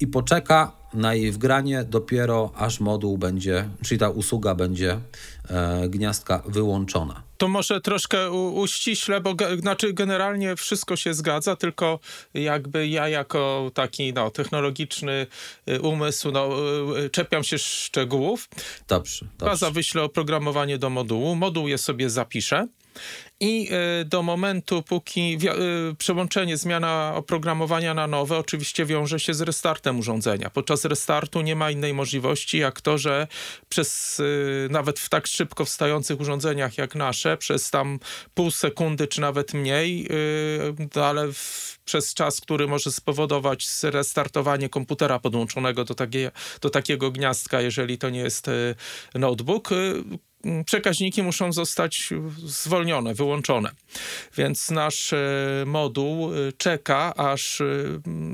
i 0.00 0.06
poczeka 0.06 0.72
na 0.94 1.14
jej 1.14 1.32
wgranie 1.32 1.84
dopiero 1.84 2.52
aż 2.56 2.80
moduł 2.80 3.18
będzie, 3.18 3.68
czyli 3.82 3.98
ta 3.98 4.10
usługa 4.10 4.54
będzie 4.54 5.00
e, 5.48 5.88
gniazdka 5.88 6.42
wyłączona. 6.46 7.25
To 7.38 7.48
może 7.48 7.80
troszkę 7.80 8.30
uściśle, 8.30 9.20
bo 9.20 9.34
ge, 9.34 9.56
znaczy 9.56 9.92
generalnie 9.92 10.56
wszystko 10.56 10.96
się 10.96 11.14
zgadza, 11.14 11.56
tylko 11.56 12.00
jakby 12.34 12.88
ja 12.88 13.08
jako 13.08 13.70
taki 13.74 14.12
no, 14.12 14.30
technologiczny 14.30 15.26
y, 15.68 15.80
umysł 15.80 16.30
no, 16.30 16.48
y, 16.98 17.04
y, 17.04 17.10
czepiam 17.10 17.44
się 17.44 17.58
szczegółów. 17.58 18.48
Dobrze. 18.88 19.26
dobrze. 19.38 19.46
Baza 19.46 19.70
wyśle 19.70 20.02
oprogramowanie 20.02 20.78
do 20.78 20.90
modułu, 20.90 21.34
moduł 21.34 21.68
je 21.68 21.78
sobie 21.78 22.10
zapisze 22.10 22.66
i 23.40 23.68
e, 23.70 24.04
do 24.04 24.22
momentu, 24.22 24.82
póki 24.82 25.38
e, 25.48 25.94
przełączenie, 25.94 26.56
zmiana 26.56 27.12
oprogramowania 27.14 27.94
na 27.94 28.06
nowe, 28.06 28.38
oczywiście 28.38 28.86
wiąże 28.86 29.20
się 29.20 29.34
z 29.34 29.40
restartem 29.40 29.98
urządzenia. 29.98 30.50
Podczas 30.50 30.84
restartu 30.84 31.40
nie 31.40 31.56
ma 31.56 31.70
innej 31.70 31.94
możliwości, 31.94 32.58
jak 32.58 32.80
to, 32.80 32.98
że 32.98 33.26
przez 33.68 34.20
e, 34.20 34.68
nawet 34.68 34.98
w 34.98 35.08
tak 35.08 35.26
szybko 35.26 35.64
wstających 35.64 36.20
urządzeniach 36.20 36.78
jak 36.78 36.94
nasze, 36.94 37.36
przez 37.36 37.70
tam 37.70 37.98
pół 38.34 38.50
sekundy 38.50 39.06
czy 39.06 39.20
nawet 39.20 39.54
mniej, 39.54 40.08
ale 40.94 41.32
w, 41.32 41.78
przez 41.84 42.14
czas, 42.14 42.40
który 42.40 42.68
może 42.68 42.92
spowodować 42.92 43.68
restartowanie 43.82 44.68
komputera 44.68 45.18
podłączonego 45.18 45.84
do, 45.84 45.94
takie, 45.94 46.30
do 46.60 46.70
takiego 46.70 47.10
gniazdka, 47.10 47.60
jeżeli 47.60 47.98
to 47.98 48.10
nie 48.10 48.20
jest 48.20 48.46
notebook, 49.14 49.70
przekaźniki 50.66 51.22
muszą 51.22 51.52
zostać 51.52 52.10
zwolnione, 52.44 53.14
wyłączone. 53.14 53.70
Więc 54.36 54.70
nasz 54.70 55.12
e, 55.12 55.18
moduł 55.66 56.32
e, 56.34 56.52
czeka, 56.52 57.14
aż 57.16 57.60
e, 57.60 57.64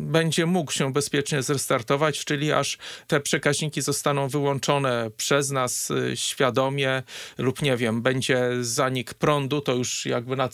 będzie 0.02 0.46
mógł 0.46 0.72
się 0.72 0.92
bezpiecznie 0.92 1.42
zrestartować, 1.42 2.24
czyli 2.24 2.52
aż 2.52 2.78
te 3.06 3.20
przekaźniki 3.20 3.82
zostaną 3.82 4.28
wyłączone 4.28 5.10
przez 5.16 5.50
nas 5.50 5.92
świadomie 6.14 7.02
lub 7.38 7.62
nie 7.62 7.76
wiem, 7.76 8.02
będzie 8.02 8.48
zanik 8.60 9.14
prądu, 9.14 9.60
to 9.60 9.74
już 9.74 10.06
jakby 10.06 10.36
na, 10.36 10.48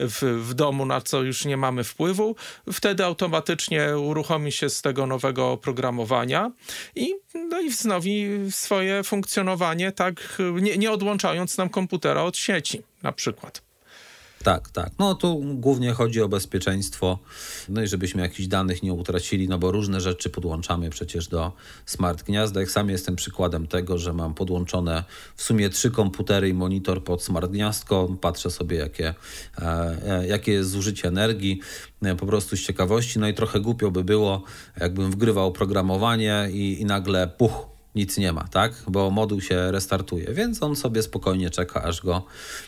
w, 0.00 0.42
w 0.48 0.54
domu, 0.54 0.86
na 0.86 1.00
co 1.00 1.22
już 1.22 1.44
nie 1.44 1.56
mamy 1.56 1.84
wpływu. 1.84 2.36
Wtedy 2.72 3.04
automatycznie 3.04 3.98
uruchomi 3.98 4.52
się 4.52 4.70
z 4.70 4.82
tego 4.82 5.06
nowego 5.06 5.52
oprogramowania 5.52 6.52
i, 6.96 7.14
no 7.34 7.60
i 7.60 7.70
wznowi 7.70 8.28
swoje 8.50 9.04
funkcjonowanie 9.04 9.92
tak 9.92 10.38
nie, 10.60 10.78
nie 10.78 10.92
odłączając 10.92 11.58
nam 11.58 11.68
komputera 11.68 12.22
od 12.22 12.36
sieci 12.36 12.82
na 13.02 13.12
przykład. 13.12 13.68
Tak, 14.44 14.70
tak. 14.70 14.90
No 14.98 15.14
tu 15.14 15.40
głównie 15.54 15.92
chodzi 15.92 16.22
o 16.22 16.28
bezpieczeństwo, 16.28 17.18
no 17.68 17.82
i 17.82 17.86
żebyśmy 17.86 18.22
jakichś 18.22 18.48
danych 18.48 18.82
nie 18.82 18.92
utracili, 18.92 19.48
no 19.48 19.58
bo 19.58 19.72
różne 19.72 20.00
rzeczy 20.00 20.30
podłączamy 20.30 20.90
przecież 20.90 21.28
do 21.28 21.52
smart 21.86 22.22
gniazdek. 22.22 22.70
Sam 22.70 22.90
jestem 22.90 23.16
przykładem 23.16 23.66
tego, 23.66 23.98
że 23.98 24.12
mam 24.12 24.34
podłączone 24.34 25.04
w 25.36 25.42
sumie 25.42 25.70
trzy 25.70 25.90
komputery 25.90 26.48
i 26.48 26.54
monitor 26.54 27.04
pod 27.04 27.22
smart 27.22 27.50
gniazdko. 27.50 28.08
Patrzę 28.20 28.50
sobie, 28.50 28.76
jakie, 28.76 29.14
e, 29.58 29.62
e 30.06 30.26
jakie 30.26 30.52
jest 30.52 30.70
zużycie 30.70 31.08
energii, 31.08 31.60
e, 32.02 32.14
po 32.14 32.26
prostu 32.26 32.56
z 32.56 32.60
ciekawości. 32.60 33.18
No 33.18 33.28
i 33.28 33.34
trochę 33.34 33.60
głupio 33.60 33.90
by 33.90 34.04
było, 34.04 34.42
jakbym 34.80 35.10
wgrywał 35.10 35.46
oprogramowanie 35.46 36.48
i, 36.52 36.80
i 36.80 36.84
nagle 36.84 37.28
puch, 37.28 37.77
nic 37.98 38.16
nie 38.18 38.32
ma, 38.32 38.48
tak? 38.48 38.72
Bo 38.86 39.10
moduł 39.10 39.40
się 39.40 39.72
restartuje, 39.72 40.34
więc 40.34 40.62
on 40.62 40.76
sobie 40.76 41.02
spokojnie 41.02 41.50
czeka, 41.50 41.82
aż 41.82 42.00
go 42.02 42.22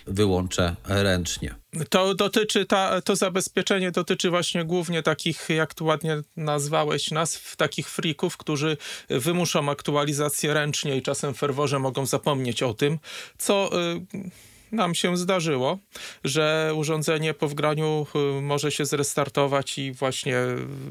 wyłączę 0.07 0.77
ręcznie. 0.85 1.55
To 1.89 2.15
dotyczy, 2.15 2.67
ta, 2.67 3.01
to 3.01 3.17
zabezpieczenie 3.17 3.91
dotyczy 3.91 4.31
właśnie 4.31 4.65
głównie 4.65 5.03
takich, 5.03 5.49
jak 5.49 5.75
tu 5.75 5.85
ładnie 5.85 6.23
nazwałeś 6.37 7.11
nas, 7.11 7.41
takich 7.57 7.91
frików, 7.91 8.37
którzy 8.37 8.77
wymuszą 9.09 9.71
aktualizację 9.71 10.55
ręcznie 10.55 10.97
i 10.97 11.03
czasem 11.03 11.35
w 11.35 11.39
ferworze 11.39 11.79
mogą 11.79 12.07
zapomnieć 12.07 12.63
o 12.63 12.75
tym, 12.75 12.99
co... 13.39 13.71
Yy, 14.15 14.50
nam 14.73 14.95
się 14.95 15.17
zdarzyło, 15.17 15.79
że 16.25 16.73
urządzenie 16.77 17.35
po 17.35 17.49
wgraniu 17.49 18.07
y, 18.39 18.43
może 18.43 18.73
się 18.73 18.85
zrestartować 18.85 19.79
i 19.79 19.93
właśnie 19.93 20.37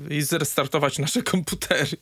i 0.09 0.21
zrestartować 0.21 0.99
nasze 0.99 1.23
komputery. 1.23 1.97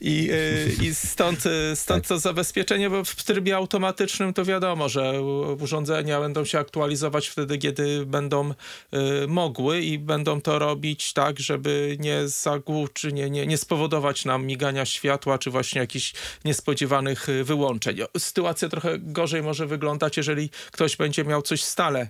I, 0.00 0.30
y, 0.30 0.84
i 0.84 0.94
stąd, 0.94 1.46
y, 1.46 1.76
stąd 1.76 2.02
tak. 2.02 2.08
to 2.08 2.18
zabezpieczenie, 2.18 2.90
bo 2.90 3.04
w 3.04 3.24
trybie 3.24 3.56
automatycznym 3.56 4.32
to 4.34 4.44
wiadomo, 4.44 4.88
że 4.88 5.22
urządzenia 5.60 6.20
będą 6.20 6.44
się 6.44 6.58
aktualizować 6.58 7.28
wtedy, 7.28 7.58
kiedy 7.58 8.06
będą 8.06 8.54
mogły 9.28 9.80
i 9.80 9.98
będą 9.98 10.40
to 10.40 10.58
robić 10.58 11.12
tak, 11.12 11.40
żeby 11.40 11.96
nie 12.00 12.28
zagłuczy, 12.28 13.12
nie, 13.12 13.30
nie, 13.30 13.46
nie 13.46 13.58
spowodować 13.58 14.24
nam 14.24 14.46
migania 14.46 14.84
światła, 14.84 15.38
czy 15.38 15.50
właśnie 15.50 15.80
jakichś 15.80 16.14
niespodziewanych 16.44 17.26
wyłączeń. 17.44 17.98
Sytuacja 18.18 18.68
trochę 18.68 18.98
gorzej 18.98 19.42
może 19.42 19.66
wyglądać, 19.66 20.16
jeżeli 20.16 20.50
ktoś 20.72 20.96
będzie 20.96 21.05
będzie 21.06 21.24
miał 21.24 21.42
coś 21.42 21.62
stale 21.62 22.08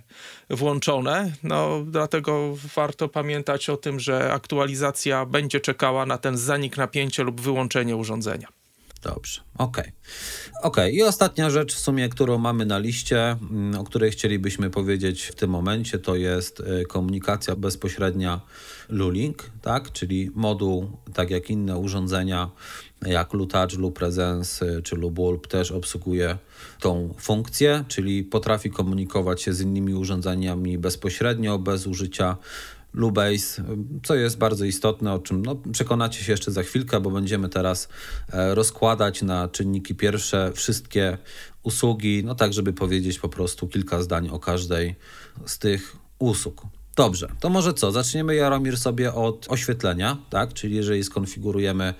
włączone. 0.49 1.31
No, 1.43 1.83
dlatego 1.85 2.57
warto 2.75 3.09
pamiętać 3.09 3.69
o 3.69 3.77
tym, 3.77 3.99
że 3.99 4.33
aktualizacja 4.33 5.25
będzie 5.25 5.59
czekała 5.59 6.05
na 6.05 6.17
ten 6.17 6.37
zanik 6.37 6.77
napięcia 6.77 7.23
lub 7.23 7.41
wyłączenie 7.41 7.95
urządzenia. 7.95 8.47
Dobrze, 9.03 9.41
okej. 9.57 9.83
Okay. 9.83 10.61
Okay. 10.63 10.91
i 10.91 11.03
ostatnia 11.03 11.49
rzecz 11.49 11.75
w 11.75 11.79
sumie, 11.79 12.09
którą 12.09 12.37
mamy 12.37 12.65
na 12.65 12.77
liście, 12.77 13.31
mm, 13.31 13.79
o 13.79 13.83
której 13.83 14.11
chcielibyśmy 14.11 14.69
powiedzieć 14.69 15.23
w 15.23 15.35
tym 15.35 15.49
momencie, 15.49 15.99
to 15.99 16.15
jest 16.15 16.59
y, 16.59 16.85
komunikacja 16.85 17.55
bezpośrednia 17.55 18.41
Lulink, 18.89 19.51
tak? 19.61 19.91
czyli 19.91 20.31
moduł, 20.35 20.91
tak 21.13 21.29
jak 21.29 21.49
inne 21.49 21.77
urządzenia, 21.77 22.49
jak 23.05 23.33
Lutouch, 23.33 23.73
Lupresence 23.73 24.81
czy 24.81 24.95
Lubulb 24.95 25.47
też 25.47 25.71
obsługuje 25.71 26.37
tą 26.79 27.13
funkcję, 27.19 27.83
czyli 27.87 28.23
potrafi 28.23 28.69
komunikować 28.71 29.41
się 29.41 29.53
z 29.53 29.61
innymi 29.61 29.93
urządzeniami 29.93 30.77
bezpośrednio, 30.77 31.59
bez 31.59 31.87
użycia 31.87 32.37
Lubase, 32.93 33.63
co 34.03 34.15
jest 34.15 34.37
bardzo 34.37 34.65
istotne, 34.65 35.13
o 35.13 35.19
czym 35.19 35.45
no, 35.45 35.55
przekonacie 35.71 36.23
się 36.23 36.31
jeszcze 36.31 36.51
za 36.51 36.63
chwilkę, 36.63 36.99
bo 36.99 37.11
będziemy 37.11 37.49
teraz 37.49 37.89
e, 38.33 38.55
rozkładać 38.55 39.21
na 39.21 39.47
czynniki 39.47 39.95
pierwsze 39.95 40.51
wszystkie 40.55 41.17
usługi, 41.63 42.23
no 42.25 42.35
tak, 42.35 42.53
żeby 42.53 42.73
powiedzieć 42.73 43.19
po 43.19 43.29
prostu 43.29 43.67
kilka 43.67 44.01
zdań 44.01 44.29
o 44.29 44.39
każdej 44.39 44.95
z 45.45 45.59
tych 45.59 45.95
usług. 46.19 46.61
Dobrze, 46.95 47.27
to 47.39 47.49
może 47.49 47.73
co? 47.73 47.91
Zaczniemy 47.91 48.35
Jaromir 48.35 48.77
sobie 48.77 49.13
od 49.13 49.45
oświetlenia, 49.49 50.17
tak? 50.29 50.53
Czyli 50.53 50.75
jeżeli 50.75 51.03
skonfigurujemy 51.03 51.93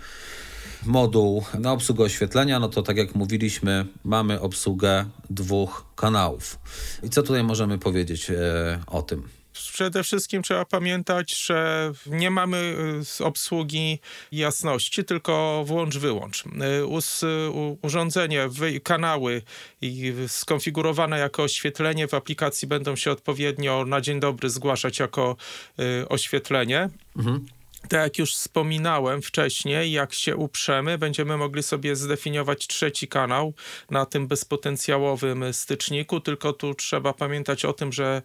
moduł 0.88 1.44
na 1.60 1.72
obsługę 1.72 2.04
oświetlenia, 2.04 2.60
no 2.60 2.70
to 2.70 2.82
tak 2.82 2.98
jak 2.98 3.16
mówiliśmy, 3.16 3.86
mamy 4.04 4.42
obsługę 4.42 5.06
dwóch 5.30 5.86
kanałów. 5.96 6.60
I 7.04 7.10
co 7.10 7.24
tutaj 7.24 7.44
możemy 7.44 7.78
powiedzieć 7.78 8.30
e, 8.30 8.36
o 8.88 9.02
tym? 9.02 9.24
Przede 9.74 10.04
wszystkim 10.04 10.44
trzeba 10.44 10.66
pamiętać, 10.66 11.46
że 11.46 11.92
nie 12.06 12.32
mamy 12.32 12.76
y, 13.20 13.24
obsługi 13.24 14.00
jasności, 14.32 15.04
tylko 15.04 15.64
włącz-wyłącz. 15.68 16.44
Y, 16.46 16.88
urządzenie, 17.82 18.50
kanały 18.84 19.42
skonfigurowane 20.28 21.20
jako 21.20 21.44
oświetlenie 21.44 22.08
w 22.08 22.14
aplikacji 22.14 22.68
będą 22.68 22.96
się 22.96 23.12
odpowiednio 23.12 23.86
na 23.86 24.02
dzień 24.02 24.20
dobry 24.20 24.50
zgłaszać 24.50 25.00
jako 25.00 25.36
oświetlenie. 26.10 26.90
Mhm. 27.18 27.46
Tak 27.82 28.02
jak 28.02 28.18
już 28.18 28.36
wspominałem 28.36 29.22
wcześniej, 29.22 29.92
jak 29.92 30.14
się 30.14 30.36
uprzemy, 30.36 30.98
będziemy 30.98 31.38
mogli 31.38 31.64
sobie 31.64 31.96
zdefiniować 31.96 32.68
trzeci 32.68 33.08
kanał 33.08 33.54
na 33.90 34.06
tym 34.06 34.28
bezpotencjałowym 34.28 35.54
styczniku, 35.54 36.20
tylko 36.20 36.54
tu 36.54 36.74
trzeba 36.74 37.14
pamiętać 37.14 37.66
o 37.66 37.74
tym, 37.74 37.94
że 37.94 38.22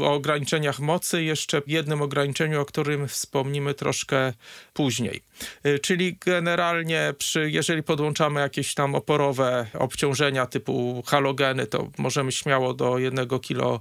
o 0.00 0.14
ograniczeniach 0.14 0.80
mocy, 0.80 1.22
jeszcze 1.22 1.62
jednym 1.66 2.02
ograniczeniu, 2.02 2.60
o 2.60 2.64
którym 2.64 3.08
wspomnimy 3.08 3.74
troszkę 3.74 4.32
później. 4.72 5.22
Y, 5.66 5.78
czyli 5.78 6.16
generalnie, 6.26 7.14
przy, 7.18 7.50
jeżeli 7.50 7.82
podłączamy 7.82 8.40
jakieś 8.40 8.74
tam 8.74 8.94
oporowe 8.94 9.66
obciążenia 9.74 10.46
typu 10.46 11.02
halogeny, 11.06 11.66
to 11.66 11.90
możemy 11.98 12.32
śmiało 12.32 12.74
do 12.74 12.98
1 12.98 13.28
kW 13.28 13.80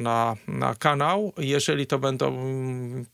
na, 0.00 0.36
na 0.48 0.74
kanał. 0.74 1.32
Jeżeli 1.38 1.86
to 1.86 1.98
będą 1.98 2.36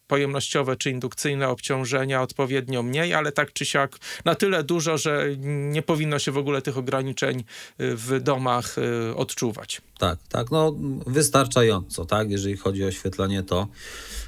pojemnościowe 0.06 0.76
czy 0.76 0.90
indukcyjne 0.90 1.48
obciążenia, 1.48 2.22
odpowiednio 2.22 2.82
mniej, 2.82 3.14
ale 3.14 3.32
tak 3.32 3.52
czy 3.52 3.64
siak 3.66 3.96
na 4.24 4.34
tyle 4.34 4.64
dużo, 4.64 4.98
że 4.98 5.26
nie 5.46 5.82
powinno 5.82 6.18
się 6.18 6.32
w 6.32 6.38
ogóle 6.38 6.62
tych 6.62 6.78
ograniczeń 6.78 7.38
y, 7.38 7.96
w 7.96 8.20
domach 8.20 8.76
odczuwać. 9.16 9.80
Tak, 9.98 10.18
tak, 10.28 10.50
no 10.50 10.74
wystarczająco, 11.06 12.04
tak, 12.04 12.30
jeżeli 12.30 12.56
chodzi 12.56 12.84
o 12.84 12.86
oświetlenie 12.86 13.42
to 13.42 13.68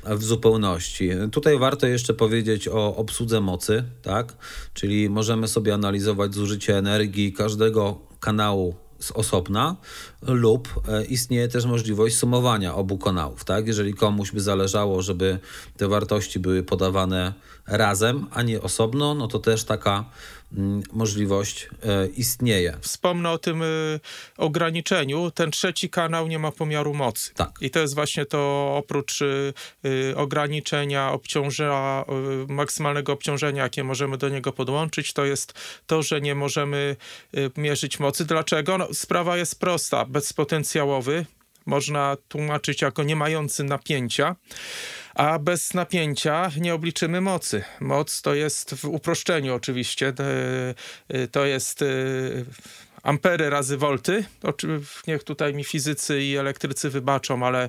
w 0.05 0.25
zupełności. 0.25 1.11
Tutaj 1.33 1.59
warto 1.59 1.87
jeszcze 1.87 2.15
powiedzieć 2.15 2.69
o 2.69 2.97
obsłudze 2.97 3.41
mocy, 3.41 3.85
tak, 4.03 4.37
czyli 4.75 5.11
możemy 5.11 5.49
sobie 5.49 5.75
analizować 5.75 6.35
zużycie 6.35 6.79
energii 6.79 7.33
każdego 7.33 7.99
kanału 8.21 8.75
z 8.99 9.11
osobna 9.11 9.77
lub 10.23 10.69
e, 10.89 11.05
istnieje 11.05 11.49
też 11.49 11.65
możliwość 11.65 12.17
sumowania 12.17 12.75
obu 12.75 12.99
kanałów. 12.99 13.45
Tak? 13.45 13.67
Jeżeli 13.67 13.95
komuś 13.95 14.33
by 14.33 14.41
zależało, 14.41 15.03
żeby 15.03 15.39
te 15.77 15.89
wartości 15.89 16.39
były 16.39 16.63
podawane 16.63 17.33
razem, 17.67 18.27
a 18.31 18.43
nie 18.43 18.61
osobno, 18.63 19.15
no 19.15 19.29
to 19.29 19.39
też 19.39 19.65
taka 19.65 20.05
mm, 20.53 20.83
możliwość 20.93 21.69
e, 21.83 22.07
istnieje. 22.07 22.77
Wspomnę 22.81 23.31
o 23.31 23.39
tym 23.39 23.63
y, 23.63 24.01
ograniczeniu. 24.37 25.31
Ten 25.31 25.51
trzeci 25.51 25.91
kanał 25.91 26.29
nie 26.29 26.39
ma 26.39 26.53
pomiaru 26.53 26.95
mocy. 26.95 27.35
Tak. 27.35 27.51
I 27.61 27.71
to 27.71 27.81
jest 27.81 27.95
właśnie 27.95 28.27
to 28.27 28.73
oprócz 28.77 29.21
ograniczenia 30.17 31.13
obciążenia, 31.13 32.05
maksymalnego 32.49 33.13
obciążenia, 33.13 33.63
jakie 33.63 33.85
możemy 33.85 34.19
do 34.19 34.29
niego 34.29 34.53
podłączyć, 34.53 35.13
to 35.13 35.25
jest 35.25 35.55
to, 35.87 36.03
że 36.03 36.21
nie 36.21 36.35
możemy 36.35 36.97
mierzyć 37.57 38.01
mocy. 38.01 38.25
Dlaczego? 38.25 38.79
No, 38.79 38.89
sprawa 38.93 39.37
jest 39.37 39.61
prosta. 39.61 40.05
Bezpotencjałowy 40.09 41.27
można 41.67 42.17
tłumaczyć 42.29 42.83
jako 42.83 43.03
nie 43.03 43.17
mający 43.17 43.65
napięcia 43.65 44.37
a 45.19 45.39
bez 45.39 45.75
napięcia 45.75 46.51
nie 46.61 46.75
obliczymy 46.75 47.21
mocy. 47.21 47.65
Moc 47.81 48.23
to 48.23 48.35
jest 48.35 48.75
w 48.75 48.85
uproszczeniu 48.85 49.55
oczywiście, 49.55 50.13
y, 51.15 51.29
to 51.29 51.45
jest 51.45 51.83
y, 51.83 52.45
ampery 53.03 53.51
razy 53.51 53.77
wolty. 53.77 54.25
Niech 55.07 55.25
tutaj 55.25 55.55
mi 55.55 55.65
fizycy 55.65 56.23
i 56.23 56.37
elektrycy 56.37 56.91
wybaczą, 56.91 57.47
ale 57.47 57.69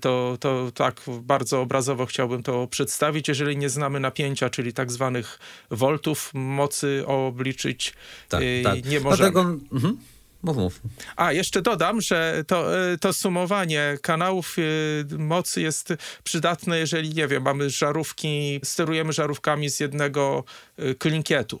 to, 0.00 0.36
to 0.40 0.72
tak 0.74 1.00
bardzo 1.22 1.60
obrazowo 1.60 2.06
chciałbym 2.06 2.42
to 2.42 2.66
przedstawić. 2.66 3.28
Jeżeli 3.28 3.56
nie 3.56 3.68
znamy 3.68 4.00
napięcia, 4.00 4.50
czyli 4.50 4.72
tak 4.72 4.92
zwanych 4.92 5.38
woltów, 5.70 6.30
mocy 6.34 7.04
obliczyć 7.06 7.94
tak, 8.28 8.42
tak. 8.64 8.84
nie 8.84 9.00
możemy. 9.00 9.30
Dlatego, 9.30 9.40
mhm. 9.72 9.98
Mów, 10.42 10.56
mów. 10.56 10.80
A, 11.16 11.32
jeszcze 11.32 11.62
dodam, 11.62 12.00
że 12.00 12.44
to, 12.46 12.78
e, 12.92 12.98
to 12.98 13.12
sumowanie 13.12 13.98
kanałów 14.02 14.56
e, 14.58 15.18
mocy 15.18 15.60
jest 15.60 15.94
przydatne, 16.24 16.78
jeżeli, 16.78 17.14
nie 17.14 17.28
wiem, 17.28 17.42
mamy 17.42 17.70
żarówki, 17.70 18.60
sterujemy 18.64 19.12
żarówkami 19.12 19.70
z 19.70 19.80
jednego 19.80 20.44
e, 20.76 20.94
klinkietu 20.94 21.60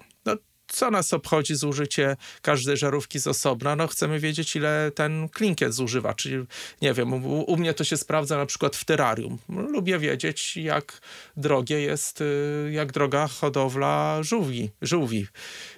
co 0.68 0.90
nas 0.90 1.12
obchodzi 1.12 1.54
zużycie 1.54 2.16
każdej 2.42 2.76
żarówki 2.76 3.18
z 3.18 3.26
osobna? 3.26 3.76
No 3.76 3.86
chcemy 3.86 4.20
wiedzieć, 4.20 4.56
ile 4.56 4.90
ten 4.94 5.28
klinkiet 5.28 5.74
zużywa, 5.74 6.14
czyli 6.14 6.46
nie 6.82 6.94
wiem, 6.94 7.12
u, 7.12 7.42
u, 7.42 7.56
mnie 7.56 7.74
to 7.74 7.84
się 7.84 7.96
sprawdza 7.96 8.36
na 8.36 8.46
przykład 8.46 8.76
w 8.76 8.84
terrarium. 8.84 9.38
Lubię 9.48 9.98
wiedzieć, 9.98 10.56
jak 10.56 11.00
drogie 11.36 11.80
jest, 11.80 12.20
y, 12.20 12.70
jak 12.72 12.92
droga 12.92 13.28
hodowla 13.28 14.22
żółwi, 14.22 14.70
żółwi 14.82 15.26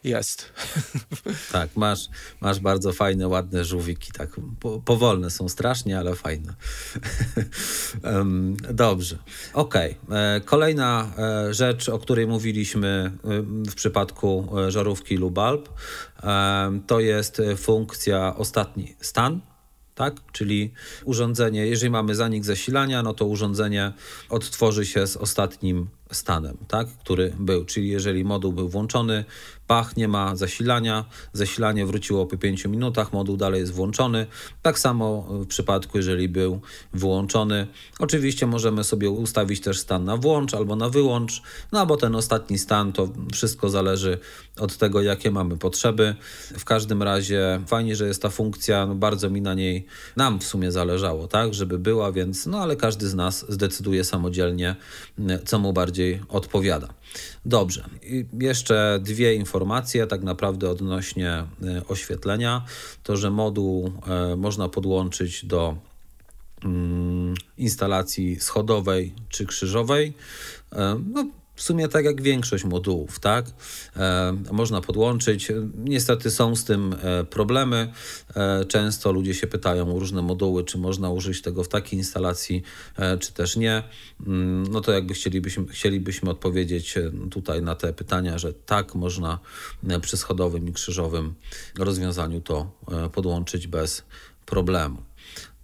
jest. 0.05 0.53
Tak, 1.53 1.77
masz, 1.77 2.09
masz 2.41 2.61
bardzo 2.61 2.93
fajne, 2.93 3.29
ładne 3.29 3.65
żółwiki, 3.65 4.13
tak 4.13 4.31
po, 4.61 4.81
powolne 4.81 5.31
są 5.31 5.49
strasznie, 5.49 5.99
ale 5.99 6.15
fajne. 6.15 6.55
Dobrze. 8.85 9.19
Okej. 9.53 9.97
Okay. 10.07 10.19
E, 10.19 10.41
kolejna 10.41 11.13
e, 11.19 11.55
rzecz, 11.55 11.89
o 11.89 11.99
której 11.99 12.27
mówiliśmy 12.27 13.13
w 13.45 13.75
przypadku 13.75 14.49
żarówki 14.69 14.80
żarówki 14.81 15.17
Lubalb. 15.17 15.69
To 16.87 17.01
jest 17.01 17.43
funkcja 17.57 18.37
ostatni 18.37 18.97
stan, 19.01 19.41
tak? 19.95 20.15
Czyli 20.33 20.73
urządzenie, 21.05 21.67
jeżeli 21.67 21.91
mamy 21.91 22.15
zanik 22.15 22.45
zasilania, 22.45 23.03
no 23.03 23.15
to 23.15 23.25
urządzenie 23.27 23.93
odtworzy 24.29 24.87
się 24.87 25.07
z 25.07 25.17
ostatnim 25.17 25.89
stanem, 26.13 26.57
tak? 26.69 26.89
który 26.89 27.33
był. 27.39 27.65
Czyli 27.65 27.89
jeżeli 27.89 28.25
moduł 28.25 28.53
był 28.53 28.69
włączony, 28.69 29.25
pach, 29.71 29.97
nie 29.97 30.09
ma 30.09 30.37
zasilania, 30.37 31.05
zasilanie 31.33 31.87
wróciło 31.87 32.27
po 32.27 32.37
5 32.37 32.65
minutach, 32.65 33.13
moduł 33.13 33.37
dalej 33.37 33.61
jest 33.61 33.73
włączony. 33.73 34.27
Tak 34.63 34.79
samo 34.79 35.23
w 35.23 35.47
przypadku, 35.47 35.99
jeżeli 35.99 36.29
był 36.29 36.61
wyłączony. 36.93 37.67
Oczywiście 37.99 38.47
możemy 38.47 38.85
sobie 38.85 39.11
ustawić 39.11 39.61
też 39.61 39.79
stan 39.79 40.05
na 40.05 40.17
włącz 40.17 40.55
albo 40.55 40.77
na 40.77 40.89
wyłącz, 40.89 41.43
no 41.73 41.87
bo 41.87 41.97
ten 41.97 42.15
ostatni 42.15 42.59
stan 42.59 42.93
to 42.93 43.09
wszystko 43.33 43.69
zależy 43.69 44.19
od 44.59 44.77
tego, 44.77 45.03
jakie 45.03 45.31
mamy 45.31 45.57
potrzeby. 45.57 46.15
W 46.59 46.65
każdym 46.65 47.03
razie 47.03 47.61
fajnie, 47.67 47.97
że 47.97 48.07
jest 48.07 48.23
ta 48.23 48.31
funkcja, 48.31 48.87
no 48.87 48.95
bardzo 48.95 49.31
mi 49.31 49.43
na 49.43 49.55
niej, 49.55 49.87
nam 50.17 50.41
w 50.41 50.45
sumie 50.45 50.73
zależało, 50.73 51.29
tak, 51.29 51.55
żeby 51.55 51.79
była, 51.79 52.13
więc 52.13 52.47
no 52.47 52.59
ale 52.59 52.77
każdy 52.77 53.09
z 53.09 53.15
nas 53.15 53.47
zdecyduje 53.49 54.05
samodzielnie, 54.05 54.77
co 55.45 55.59
mu 55.59 55.73
bardziej 55.73 56.00
odpowiada. 56.29 56.89
Dobrze, 57.45 57.85
I 58.03 58.27
jeszcze 58.41 59.01
dwie 59.03 59.35
informacje 59.35 60.07
tak 60.07 60.23
naprawdę 60.23 60.71
odnośnie 60.71 61.31
e, 61.31 61.47
oświetlenia. 61.89 62.65
To, 63.03 63.17
że 63.17 63.31
moduł 63.31 63.93
e, 64.07 64.37
można 64.37 64.69
podłączyć 64.69 65.45
do 65.45 65.77
mm, 66.65 67.35
instalacji 67.59 68.41
schodowej 68.41 69.15
czy 69.29 69.47
krzyżowej. 69.47 70.15
E, 70.73 71.01
no, 71.13 71.27
w 71.61 71.63
sumie 71.63 71.89
tak 71.89 72.05
jak 72.05 72.23
większość 72.23 72.65
modułów, 72.65 73.21
tak? 73.21 73.47
E, 73.97 74.37
można 74.53 74.81
podłączyć. 74.81 75.53
Niestety 75.85 76.31
są 76.31 76.57
z 76.57 76.65
tym 76.65 76.97
e, 77.03 77.25
problemy. 77.25 77.93
E, 78.37 78.65
często 78.65 79.13
ludzie 79.13 79.35
się 79.35 79.47
pytają 79.47 79.97
o 79.97 79.99
różne 79.99 80.23
moduły, 80.23 80.65
czy 80.65 80.79
można 80.79 81.11
użyć 81.11 81.43
tego 81.43 81.65
w 81.65 81.69
takiej 81.69 81.99
instalacji, 81.99 82.63
e, 82.97 83.19
czy 83.19 83.33
też 83.33 83.57
nie. 83.57 83.83
Mm, 84.27 84.67
no 84.67 84.81
to 84.81 84.93
jakby 84.93 85.15
chcielibyśmy, 85.15 85.67
chcielibyśmy 85.67 86.31
odpowiedzieć 86.31 86.97
e, 86.97 87.11
tutaj 87.31 87.63
na 87.63 87.75
te 87.75 87.93
pytania, 87.93 88.39
że 88.39 88.53
tak, 88.53 88.95
można 88.95 89.39
e, 89.89 90.01
przy 90.01 90.17
schodowym 90.17 90.69
i 90.69 90.73
krzyżowym 90.73 91.35
rozwiązaniu 91.79 92.41
to 92.41 92.71
podłączyć 93.13 93.67
bez 93.67 94.03
problemu. 94.47 95.10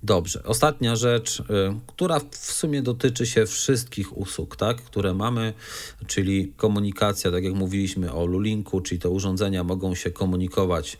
Dobrze. 0.02 0.42
Ostatnia 0.44 0.96
rzecz, 0.96 1.40
y, 1.40 1.44
która 1.86 2.20
w 2.30 2.52
sumie 2.52 2.82
dotyczy 2.82 3.26
się 3.26 3.46
wszystkich 3.46 4.16
usług, 4.16 4.56
tak, 4.56 4.76
które 4.76 5.14
mamy, 5.14 5.54
czyli 6.06 6.52
komunikacja, 6.56 7.30
tak 7.30 7.44
jak 7.44 7.54
mówiliśmy 7.54 8.12
o 8.12 8.26
Lulinku, 8.26 8.80
czyli 8.80 9.00
te 9.00 9.08
urządzenia 9.08 9.64
mogą 9.64 9.94
się 9.94 10.10
komunikować 10.10 10.98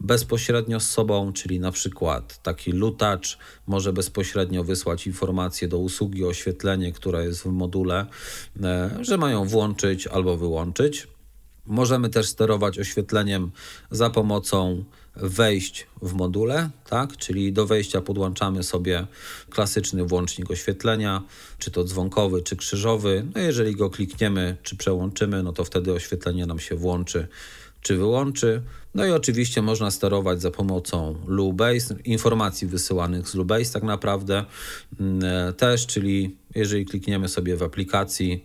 bezpośrednio 0.00 0.80
z 0.80 0.90
sobą, 0.90 1.32
czyli 1.32 1.60
na 1.60 1.72
przykład 1.72 2.42
taki 2.42 2.72
lutacz 2.72 3.38
może 3.66 3.92
bezpośrednio 3.92 4.64
wysłać 4.64 5.06
informację 5.06 5.68
do 5.68 5.78
usługi 5.78 6.24
oświetlenie, 6.24 6.92
która 6.92 7.22
jest 7.22 7.42
w 7.42 7.46
module, 7.46 8.06
e, 8.62 8.90
że 9.00 9.18
mają 9.18 9.44
włączyć 9.44 10.06
albo 10.06 10.36
wyłączyć. 10.36 11.08
Możemy 11.66 12.08
też 12.08 12.28
sterować 12.28 12.78
oświetleniem 12.78 13.50
za 13.90 14.10
pomocą 14.10 14.84
wejść 15.16 15.86
w 16.02 16.12
module, 16.12 16.70
tak? 16.90 17.16
czyli 17.16 17.52
do 17.52 17.66
wejścia 17.66 18.00
podłączamy 18.00 18.62
sobie 18.62 19.06
klasyczny 19.50 20.04
włącznik 20.04 20.50
oświetlenia, 20.50 21.22
czy 21.58 21.70
to 21.70 21.84
dzwonkowy, 21.84 22.42
czy 22.42 22.56
krzyżowy. 22.56 23.26
No 23.34 23.40
jeżeli 23.40 23.76
go 23.76 23.90
klikniemy, 23.90 24.56
czy 24.62 24.76
przełączymy, 24.76 25.42
no 25.42 25.52
to 25.52 25.64
wtedy 25.64 25.92
oświetlenie 25.92 26.46
nam 26.46 26.58
się 26.58 26.76
włączy 26.76 27.28
czy 27.86 27.96
wyłączy. 27.96 28.62
No 28.94 29.06
i 29.06 29.10
oczywiście 29.10 29.62
można 29.62 29.90
sterować 29.90 30.42
za 30.42 30.50
pomocą 30.50 31.16
Lubase, 31.26 31.94
informacji 32.04 32.68
wysyłanych 32.68 33.28
z 33.28 33.34
Lubase 33.34 33.72
tak 33.72 33.82
naprawdę 33.82 34.44
mm, 35.00 35.24
e, 35.24 35.52
też, 35.52 35.86
czyli 35.86 36.36
jeżeli 36.54 36.86
klikniemy 36.86 37.28
sobie 37.28 37.56
w 37.56 37.62
aplikacji 37.62 38.44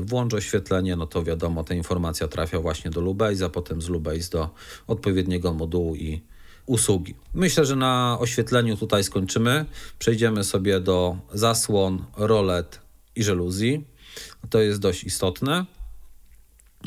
włącz 0.00 0.34
oświetlenie, 0.34 0.96
no 0.96 1.06
to 1.06 1.24
wiadomo, 1.24 1.64
ta 1.64 1.74
informacja 1.74 2.28
trafia 2.28 2.60
właśnie 2.60 2.90
do 2.90 3.00
Lubase, 3.00 3.44
a 3.44 3.48
potem 3.48 3.82
z 3.82 3.88
Lubase 3.88 4.30
do 4.30 4.50
odpowiedniego 4.86 5.54
modułu 5.54 5.96
i 5.96 6.22
usługi. 6.66 7.14
Myślę, 7.34 7.64
że 7.64 7.76
na 7.76 8.16
oświetleniu 8.20 8.76
tutaj 8.76 9.04
skończymy. 9.04 9.64
Przejdziemy 9.98 10.44
sobie 10.44 10.80
do 10.80 11.16
zasłon, 11.34 12.04
rolet 12.16 12.80
i 13.16 13.22
żeluzji. 13.22 13.84
To 14.50 14.60
jest 14.60 14.80
dość 14.80 15.04
istotne, 15.04 15.66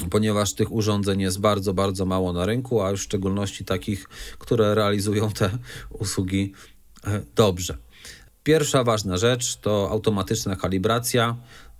ponieważ 0.10 0.54
tych 0.54 0.72
urządzeń 0.72 1.22
jest 1.22 1.40
bardzo, 1.40 1.74
bardzo 1.74 2.06
mało 2.06 2.34
na 2.34 2.46
rynku, 2.46 2.82
a 2.82 2.92
już 2.92 3.02
w 3.02 3.04
szczególności 3.04 3.66
takich, 3.66 4.10
które 4.40 4.76
realizują 4.76 5.32
te 5.32 5.50
usługi 5.90 6.54
e, 7.08 7.22
dobrze. 7.36 7.78
Pierwsza 8.44 8.84
ważna 8.84 9.18
rzecz 9.18 9.56
to 9.56 9.90
automatyczna 9.92 10.56
kalibracja 10.56 11.36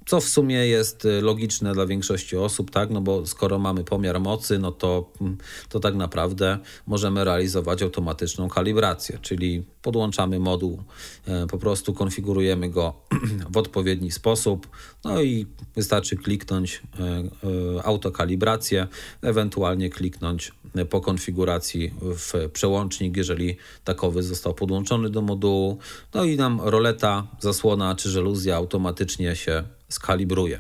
co 0.06 0.22
w 0.22 0.26
sumie 0.26 0.68
jest 0.68 1.06
y, 1.06 1.22
logiczne 1.22 1.74
dla 1.74 1.86
większości 1.86 2.38
osób, 2.38 2.72
tak? 2.72 2.90
No 2.90 3.02
bo 3.02 3.26
skoro 3.26 3.60
mamy 3.60 3.84
pomiar 3.84 4.20
mocy, 4.20 4.60
no 4.60 4.72
to, 4.72 5.12
mm, 5.22 5.38
to 5.70 5.80
tak 5.80 5.96
naprawdę 5.96 6.60
możemy 6.88 7.24
realizować 7.24 7.82
automatyczną 7.82 8.50
kalibrację, 8.50 9.20
czyli 9.22 9.64
podłączamy 9.82 10.40
moduł, 10.40 10.84
e, 11.28 11.48
po 11.48 11.58
prostu 11.58 11.94
konfigurujemy 11.94 12.70
go 12.70 12.94
w 13.54 13.58
odpowiedni 13.58 14.12
sposób, 14.12 14.68
no 15.04 15.22
i 15.22 15.46
wystarczy 15.76 16.18
kliknąć 16.18 16.82
e, 17.00 17.04
e, 17.04 17.84
autokalibrację, 17.84 18.88
ewentualnie 19.22 19.90
kliknąć 19.90 20.52
po 20.90 21.02
konfiguracji 21.02 21.94
w 22.02 22.50
przełącznik, 22.54 23.18
jeżeli 23.18 23.58
takowy 23.84 24.24
został 24.24 24.54
podłączony 24.54 25.10
do 25.10 25.22
modułu, 25.22 25.78
no 26.14 26.24
i 26.24 26.38
nam 26.38 26.62
roleta, 26.64 27.28
zasłona 27.40 27.96
czy 27.96 28.10
żeluzja 28.10 28.56
automatycznie 28.56 29.36
się 29.36 29.64
skalibruje. 29.92 30.60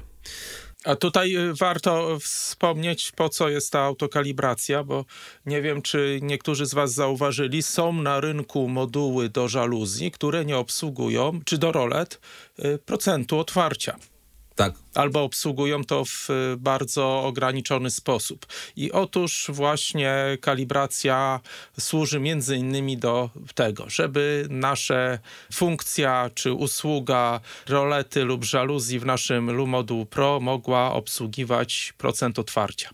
A 0.85 0.95
tutaj 0.95 1.35
y, 1.37 1.53
warto 1.53 2.19
wspomnieć, 2.19 3.11
po 3.11 3.29
co 3.29 3.49
jest 3.49 3.71
ta 3.71 3.79
autokalibracja, 3.79 4.83
bo 4.83 5.05
nie 5.45 5.61
wiem, 5.61 5.81
czy 5.81 6.19
niektórzy 6.21 6.65
z 6.65 6.73
Was 6.73 6.93
zauważyli, 6.93 7.63
są 7.63 7.93
na 7.93 8.19
rynku 8.19 8.67
moduły 8.67 9.29
do 9.29 9.47
żaluzji, 9.47 10.11
które 10.11 10.45
nie 10.45 10.57
obsługują, 10.57 11.39
czy 11.45 11.57
do 11.57 11.71
rolet, 11.71 12.19
y, 12.59 12.77
procentu 12.77 13.39
otwarcia. 13.39 13.95
Tak. 14.61 14.73
Albo 14.93 15.23
obsługują 15.23 15.83
to 15.83 16.05
w 16.05 16.29
bardzo 16.57 17.23
ograniczony 17.23 17.91
sposób. 17.91 18.45
I 18.75 18.91
otóż 18.91 19.45
właśnie 19.53 20.37
kalibracja 20.41 21.39
służy 21.79 22.19
między 22.19 22.57
innymi 22.57 22.97
do 22.97 23.29
tego, 23.55 23.89
żeby 23.89 24.47
nasza 24.49 25.17
funkcja 25.53 26.29
czy 26.35 26.53
usługa 26.53 27.39
rolety 27.67 28.23
lub 28.23 28.43
żaluzji 28.43 28.99
w 28.99 29.05
naszym 29.05 29.51
Lumodu 29.51 30.05
Pro 30.05 30.39
mogła 30.39 30.93
obsługiwać 30.93 31.93
procent 31.97 32.39
otwarcia. 32.39 32.89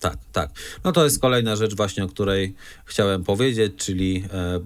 Tak, 0.00 0.16
tak. 0.32 0.50
No 0.84 0.92
to 0.92 1.04
jest 1.04 1.20
kolejna 1.20 1.56
rzecz 1.56 1.74
właśnie, 1.76 2.04
o 2.04 2.08
której 2.08 2.54
chciałem 2.84 3.24
powiedzieć, 3.24 3.72
czyli 3.76 4.24
e, 4.32 4.38
e, 4.38 4.60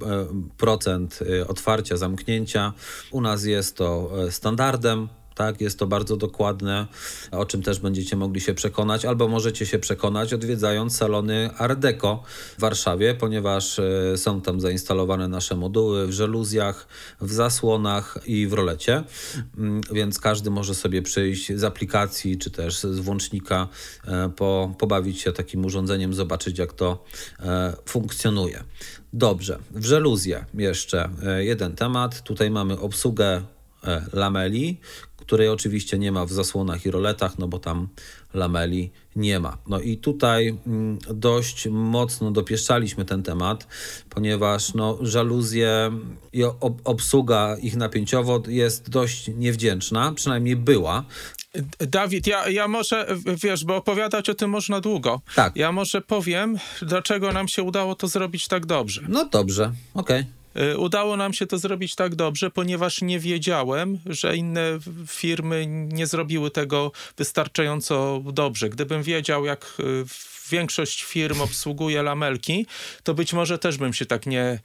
procent 0.57 1.19
e, 1.41 1.49
otwarcia, 1.49 1.97
zamknięcia. 1.97 2.73
U 3.11 3.21
nas 3.21 3.45
jest 3.45 3.77
to 3.77 4.11
standardem, 4.31 5.09
tak? 5.41 5.61
Jest 5.61 5.79
to 5.79 5.87
bardzo 5.87 6.17
dokładne, 6.17 6.87
o 7.31 7.45
czym 7.45 7.63
też 7.63 7.79
będziecie 7.79 8.17
mogli 8.17 8.41
się 8.41 8.55
przekonać, 8.55 9.05
albo 9.05 9.29
możecie 9.29 9.67
się 9.67 9.79
przekonać 9.79 10.35
odwiedzając 10.35 10.97
salony 10.97 11.51
Art 11.59 11.79
Deco 11.79 12.23
w 12.59 12.61
Warszawie, 12.61 13.15
ponieważ 13.15 13.79
e, 13.79 14.17
są 14.17 14.41
tam 14.41 14.61
zainstalowane 14.61 15.29
nasze 15.29 15.57
moduły 15.57 16.07
w 16.07 16.13
żeluzjach, 16.13 16.89
w 17.21 17.33
zasłonach 17.33 18.19
i 18.27 18.47
w 18.47 18.53
rolecie, 18.53 19.03
mm, 19.59 19.81
więc 19.93 20.19
każdy 20.19 20.51
może 20.51 20.75
sobie 20.75 21.03
przyjść 21.03 21.53
z 21.57 21.65
aplikacji 21.65 22.39
czy 22.39 22.51
też 22.51 22.81
z 22.81 22.99
włącznika, 22.99 23.69
e, 24.07 24.31
po, 24.37 24.75
pobawić 24.79 25.21
się 25.21 25.33
takim 25.33 25.65
urządzeniem, 25.65 26.15
zobaczyć 26.15 26.59
jak 26.59 26.73
to 26.73 27.05
e, 27.41 27.77
funkcjonuje. 27.87 28.65
Dobrze, 29.13 29.59
w 29.71 29.85
żeluzję 29.85 30.45
jeszcze 30.55 31.09
jeden 31.39 31.75
temat. 31.75 32.23
Tutaj 32.23 32.51
mamy 32.51 32.79
obsługę 32.79 33.43
lameli, 34.13 34.81
której 35.31 35.49
oczywiście 35.49 35.99
nie 35.99 36.13
ma 36.13 36.27
w 36.27 36.33
zasłonach 36.33 36.87
i 36.87 36.91
roletach, 36.91 37.39
no 37.39 37.49
bo 37.49 37.59
tam 37.59 37.89
lameli 38.35 38.91
nie 39.17 39.41
ma. 39.41 39.59
No 39.67 39.81
i 39.81 39.97
tutaj 39.97 40.59
mm, 40.67 40.99
dość 41.15 41.69
mocno 41.71 42.31
dopieszczaliśmy 42.31 43.05
ten 43.05 43.23
temat, 43.23 43.67
ponieważ 44.09 44.75
no, 44.75 44.99
żaluzje 45.01 45.93
i 46.33 46.43
obsługa 46.85 47.57
ich 47.63 47.77
napięciowo 47.77 48.43
jest 48.49 48.91
dość 48.91 49.31
niewdzięczna, 49.37 50.13
przynajmniej 50.13 50.57
była. 50.57 51.05
Dawid, 51.79 52.27
ja, 52.27 52.49
ja 52.49 52.69
może, 52.69 53.07
wiesz, 53.43 53.65
bo 53.65 53.77
opowiadać 53.77 54.29
o 54.29 54.35
tym 54.35 54.51
można 54.51 54.81
długo. 54.81 55.21
Tak. 55.35 55.57
Ja 55.57 55.73
może 55.73 56.01
powiem, 56.01 56.59
dlaczego 56.83 57.33
nam 57.33 57.49
się 57.49 57.63
udało 57.63 57.95
to 57.95 58.09
zrobić 58.09 58.49
tak 58.49 58.67
dobrze. 58.67 59.03
No 59.09 59.25
dobrze, 59.25 59.73
okej. 59.95 60.21
Okay. 60.21 60.40
Y, 60.57 60.79
udało 60.79 61.17
nam 61.17 61.33
się 61.33 61.47
to 61.47 61.59
zrobić 61.59 61.95
tak 61.95 62.15
dobrze, 62.15 62.51
ponieważ 62.51 63.03
nie 63.03 63.21
wiedziałem, 63.21 63.99
że 64.07 64.37
inne 64.37 64.79
firmy 65.07 65.67
nie 65.67 66.07
zrobiły 66.07 66.51
tego 66.51 66.93
wystarczająco 67.17 68.23
dobrze. 68.33 68.69
Gdybym 68.69 69.03
wiedział, 69.03 69.45
jak 69.45 69.77
y, 69.81 70.05
większość 70.51 71.05
firm 71.05 71.41
obsługuje 71.41 72.03
lamelki, 72.03 72.67
to 73.03 73.15
być 73.15 73.33
może 73.33 73.59
też 73.59 73.79
bym 73.79 73.93
się 73.93 74.07
tak 74.07 74.27
nie, 74.27 74.59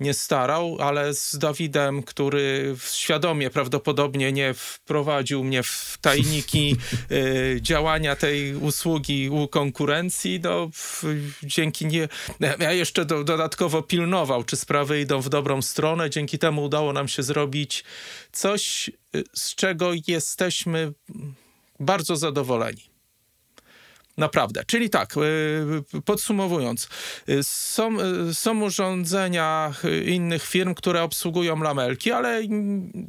nie 0.00 0.14
starał, 0.14 0.76
ale 0.80 1.14
z 1.14 1.38
Dawidem, 1.38 2.02
który 2.02 2.76
świadomie 2.92 3.50
prawdopodobnie 3.50 4.32
nie 4.32 4.54
wprowadził 4.54 5.44
mnie 5.44 5.62
w 5.62 5.98
tajniki 6.00 6.76
y, 7.10 7.58
działania 7.62 8.16
tej 8.16 8.54
usługi 8.54 9.30
u 9.30 9.48
konkurencji, 9.48 10.40
no 10.42 10.70
dzięki 11.42 11.86
nie... 11.86 12.08
Ja 12.58 12.72
jeszcze 12.72 13.04
do, 13.04 13.24
dodatkowo 13.24 13.82
pilnował, 13.82 14.44
czy 14.44 14.56
sprawy 14.56 15.00
idą 15.00 15.20
w 15.20 15.28
dobrą 15.28 15.62
stronę. 15.62 16.10
Dzięki 16.10 16.38
temu 16.38 16.64
udało 16.64 16.92
nam 16.92 17.08
się 17.08 17.22
zrobić 17.22 17.84
coś, 18.32 18.90
y, 19.16 19.24
z 19.34 19.54
czego 19.54 19.90
jesteśmy 20.08 20.92
bardzo 21.80 22.16
zadowoleni. 22.16 22.91
Naprawdę. 24.16 24.64
Czyli 24.66 24.90
tak, 24.90 25.14
y, 25.16 26.02
podsumowując, 26.04 26.88
y, 27.28 27.42
są, 27.42 28.00
y, 28.30 28.34
są 28.34 28.62
urządzenia 28.62 29.74
innych 30.06 30.46
firm, 30.46 30.74
które 30.74 31.02
obsługują 31.02 31.62
lamelki, 31.62 32.12
ale 32.12 32.42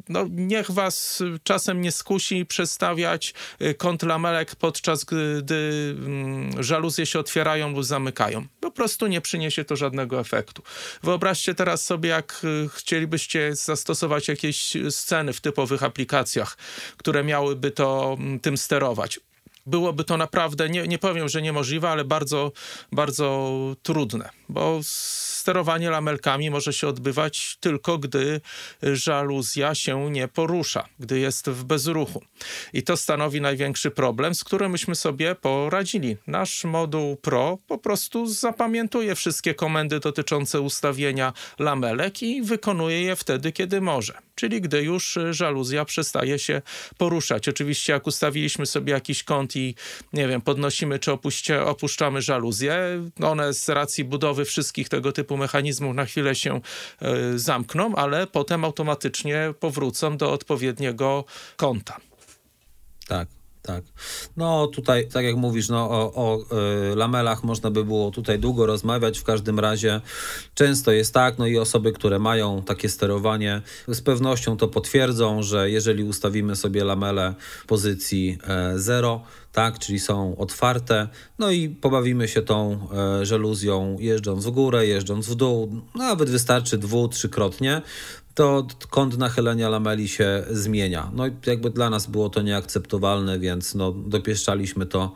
no, 0.08 0.26
niech 0.30 0.70
was 0.70 1.22
czasem 1.42 1.80
nie 1.80 1.92
skusi 1.92 2.46
przestawiać 2.46 3.34
kąt 3.78 4.02
lamelek 4.02 4.56
podczas 4.56 5.04
gdy 5.04 5.94
mm, 5.98 6.62
żaluzje 6.62 7.06
się 7.06 7.18
otwierają 7.18 7.72
lub 7.72 7.84
zamykają. 7.84 8.46
Po 8.60 8.70
prostu 8.70 9.06
nie 9.06 9.20
przyniesie 9.20 9.64
to 9.64 9.76
żadnego 9.76 10.20
efektu. 10.20 10.62
Wyobraźcie 11.02 11.54
teraz 11.54 11.84
sobie, 11.84 12.08
jak 12.08 12.46
chcielibyście 12.74 13.56
zastosować 13.56 14.28
jakieś 14.28 14.72
sceny 14.90 15.32
w 15.32 15.40
typowych 15.40 15.82
aplikacjach, 15.82 16.56
które 16.96 17.24
miałyby 17.24 17.70
to 17.70 18.16
mm, 18.18 18.40
tym 18.40 18.56
sterować 18.56 19.20
byłoby 19.66 20.04
to 20.04 20.16
naprawdę, 20.16 20.68
nie, 20.68 20.82
nie 20.82 20.98
powiem, 20.98 21.28
że 21.28 21.42
niemożliwe, 21.42 21.90
ale 21.90 22.04
bardzo, 22.04 22.52
bardzo 22.92 23.50
trudne, 23.82 24.30
bo 24.48 24.80
sterowanie 24.82 25.90
lamelkami 25.90 26.50
może 26.50 26.72
się 26.72 26.88
odbywać 26.88 27.56
tylko, 27.60 27.98
gdy 27.98 28.40
żaluzja 28.82 29.74
się 29.74 30.10
nie 30.10 30.28
porusza, 30.28 30.84
gdy 30.98 31.18
jest 31.18 31.50
w 31.50 31.64
bezruchu. 31.64 32.22
I 32.72 32.82
to 32.82 32.96
stanowi 32.96 33.40
największy 33.40 33.90
problem, 33.90 34.34
z 34.34 34.44
którym 34.44 34.72
myśmy 34.72 34.94
sobie 34.94 35.34
poradzili. 35.34 36.16
Nasz 36.26 36.64
moduł 36.64 37.16
Pro 37.16 37.58
po 37.66 37.78
prostu 37.78 38.26
zapamiętuje 38.26 39.14
wszystkie 39.14 39.54
komendy 39.54 40.00
dotyczące 40.00 40.60
ustawienia 40.60 41.32
lamelek 41.58 42.22
i 42.22 42.42
wykonuje 42.42 43.02
je 43.02 43.16
wtedy, 43.16 43.52
kiedy 43.52 43.80
może 43.80 44.14
czyli 44.34 44.60
gdy 44.60 44.82
już 44.82 45.18
żaluzja 45.30 45.84
przestaje 45.84 46.38
się 46.38 46.62
poruszać. 46.98 47.48
Oczywiście 47.48 47.92
jak 47.92 48.06
ustawiliśmy 48.06 48.66
sobie 48.66 48.92
jakiś 48.92 49.24
kąt 49.24 49.53
i 49.56 49.74
nie 50.12 50.28
wiem, 50.28 50.40
podnosimy 50.40 50.98
czy 50.98 51.12
opuścia, 51.12 51.66
opuszczamy 51.66 52.22
żaluzję, 52.22 52.76
one 53.22 53.54
z 53.54 53.68
racji 53.68 54.04
budowy 54.04 54.44
wszystkich 54.44 54.88
tego 54.88 55.12
typu 55.12 55.36
mechanizmów 55.36 55.94
na 55.94 56.04
chwilę 56.04 56.34
się 56.34 56.60
y, 57.34 57.38
zamkną, 57.38 57.94
ale 57.94 58.26
potem 58.26 58.64
automatycznie 58.64 59.54
powrócą 59.60 60.16
do 60.16 60.32
odpowiedniego 60.32 61.24
kąta. 61.56 61.96
Tak. 63.08 63.28
Tak. 63.66 63.84
No 64.36 64.66
tutaj, 64.66 65.08
tak 65.08 65.24
jak 65.24 65.36
mówisz, 65.36 65.68
no, 65.68 65.90
o, 65.90 66.12
o 66.14 66.38
y, 66.92 66.96
lamelach 66.96 67.44
można 67.44 67.70
by 67.70 67.84
było 67.84 68.10
tutaj 68.10 68.38
długo 68.38 68.66
rozmawiać. 68.66 69.18
W 69.18 69.24
każdym 69.24 69.60
razie 69.60 70.00
często 70.54 70.92
jest 70.92 71.14
tak, 71.14 71.38
no 71.38 71.46
i 71.46 71.58
osoby, 71.58 71.92
które 71.92 72.18
mają 72.18 72.62
takie 72.62 72.88
sterowanie, 72.88 73.62
z 73.88 74.00
pewnością 74.00 74.56
to 74.56 74.68
potwierdzą, 74.68 75.42
że 75.42 75.70
jeżeli 75.70 76.04
ustawimy 76.04 76.56
sobie 76.56 76.84
lamele 76.84 77.34
w 77.62 77.66
pozycji 77.66 78.38
0, 78.76 79.22
e, 79.24 79.44
tak, 79.52 79.78
czyli 79.78 80.00
są 80.00 80.36
otwarte, 80.36 81.08
no 81.38 81.50
i 81.50 81.68
pobawimy 81.68 82.28
się 82.28 82.42
tą 82.42 82.88
e, 83.20 83.26
żeluzją 83.26 83.96
jeżdżąc 84.00 84.44
w 84.44 84.50
górę, 84.50 84.86
jeżdżąc 84.86 85.28
w 85.28 85.34
dół, 85.34 85.82
nawet 85.94 86.30
wystarczy 86.30 86.78
dwu, 86.78 87.08
trzykrotnie, 87.08 87.82
to 88.34 88.66
kąt 88.90 89.18
nachylenia 89.18 89.68
lameli 89.68 90.08
się 90.08 90.44
zmienia. 90.50 91.10
No 91.14 91.26
i 91.26 91.32
jakby 91.46 91.70
dla 91.70 91.90
nas 91.90 92.06
było 92.06 92.28
to 92.28 92.42
nieakceptowalne, 92.42 93.38
więc 93.38 93.74
no, 93.74 93.92
dopieszczaliśmy 93.92 94.86
to 94.86 95.12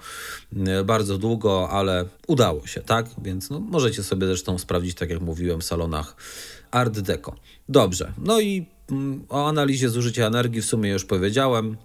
e, 0.66 0.84
bardzo 0.84 1.18
długo, 1.18 1.70
ale 1.70 2.04
udało 2.26 2.66
się, 2.66 2.80
tak? 2.80 3.06
Więc 3.22 3.50
no, 3.50 3.60
możecie 3.60 4.02
sobie 4.02 4.26
zresztą 4.26 4.58
sprawdzić, 4.58 4.94
tak 4.94 5.10
jak 5.10 5.20
mówiłem, 5.20 5.60
w 5.60 5.64
salonach 5.64 6.16
Art 6.70 7.00
Deco. 7.00 7.34
Dobrze, 7.68 8.12
no 8.18 8.40
i 8.40 8.66
mm, 8.90 9.24
o 9.28 9.48
analizie 9.48 9.88
zużycia 9.88 10.26
energii 10.26 10.62
w 10.62 10.66
sumie 10.66 10.90
już 10.90 11.04
powiedziałem. 11.04 11.76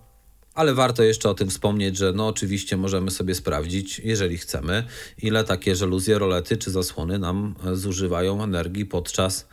Ale 0.54 0.74
warto 0.74 1.04
jeszcze 1.04 1.30
o 1.30 1.34
tym 1.34 1.50
wspomnieć, 1.50 1.98
że 1.98 2.14
no 2.14 2.28
oczywiście 2.28 2.78
możemy 2.78 3.12
sobie 3.12 3.36
sprawdzić, 3.36 4.00
jeżeli 4.00 4.38
chcemy, 4.38 4.84
ile 5.22 5.44
takie 5.44 5.76
żaluzje, 5.76 6.20
rolety 6.20 6.58
czy 6.58 6.72
zasłony 6.72 7.20
nam 7.20 7.56
e, 7.66 7.76
zużywają 7.76 8.44
energii 8.44 8.86
podczas 8.86 9.48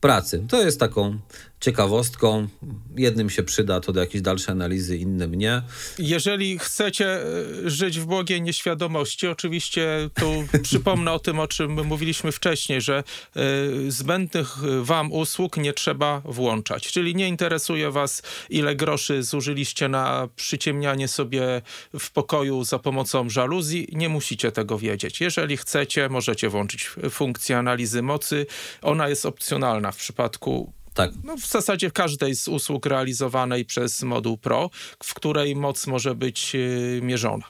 pracy. 0.00 0.44
To 0.48 0.62
jest 0.62 0.80
taką 0.80 1.18
ciekawostką. 1.60 2.48
Jednym 2.96 3.30
się 3.30 3.42
przyda 3.42 3.80
to 3.80 3.92
do 3.92 4.00
jakiejś 4.00 4.22
dalszej 4.22 4.52
analizy, 4.52 4.96
innym 4.96 5.34
nie. 5.34 5.62
Jeżeli 5.98 6.58
chcecie 6.58 7.06
e, 7.06 7.22
żyć 7.70 8.00
w 8.00 8.06
błogiej 8.06 8.42
nieświadomości, 8.42 9.26
oczywiście 9.26 10.10
tu 10.14 10.44
przypomnę 10.62 11.12
o 11.12 11.18
tym, 11.18 11.40
o 11.40 11.48
czym 11.48 11.86
mówiliśmy 11.86 12.32
wcześniej, 12.32 12.80
że 12.80 13.04
y, 13.36 13.90
zbędnych 13.90 14.56
wam 14.82 15.12
usług 15.12 15.56
nie 15.56 15.72
trzeba 15.72 16.22
włączać. 16.24 16.92
Czyli 16.92 17.14
nie 17.14 17.28
interesuje 17.28 17.90
was, 17.90 18.22
ile 18.50 18.76
groszy 18.76 19.22
zużyliście 19.22 19.88
na 19.88 20.28
przyciemnianie 20.36 21.08
sobie 21.08 21.62
w 21.98 22.10
pokoju 22.10 22.64
za 22.64 22.78
pomocą 22.78 23.30
żaluzji. 23.30 23.88
Nie 23.92 24.08
musicie 24.08 24.52
tego 24.52 24.78
wiedzieć. 24.78 25.20
Jeżeli 25.20 25.56
chcecie, 25.56 26.08
możecie 26.08 26.48
włączyć 26.48 26.90
funkcję 27.10 27.58
analizy 27.58 28.02
mocy. 28.02 28.46
Ona 28.82 29.08
jest 29.08 29.26
opcjonalna 29.26 29.92
w 29.92 29.96
przypadku 29.96 30.72
tak. 30.94 31.10
No, 31.24 31.36
w 31.36 31.46
zasadzie 31.46 31.90
każdej 31.90 32.36
z 32.36 32.48
usług 32.48 32.86
realizowanej 32.86 33.64
przez 33.64 34.02
moduł 34.02 34.36
Pro, 34.36 34.70
w 35.02 35.14
której 35.14 35.56
moc 35.56 35.86
może 35.86 36.14
być 36.14 36.54
yy, 36.54 37.00
mierzona. 37.02 37.44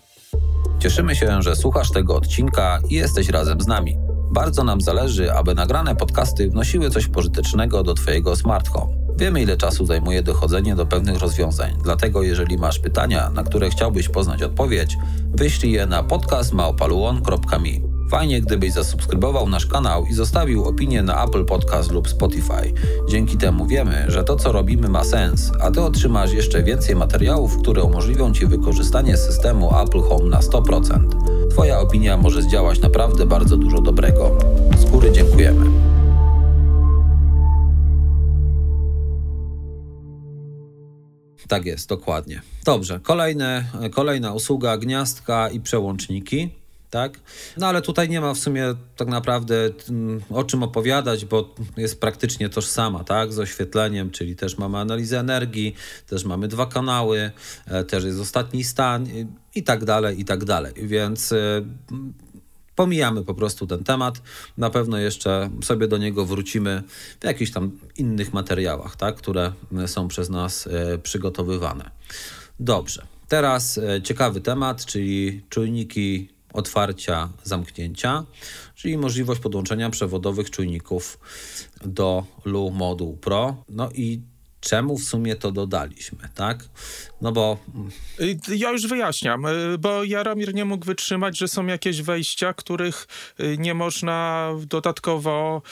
Cieszymy 0.79 1.17
się, 1.17 1.43
że 1.43 1.57
słuchasz 1.57 1.91
tego 1.91 2.17
odcinka 2.17 2.79
i 2.91 2.95
jesteś 2.95 3.29
razem 3.29 3.61
z 3.61 3.67
nami. 3.67 3.97
Bardzo 4.33 4.65
nam 4.65 4.81
zależy, 4.81 5.33
aby 5.33 5.55
nagrane 5.55 5.97
podcasty 5.97 6.51
wnosiły 6.51 6.91
coś 6.91 7.09
pożytecznego 7.09 7.83
do 7.83 7.95
Twojego 7.95 8.37
smart 8.37 8.69
home. 8.69 9.00
Wiemy, 9.21 9.43
ile 9.43 9.57
czasu 9.57 9.87
zajmuje 9.87 10.23
dochodzenie 10.23 10.77
do 10.77 10.87
pewnych 10.87 11.19
rozwiązań, 11.19 11.75
dlatego 11.83 12.23
jeżeli 12.23 12.59
masz 12.59 12.79
pytania, 12.79 13.31
na 13.31 13.43
które 13.43 13.71
chciałbyś 13.71 14.09
poznać 14.09 14.43
odpowiedź, 14.43 14.97
wyślij 15.35 15.73
je 15.73 15.87
na 15.87 16.03
podcastmałpaluon.me. 16.03 17.91
Fajnie, 18.11 18.41
gdybyś 18.41 18.73
zasubskrybował 18.73 19.49
nasz 19.49 19.67
kanał 19.67 20.07
i 20.07 20.15
zostawił 20.15 20.65
opinię 20.65 21.03
na 21.03 21.25
Apple 21.25 21.45
Podcast 21.45 21.91
lub 21.91 22.09
Spotify. 22.09 22.73
Dzięki 23.09 23.37
temu 23.37 23.67
wiemy, 23.67 24.05
że 24.09 24.25
to, 24.25 24.37
co 24.37 24.53
robimy, 24.53 24.89
ma 24.89 25.05
sens, 25.05 25.53
a 25.61 25.71
ty 25.71 25.83
otrzymasz 25.83 26.33
jeszcze 26.33 26.63
więcej 26.63 26.97
materiałów, 26.97 27.59
które 27.59 27.83
umożliwią 27.83 28.33
ci 28.33 28.47
wykorzystanie 28.47 29.17
systemu 29.17 29.71
Apple 29.83 30.01
Home 30.01 30.25
na 30.25 30.41
100%. 30.41 31.51
Twoja 31.51 31.81
opinia 31.81 32.17
może 32.17 32.43
zdziałać 32.43 32.81
naprawdę 32.81 33.27
bardzo 33.27 33.57
dużo 33.57 33.81
dobrego. 33.81 34.39
Z 34.79 34.85
góry 34.85 35.13
dziękujemy. 35.13 35.90
Tak 41.51 41.67
jest, 41.67 41.89
dokładnie. 41.89 42.43
Dobrze, 42.65 43.01
kolejne, 43.03 43.65
kolejna 43.93 44.33
usługa, 44.33 44.79
gniazdka 44.79 45.49
i 45.49 45.61
przełączniki 45.61 46.51
tak? 46.91 47.21
No 47.57 47.67
ale 47.67 47.83
tutaj 47.83 48.09
nie 48.09 48.21
ma 48.21 48.35
w 48.35 48.39
sumie 48.39 48.75
tak 48.97 49.09
naprawdę 49.09 49.71
mm, 49.89 50.21
o 50.31 50.45
czym 50.45 50.63
opowiadać, 50.63 51.25
bo 51.25 51.55
jest 51.77 52.01
praktycznie 52.01 52.49
tożsama, 52.49 53.05
tak? 53.05 53.33
Z 53.33 53.39
oświetleniem, 53.39 54.11
czyli 54.11 54.37
też 54.37 54.59
mamy 54.59 54.79
analizę 54.79 55.21
energii, 55.21 55.75
też 56.07 56.25
mamy 56.25 56.49
dwa 56.49 56.67
kanały, 56.67 57.31
e, 57.67 57.85
też 57.85 58.05
jest 58.05 58.21
ostatni 58.21 58.65
stan 58.65 59.07
i 59.55 59.63
tak 59.63 59.85
dalej, 59.85 60.21
i 60.21 60.25
tak 60.25 60.45
dalej. 60.45 60.73
Więc 60.77 61.33
e, 61.33 61.37
pomijamy 62.81 63.25
po 63.25 63.35
prostu 63.35 63.67
ten 63.67 63.85
temat. 63.85 64.23
Na 64.59 64.71
pewno 64.71 64.99
jeszcze 64.99 65.51
sobie 65.63 65.89
do 65.89 65.99
niego 65.99 66.27
wrócimy 66.27 66.83
w 67.21 67.25
jakichś 67.25 67.51
tam 67.51 67.71
innych 67.97 68.33
materiałach, 68.33 68.97
tak? 68.97 69.17
które 69.17 69.53
są 69.87 70.09
przez 70.09 70.29
nas 70.31 70.67
e, 70.67 70.99
przygotowywane. 70.99 71.91
Dobrze. 72.61 73.07
Teraz 73.29 73.81
ciekawy 74.03 74.41
temat, 74.41 74.85
czyli 74.85 75.43
czujniki 75.49 76.29
otwarcia, 76.53 77.29
zamknięcia, 77.45 78.25
czyli 78.75 78.99
możliwość 78.99 79.41
podłączenia 79.41 79.91
przewodowych 79.91 80.51
czujników 80.51 81.19
do 81.85 82.25
LU 82.45 82.71
Moduł 82.71 83.17
Pro. 83.17 83.65
No 83.69 83.91
i 83.95 84.21
czemu 84.61 84.99
w 84.99 85.05
sumie 85.05 85.37
to 85.37 85.53
dodaliśmy, 85.53 86.19
tak? 86.35 86.65
No 87.21 87.33
bo... 87.33 87.59
Ja 88.49 88.71
już 88.71 88.87
wyjaśniam, 88.87 89.47
y, 89.47 89.79
bo 89.79 90.05
Jaromir 90.05 90.55
nie 90.55 90.65
mógł 90.65 90.87
wytrzymać, 90.87 91.39
że 91.39 91.49
są 91.49 91.67
jakieś 91.67 92.03
wejścia, 92.03 92.55
których 92.55 93.07
y, 93.41 93.57
nie 93.59 93.75
można 93.75 94.49
dodatkowo 94.67 95.63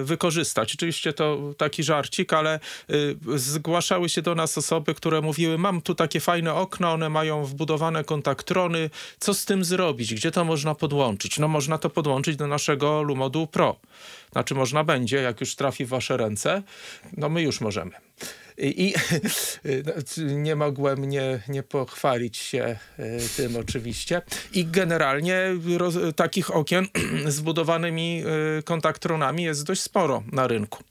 y, 0.00 0.04
wykorzystać. 0.04 0.74
Oczywiście 0.74 1.12
to 1.12 1.54
taki 1.56 1.82
żarcik, 1.82 2.32
ale 2.32 2.60
zgłaszały 3.36 4.08
się 4.08 4.22
do 4.22 4.34
nas 4.34 4.58
osoby, 4.58 4.94
które 4.94 5.20
mówiły, 5.20 5.58
mam 5.58 5.82
tu 5.82 5.94
takie 5.94 6.20
fajne 6.20 6.54
okna, 6.54 6.92
one 6.92 7.08
mają 7.08 7.44
wbudowane 7.44 8.04
kontaktrony, 8.04 8.90
co 9.18 9.34
z 9.34 9.44
tym 9.44 9.64
zrobić? 9.64 10.14
Gdzie 10.14 10.30
to 10.30 10.44
można 10.44 10.74
podłączyć? 10.74 11.38
No 11.38 11.48
można 11.48 11.78
to 11.78 11.90
podłączyć 11.90 12.36
do 12.36 12.46
naszego 12.46 13.02
Lumodu 13.02 13.46
Pro. 13.46 13.76
Znaczy 14.32 14.54
można 14.54 14.84
będzie, 14.84 15.16
jak 15.16 15.40
już 15.40 15.56
trafi 15.56 15.84
w 15.84 15.88
wasze 15.88 16.16
ręce, 16.16 16.62
no 17.16 17.28
my 17.28 17.42
już 17.42 17.60
możemy. 17.60 17.92
I, 18.58 18.94
nie 20.46 20.56
mogłem 20.56 21.04
nie, 21.04 21.40
nie 21.48 21.62
pochwalić 21.62 22.36
się 22.36 22.78
e, 22.98 23.18
tym 23.36 23.56
oczywiście. 23.56 24.22
I 24.52 24.64
generalnie 24.64 25.42
roz, 25.76 25.94
takich 26.16 26.56
okien 26.56 26.86
z 27.26 27.40
budowanymi 27.40 28.22
e, 28.58 28.62
kontaktronami 28.62 29.42
jest 29.42 29.64
dość 29.64 29.80
sporo 29.80 30.22
na 30.32 30.46
rynku 30.46 30.84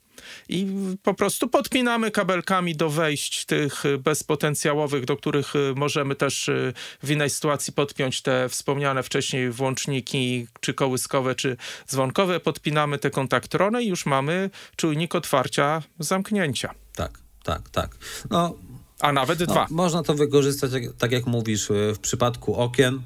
i 0.50 0.68
po 1.04 1.14
prostu 1.14 1.48
podpinamy 1.48 2.12
kabelkami 2.12 2.76
do 2.76 2.90
wejść 2.90 3.46
tych 3.46 3.84
bezpotencjałowych, 4.00 5.06
do 5.06 5.18
których 5.18 5.54
możemy 5.76 6.16
też 6.16 6.50
w 7.04 7.12
innej 7.12 7.30
sytuacji 7.30 7.74
podpiąć 7.74 8.22
te 8.22 8.50
wspomniane 8.50 9.04
wcześniej 9.04 9.52
włączniki, 9.52 10.48
czy 10.60 10.74
kołyskowe, 10.74 11.36
czy 11.36 11.58
dzwonkowe. 11.88 12.40
Podpinamy 12.40 12.98
te 12.98 13.10
kontaktrony 13.10 13.84
i 13.84 13.88
już 13.88 14.06
mamy 14.06 14.50
czujnik 14.76 15.16
otwarcia, 15.16 15.82
zamknięcia. 16.00 16.74
Tak 16.96 17.22
tak, 17.44 17.70
tak. 17.70 17.98
No, 18.30 18.54
A 19.00 19.12
nawet 19.12 19.40
no, 19.40 19.46
dwa. 19.46 19.68
Można 19.70 20.04
to 20.04 20.14
wykorzystać, 20.14 20.72
tak 20.98 21.12
jak 21.12 21.26
mówisz, 21.26 21.68
w 21.70 22.00
przypadku 22.00 22.56
okien 22.56 23.02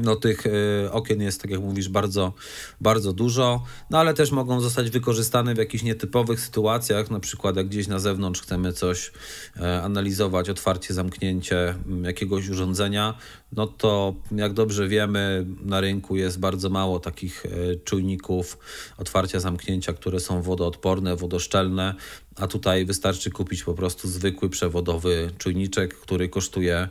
no 0.00 0.16
tych 0.16 0.46
y, 0.46 0.88
okien 0.92 1.22
jest, 1.22 1.42
tak 1.42 1.50
jak 1.50 1.60
mówisz, 1.60 1.88
bardzo, 1.88 2.32
bardzo 2.80 3.12
dużo, 3.12 3.64
no 3.90 3.98
ale 3.98 4.14
też 4.14 4.30
mogą 4.30 4.60
zostać 4.60 4.90
wykorzystane 4.90 5.54
w 5.54 5.58
jakichś 5.58 5.84
nietypowych 5.84 6.40
sytuacjach, 6.40 7.10
na 7.10 7.20
przykład 7.20 7.56
jak 7.56 7.68
gdzieś 7.68 7.86
na 7.86 7.98
zewnątrz 7.98 8.42
chcemy 8.42 8.72
coś 8.72 9.12
e, 9.60 9.82
analizować, 9.82 10.50
otwarcie, 10.50 10.94
zamknięcie 10.94 11.74
jakiegoś 12.02 12.48
urządzenia, 12.48 13.14
no 13.52 13.66
to 13.66 14.14
jak 14.36 14.52
dobrze 14.52 14.88
wiemy, 14.88 15.46
na 15.64 15.80
rynku 15.80 16.16
jest 16.16 16.38
bardzo 16.38 16.70
mało 16.70 17.00
takich 17.00 17.46
e, 17.46 17.76
czujników 17.76 18.58
otwarcia, 18.98 19.40
zamknięcia, 19.40 19.92
które 19.92 20.20
są 20.20 20.42
wodoodporne, 20.42 21.16
wodoszczelne, 21.16 21.94
a 22.36 22.46
tutaj 22.46 22.84
wystarczy 22.84 23.30
kupić 23.30 23.62
po 23.62 23.74
prostu 23.74 24.08
zwykły 24.08 24.48
przewodowy 24.48 25.30
czujniczek, 25.38 25.94
który 25.94 26.28
kosztuje 26.28 26.88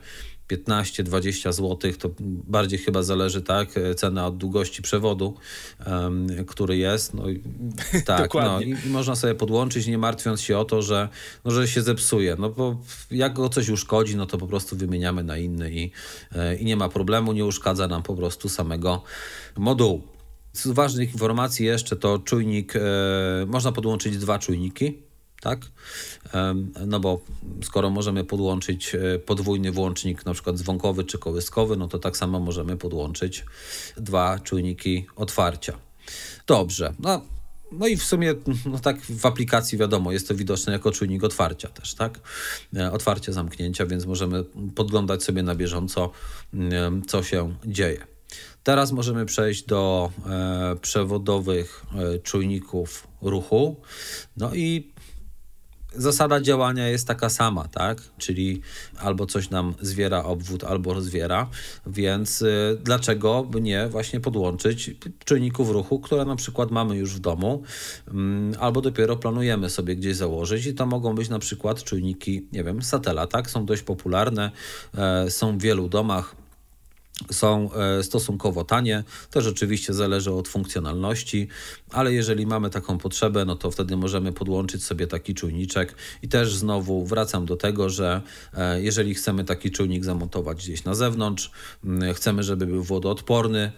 15-20 0.57 1.53
zł, 1.53 1.91
to 1.99 2.11
bardziej 2.47 2.79
chyba 2.79 3.03
zależy, 3.03 3.41
tak, 3.41 3.69
cena 3.95 4.27
od 4.27 4.37
długości 4.37 4.81
przewodu, 4.81 5.35
um, 5.87 6.27
który 6.45 6.77
jest. 6.77 7.13
No, 7.13 7.29
i, 7.29 7.43
tak, 8.05 8.33
no, 8.33 8.61
i, 8.61 8.69
i, 8.85 8.89
można 8.89 9.15
sobie 9.15 9.35
podłączyć, 9.35 9.87
nie 9.87 9.97
martwiąc 9.97 10.41
się 10.41 10.57
o 10.57 10.65
to, 10.65 10.81
że, 10.81 11.09
no, 11.45 11.51
że 11.51 11.67
się 11.67 11.81
zepsuje. 11.81 12.35
No 12.39 12.49
bo 12.49 12.81
jak 13.11 13.33
go 13.33 13.49
coś 13.49 13.69
uszkodzi, 13.69 14.15
no 14.15 14.25
to 14.25 14.37
po 14.37 14.47
prostu 14.47 14.77
wymieniamy 14.77 15.23
na 15.23 15.37
inny 15.37 15.73
i, 15.73 15.91
e, 16.35 16.55
i 16.55 16.65
nie 16.65 16.75
ma 16.75 16.89
problemu, 16.89 17.33
nie 17.33 17.45
uszkadza 17.45 17.87
nam 17.87 18.03
po 18.03 18.15
prostu 18.15 18.49
samego 18.49 19.03
modułu. 19.57 20.01
Z 20.53 20.67
ważnych 20.67 21.13
informacji 21.13 21.65
jeszcze 21.65 21.95
to 21.95 22.19
czujnik, 22.19 22.75
e, 22.75 22.79
można 23.47 23.71
podłączyć 23.71 24.17
dwa 24.17 24.39
czujniki 24.39 25.10
tak? 25.41 25.59
No 26.87 26.99
bo 26.99 27.21
skoro 27.63 27.89
możemy 27.89 28.23
podłączyć 28.23 28.95
e, 28.95 29.19
podwójny 29.19 29.71
włącznik, 29.71 30.25
na 30.25 30.33
przykład 30.33 30.55
dzwonkowy 30.55 31.03
czy 31.03 31.17
kołyskowy, 31.17 31.77
no 31.77 31.87
to 31.87 31.99
tak 31.99 32.17
samo 32.17 32.39
możemy 32.39 32.77
podłączyć 32.77 33.45
dwa 33.97 34.39
czujniki 34.39 35.05
otwarcia. 35.15 35.77
Dobrze, 36.47 36.93
no, 36.99 37.21
no 37.71 37.87
i 37.87 37.97
w 37.97 38.03
sumie, 38.03 38.35
no 38.65 38.79
tak 38.79 39.01
w 39.01 39.25
aplikacji 39.25 39.77
wiadomo, 39.77 40.11
jest 40.11 40.27
to 40.27 40.35
widoczne 40.35 40.73
jako 40.73 40.91
czujnik 40.91 41.23
otwarcia 41.23 41.67
też, 41.67 41.93
tak? 41.95 42.19
E, 42.75 42.91
otwarcie, 42.91 43.33
zamknięcia, 43.33 43.85
więc 43.85 44.05
możemy 44.05 44.43
podglądać 44.75 45.23
sobie 45.23 45.43
na 45.43 45.55
bieżąco, 45.55 46.11
co 47.07 47.23
się 47.23 47.55
dzieje. 47.65 48.07
Teraz 48.63 48.91
możemy 48.91 49.25
przejść 49.25 49.65
do 49.65 50.11
e, 50.25 50.75
przewodowych 50.81 51.85
czujników 52.23 53.07
ruchu. 53.21 53.81
No 54.37 54.55
i 54.55 54.91
zasada 55.95 56.41
działania 56.41 56.87
jest 56.87 57.07
taka 57.07 57.29
sama, 57.29 57.67
tak? 57.67 58.01
Czyli 58.17 58.61
albo 58.99 59.25
coś 59.25 59.49
nam 59.49 59.73
zwiera 59.81 60.23
obwód, 60.23 60.63
albo 60.63 60.93
rozwiera, 60.93 61.49
więc 61.87 62.41
y, 62.41 62.77
dlaczego 62.83 63.43
by 63.43 63.61
nie 63.61 63.87
właśnie 63.87 64.19
podłączyć 64.19 64.91
czujników 65.25 65.69
ruchu, 65.69 65.99
które 65.99 66.25
na 66.25 66.35
przykład 66.35 66.71
mamy 66.71 66.97
już 66.97 67.15
w 67.15 67.19
domu, 67.19 67.63
y, 68.07 68.11
albo 68.59 68.81
dopiero 68.81 69.17
planujemy 69.17 69.69
sobie 69.69 69.95
gdzieś 69.95 70.15
założyć 70.15 70.65
i 70.65 70.73
to 70.73 70.85
mogą 70.85 71.15
być 71.15 71.29
na 71.29 71.39
przykład 71.39 71.83
czujniki, 71.83 72.47
nie 72.51 72.63
wiem, 72.63 72.81
satela, 72.81 73.27
tak? 73.27 73.49
Są 73.49 73.65
dość 73.65 73.81
popularne, 73.81 74.51
y, 75.27 75.31
są 75.31 75.57
w 75.57 75.61
wielu 75.61 75.89
domach 75.89 76.40
są 77.31 77.69
e, 77.73 78.03
stosunkowo 78.03 78.63
tanie. 78.63 79.03
To 79.31 79.41
rzeczywiście 79.41 79.93
zależy 79.93 80.31
od 80.31 80.47
funkcjonalności, 80.47 81.47
ale 81.91 82.13
jeżeli 82.13 82.47
mamy 82.47 82.69
taką 82.69 82.97
potrzebę, 82.97 83.45
no 83.45 83.55
to 83.55 83.71
wtedy 83.71 83.97
możemy 83.97 84.33
podłączyć 84.33 84.83
sobie 84.83 85.07
taki 85.07 85.33
czujniczek 85.33 85.95
i 86.21 86.27
też 86.27 86.55
znowu 86.55 87.05
wracam 87.05 87.45
do 87.45 87.57
tego, 87.57 87.89
że 87.89 88.21
e, 88.53 88.81
jeżeli 88.81 89.15
chcemy 89.15 89.43
taki 89.43 89.71
czujnik 89.71 90.05
zamontować 90.05 90.57
gdzieś 90.57 90.83
na 90.83 90.95
zewnątrz, 90.95 91.51
chcemy, 92.13 92.43
żeby 92.43 92.65
był 92.65 92.83
wodoodporny, 92.83 93.71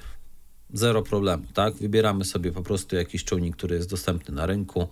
Zero 0.73 1.01
problemu, 1.01 1.43
tak? 1.53 1.73
Wybieramy 1.73 2.25
sobie 2.25 2.51
po 2.51 2.61
prostu 2.61 2.95
jakiś 2.95 3.23
czujnik, 3.23 3.55
który 3.55 3.75
jest 3.75 3.89
dostępny 3.89 4.35
na 4.35 4.45
rynku, 4.45 4.87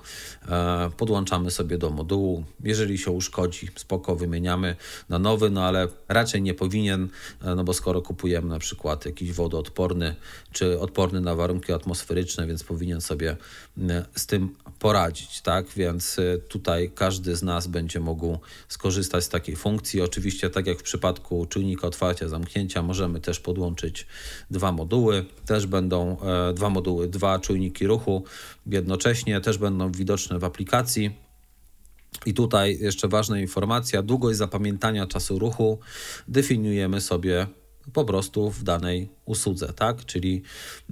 e, 0.48 0.90
podłączamy 0.98 1.52
sobie 1.52 1.78
do 1.78 1.90
modułu. 1.90 2.44
Jeżeli 2.64 2.98
się 2.98 3.12
uszkodzi, 3.12 3.68
spoko, 3.76 4.16
wymieniamy 4.16 4.76
na 5.10 5.20
nowy, 5.20 5.50
no 5.50 5.64
ale 5.64 5.88
raczej 6.08 6.42
nie 6.42 6.54
powinien, 6.54 7.10
e, 7.42 7.56
no 7.56 7.64
bo 7.64 7.74
skoro 7.74 8.02
kupujemy 8.02 8.48
na 8.48 8.60
przykład 8.60 9.06
jakiś 9.06 9.32
wodoodporny, 9.32 10.16
czy 10.52 10.80
odporny 10.80 11.22
na 11.22 11.36
warunki 11.36 11.74
atmosferyczne, 11.74 12.48
więc 12.48 12.64
powinien 12.64 13.02
sobie 13.02 13.38
e, 13.90 14.06
z 14.16 14.26
tym 14.26 14.56
poradzić, 14.82 15.42
tak? 15.42 15.66
Więc 15.76 16.18
tutaj 16.48 16.92
każdy 16.96 17.36
z 17.36 17.44
nas 17.44 17.68
będzie 17.68 18.00
mógł 18.00 18.38
skorzystać 18.68 19.24
z 19.24 19.30
takiej 19.30 19.56
funkcji. 19.56 20.02
Oczywiście, 20.02 20.50
tak 20.50 20.68
jak 20.68 20.80
w 20.80 20.84
przypadku 20.84 21.46
czujnika 21.46 21.88
otwarcia, 21.88 22.28
zamknięcia, 22.28 22.82
możemy 22.82 23.22
też 23.22 23.40
podłączyć 23.40 24.08
dwa 24.52 24.72
moduły, 24.72 25.26
też 25.46 25.68
będą 25.68 26.18
e, 26.22 26.54
dwa 26.54 26.70
moduły, 26.70 27.08
dwa 27.08 27.40
czujniki 27.40 27.88
ruchu 27.88 28.24
jednocześnie, 28.66 29.42
też 29.42 29.58
będą 29.58 29.92
widoczne 29.92 30.40
w 30.40 30.44
aplikacji. 30.44 31.12
I 32.26 32.34
tutaj 32.34 32.78
jeszcze 32.82 33.08
ważna 33.08 33.40
informacja: 33.40 34.02
długość 34.02 34.38
zapamiętania 34.38 35.08
czasu 35.08 35.40
ruchu 35.40 35.80
definiujemy 36.28 37.02
sobie 37.02 37.48
po 37.94 38.06
prostu 38.06 38.52
w 38.52 38.64
danej 38.64 39.10
usłudze, 39.26 39.74
tak? 39.74 40.06
Czyli 40.06 40.42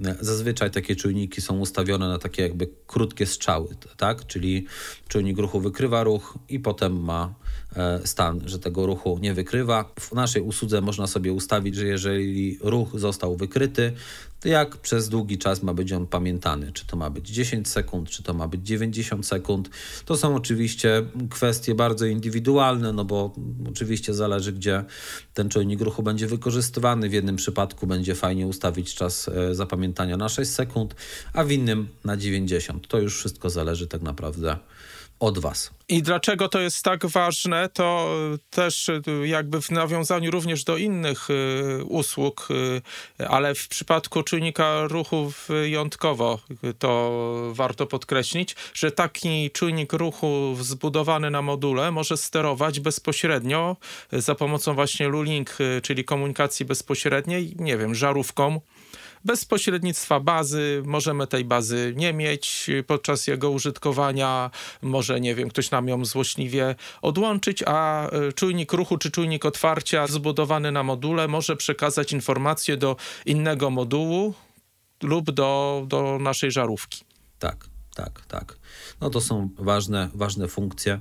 e, 0.04 0.16
zazwyczaj 0.20 0.70
takie 0.70 0.96
czujniki 0.96 1.40
są 1.40 1.58
ustawione 1.58 2.08
na 2.08 2.18
takie 2.18 2.42
jakby 2.42 2.68
krótkie 2.86 3.26
strzały, 3.26 3.68
tak? 3.96 4.26
Czyli 4.26 4.66
czujnik 5.08 5.38
ruchu 5.38 5.60
wykrywa 5.60 6.04
ruch 6.04 6.38
i 6.48 6.60
potem 6.60 7.04
ma 7.04 7.34
stan, 8.04 8.40
że 8.46 8.58
tego 8.58 8.86
ruchu 8.86 9.18
nie 9.22 9.34
wykrywa. 9.34 9.92
W 10.00 10.12
naszej 10.12 10.42
usłudze 10.42 10.80
można 10.80 11.06
sobie 11.06 11.32
ustawić, 11.32 11.74
że 11.74 11.86
jeżeli 11.86 12.58
ruch 12.60 12.88
został 12.94 13.36
wykryty, 13.36 13.92
to 14.40 14.48
jak 14.48 14.76
przez 14.76 15.08
długi 15.08 15.38
czas 15.38 15.62
ma 15.62 15.74
być 15.74 15.92
on 15.92 16.06
pamiętany. 16.06 16.72
Czy 16.72 16.86
to 16.86 16.96
ma 16.96 17.10
być 17.10 17.28
10 17.28 17.68
sekund, 17.68 18.10
czy 18.10 18.22
to 18.22 18.34
ma 18.34 18.48
być 18.48 18.66
90 18.66 19.26
sekund. 19.26 19.70
To 20.04 20.16
są 20.16 20.34
oczywiście 20.34 21.02
kwestie 21.30 21.74
bardzo 21.74 22.06
indywidualne, 22.06 22.92
no 22.92 23.04
bo 23.04 23.34
oczywiście 23.68 24.14
zależy, 24.14 24.52
gdzie 24.52 24.84
ten 25.34 25.48
czujnik 25.48 25.80
ruchu 25.80 26.02
będzie 26.02 26.26
wykorzystywany. 26.26 27.08
W 27.08 27.12
jednym 27.12 27.36
przypadku 27.36 27.86
będzie 27.86 28.14
fajnie 28.14 28.46
ustawić 28.46 28.94
czas 28.94 29.28
e, 29.28 29.54
zapamiętania 29.54 30.16
na 30.16 30.28
6 30.28 30.50
sekund, 30.50 30.94
a 31.32 31.44
w 31.44 31.50
innym 31.50 31.88
na 32.04 32.16
90. 32.16 32.88
To 32.88 32.98
już 32.98 33.18
wszystko 33.18 33.50
zależy 33.50 33.86
tak 33.86 34.02
naprawdę 34.02 34.56
od 35.20 35.38
Was. 35.38 35.70
I 35.88 36.02
dlaczego 36.02 36.48
to 36.48 36.60
jest 36.60 36.84
tak 36.84 37.06
ważne, 37.06 37.68
to 37.68 38.14
też 38.50 38.88
y, 38.88 39.02
jakby 39.24 39.62
w 39.62 39.70
nawiązaniu 39.70 40.30
również 40.30 40.64
do 40.64 40.76
innych 40.76 41.30
y, 41.30 41.84
usług, 41.84 42.48
ale 43.28 43.54
w 43.54 43.68
przypadku 43.68 44.22
czujnika 44.22 44.86
ruchu 44.88 45.32
wyjątkowo 45.48 46.38
to 46.78 47.12
warto 47.52 47.86
podkreślić, 47.86 48.56
że 48.74 48.90
taki 48.90 49.50
czujnik 49.50 49.92
ruchu 49.92 50.56
zbudowany 50.60 51.30
na 51.30 51.42
module 51.42 51.90
może 51.90 52.16
sterować 52.16 52.80
bezpośrednio 52.80 53.76
za 54.12 54.34
pomocą 54.34 54.74
właśnie 54.74 55.08
Lulink, 55.08 55.58
czyli 55.82 56.04
komunikacji 56.04 56.66
bezpośredniej, 56.66 57.54
nie 57.58 57.76
wiem, 57.76 57.94
żarówką 57.94 58.60
bez 59.24 59.44
pośrednictwa 59.44 60.20
bazy 60.20 60.82
możemy 60.84 61.26
tej 61.26 61.44
bazy 61.44 61.92
nie 61.96 62.12
mieć 62.12 62.70
podczas 62.86 63.26
jego 63.26 63.50
użytkowania, 63.50 64.50
może 64.82 65.20
nie 65.20 65.34
wiem, 65.34 65.48
ktoś 65.48 65.70
nam 65.70 65.88
ją 65.88 66.04
złośliwie 66.04 66.74
odłączyć, 67.02 67.62
a 67.66 68.10
e, 68.10 68.32
czujnik 68.32 68.72
ruchu 68.72 68.98
czy 68.98 69.10
czujnik 69.10 69.44
otwarcia 69.44 70.06
zbudowany 70.06 70.72
na 70.72 70.82
module 70.82 71.28
może 71.28 71.56
przekazać 71.56 72.12
informację 72.12 72.76
do 72.76 72.96
innego 73.26 73.70
modułu 73.70 74.34
lub 75.02 75.30
do, 75.30 75.82
do 75.86 76.18
naszej 76.20 76.50
żarówki. 76.50 77.04
Tak, 77.38 77.68
tak, 77.94 78.26
tak. 78.26 78.56
No 79.00 79.10
to 79.10 79.20
są 79.20 79.48
ważne, 79.58 80.08
ważne 80.14 80.48
funkcje. 80.48 81.00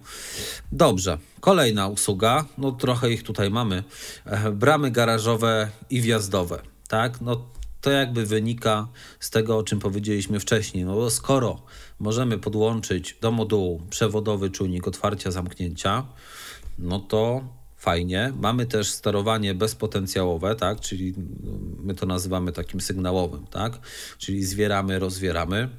Dobrze, 0.71 1.17
kolejna 1.39 1.87
usługa, 1.87 2.45
no 2.57 2.71
trochę 2.71 3.11
ich 3.11 3.23
tutaj 3.23 3.49
mamy. 3.49 3.83
E, 4.25 4.51
bramy 4.51 4.91
garażowe 4.91 5.69
i 5.89 6.01
wjazdowe. 6.01 6.61
Tak, 6.87 7.21
no 7.21 7.45
to 7.81 7.91
jakby 7.91 8.25
wynika 8.25 8.87
z 9.19 9.29
tego, 9.29 9.57
o 9.57 9.63
czym 9.63 9.79
powiedzieliśmy 9.79 10.39
wcześniej. 10.39 10.85
No 10.85 10.95
bo 10.95 11.09
skoro 11.09 11.61
możemy 11.99 12.37
podłączyć 12.37 13.17
do 13.21 13.31
modułu 13.31 13.81
przewodowy 13.89 14.49
czujnik 14.49 14.87
otwarcia, 14.87 15.31
zamknięcia, 15.31 16.05
no 16.79 16.99
to 16.99 17.43
fajnie. 17.77 18.33
Mamy 18.39 18.65
też 18.65 18.89
sterowanie 18.89 19.53
bezpotencjałowe, 19.53 20.55
tak? 20.55 20.79
czyli 20.79 21.13
my 21.83 21.95
to 21.95 22.05
nazywamy 22.05 22.51
takim 22.51 22.81
sygnałowym, 22.81 23.47
tak? 23.47 23.79
czyli 24.17 24.43
zwieramy, 24.43 24.99
rozwieramy 24.99 25.69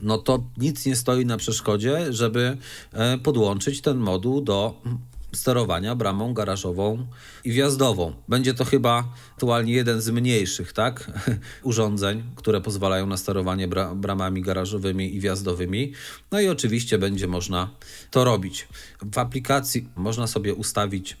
no 0.00 0.18
to 0.18 0.44
nic 0.56 0.86
nie 0.86 0.96
stoi 0.96 1.26
na 1.26 1.36
przeszkodzie, 1.36 2.12
żeby 2.12 2.56
e, 2.92 3.18
podłączyć 3.18 3.80
ten 3.80 3.98
moduł 3.98 4.40
do 4.40 4.82
sterowania 5.34 5.94
bramą 5.94 6.34
garażową 6.34 7.06
i 7.44 7.52
wjazdową. 7.52 8.14
Będzie 8.28 8.54
to 8.54 8.64
chyba 8.64 9.04
aktualnie 9.32 9.72
jeden 9.72 10.00
z 10.00 10.10
mniejszych 10.10 10.72
tak, 10.72 11.10
urządzeń, 11.62 12.22
które 12.36 12.60
pozwalają 12.60 13.06
na 13.06 13.16
sterowanie 13.16 13.68
bra 13.68 13.94
bramami 13.94 14.42
garażowymi 14.42 15.14
i 15.16 15.20
wjazdowymi. 15.20 15.92
No 16.30 16.40
i 16.40 16.48
oczywiście 16.48 16.98
będzie 16.98 17.26
można 17.26 17.70
to 18.10 18.24
robić. 18.24 18.68
W 19.12 19.18
aplikacji 19.18 19.88
można 19.96 20.26
sobie 20.26 20.54
ustawić 20.54 21.16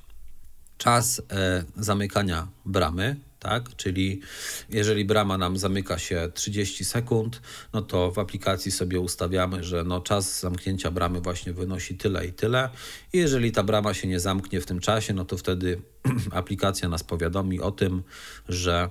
czas 0.78 1.22
e, 1.30 1.64
zamykania 1.76 2.48
bramy, 2.64 3.16
tak? 3.42 3.76
Czyli 3.76 4.20
jeżeli 4.68 5.04
brama 5.04 5.38
nam 5.38 5.56
zamyka 5.56 5.98
się 5.98 6.30
30 6.34 6.84
sekund, 6.84 7.40
no 7.72 7.82
to 7.82 8.10
w 8.10 8.18
aplikacji 8.18 8.72
sobie 8.72 9.00
ustawiamy, 9.00 9.64
że 9.64 9.84
no 9.84 10.00
czas 10.00 10.40
zamknięcia 10.40 10.90
bramy 10.90 11.20
właśnie 11.20 11.52
wynosi 11.52 11.94
tyle 11.94 12.26
i 12.26 12.32
tyle. 12.32 12.68
I 13.12 13.18
jeżeli 13.18 13.52
ta 13.52 13.62
brama 13.62 13.94
się 13.94 14.08
nie 14.08 14.20
zamknie 14.20 14.60
w 14.60 14.66
tym 14.66 14.80
czasie, 14.80 15.14
no 15.14 15.24
to 15.24 15.36
wtedy 15.36 15.82
aplikacja 16.40 16.88
nas 16.88 17.02
powiadomi 17.04 17.60
o 17.60 17.70
tym, 17.70 18.02
że 18.48 18.90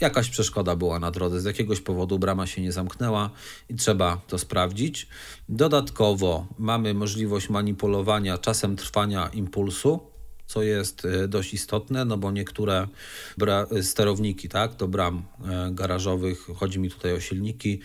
jakaś 0.00 0.28
przeszkoda 0.28 0.76
była 0.76 0.98
na 0.98 1.10
drodze, 1.10 1.40
z 1.40 1.44
jakiegoś 1.44 1.80
powodu 1.80 2.18
brama 2.18 2.46
się 2.46 2.62
nie 2.62 2.72
zamknęła 2.72 3.30
i 3.68 3.74
trzeba 3.74 4.20
to 4.26 4.38
sprawdzić. 4.38 5.08
Dodatkowo 5.48 6.46
mamy 6.58 6.94
możliwość 6.94 7.48
manipulowania 7.48 8.38
czasem 8.38 8.76
trwania 8.76 9.28
impulsu 9.28 10.09
co 10.50 10.62
jest 10.62 11.04
e, 11.04 11.28
dość 11.28 11.54
istotne, 11.54 12.04
no 12.04 12.18
bo 12.18 12.30
niektóre 12.30 12.88
sterowniki 13.82 14.48
tak, 14.48 14.76
do 14.76 14.88
bram 14.88 15.22
e, 15.22 15.70
garażowych, 15.72 16.46
chodzi 16.56 16.78
mi 16.78 16.90
tutaj 16.90 17.12
o 17.12 17.20
silniki, 17.20 17.80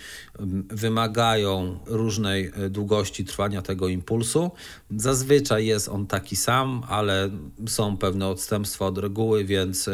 wymagają 0.70 1.80
różnej 1.86 2.52
e, 2.56 2.70
długości 2.70 3.26
trwania 3.26 3.62
tego 3.62 3.88
impulsu. 3.88 4.52
Zazwyczaj 4.98 5.66
jest 5.66 5.90
on 5.90 6.08
taki 6.08 6.36
sam, 6.36 6.84
ale 6.90 7.30
są 7.68 7.98
pewne 7.98 8.28
odstępstwa 8.28 8.86
od 8.86 8.98
reguły, 8.98 9.46
więc 9.46 9.90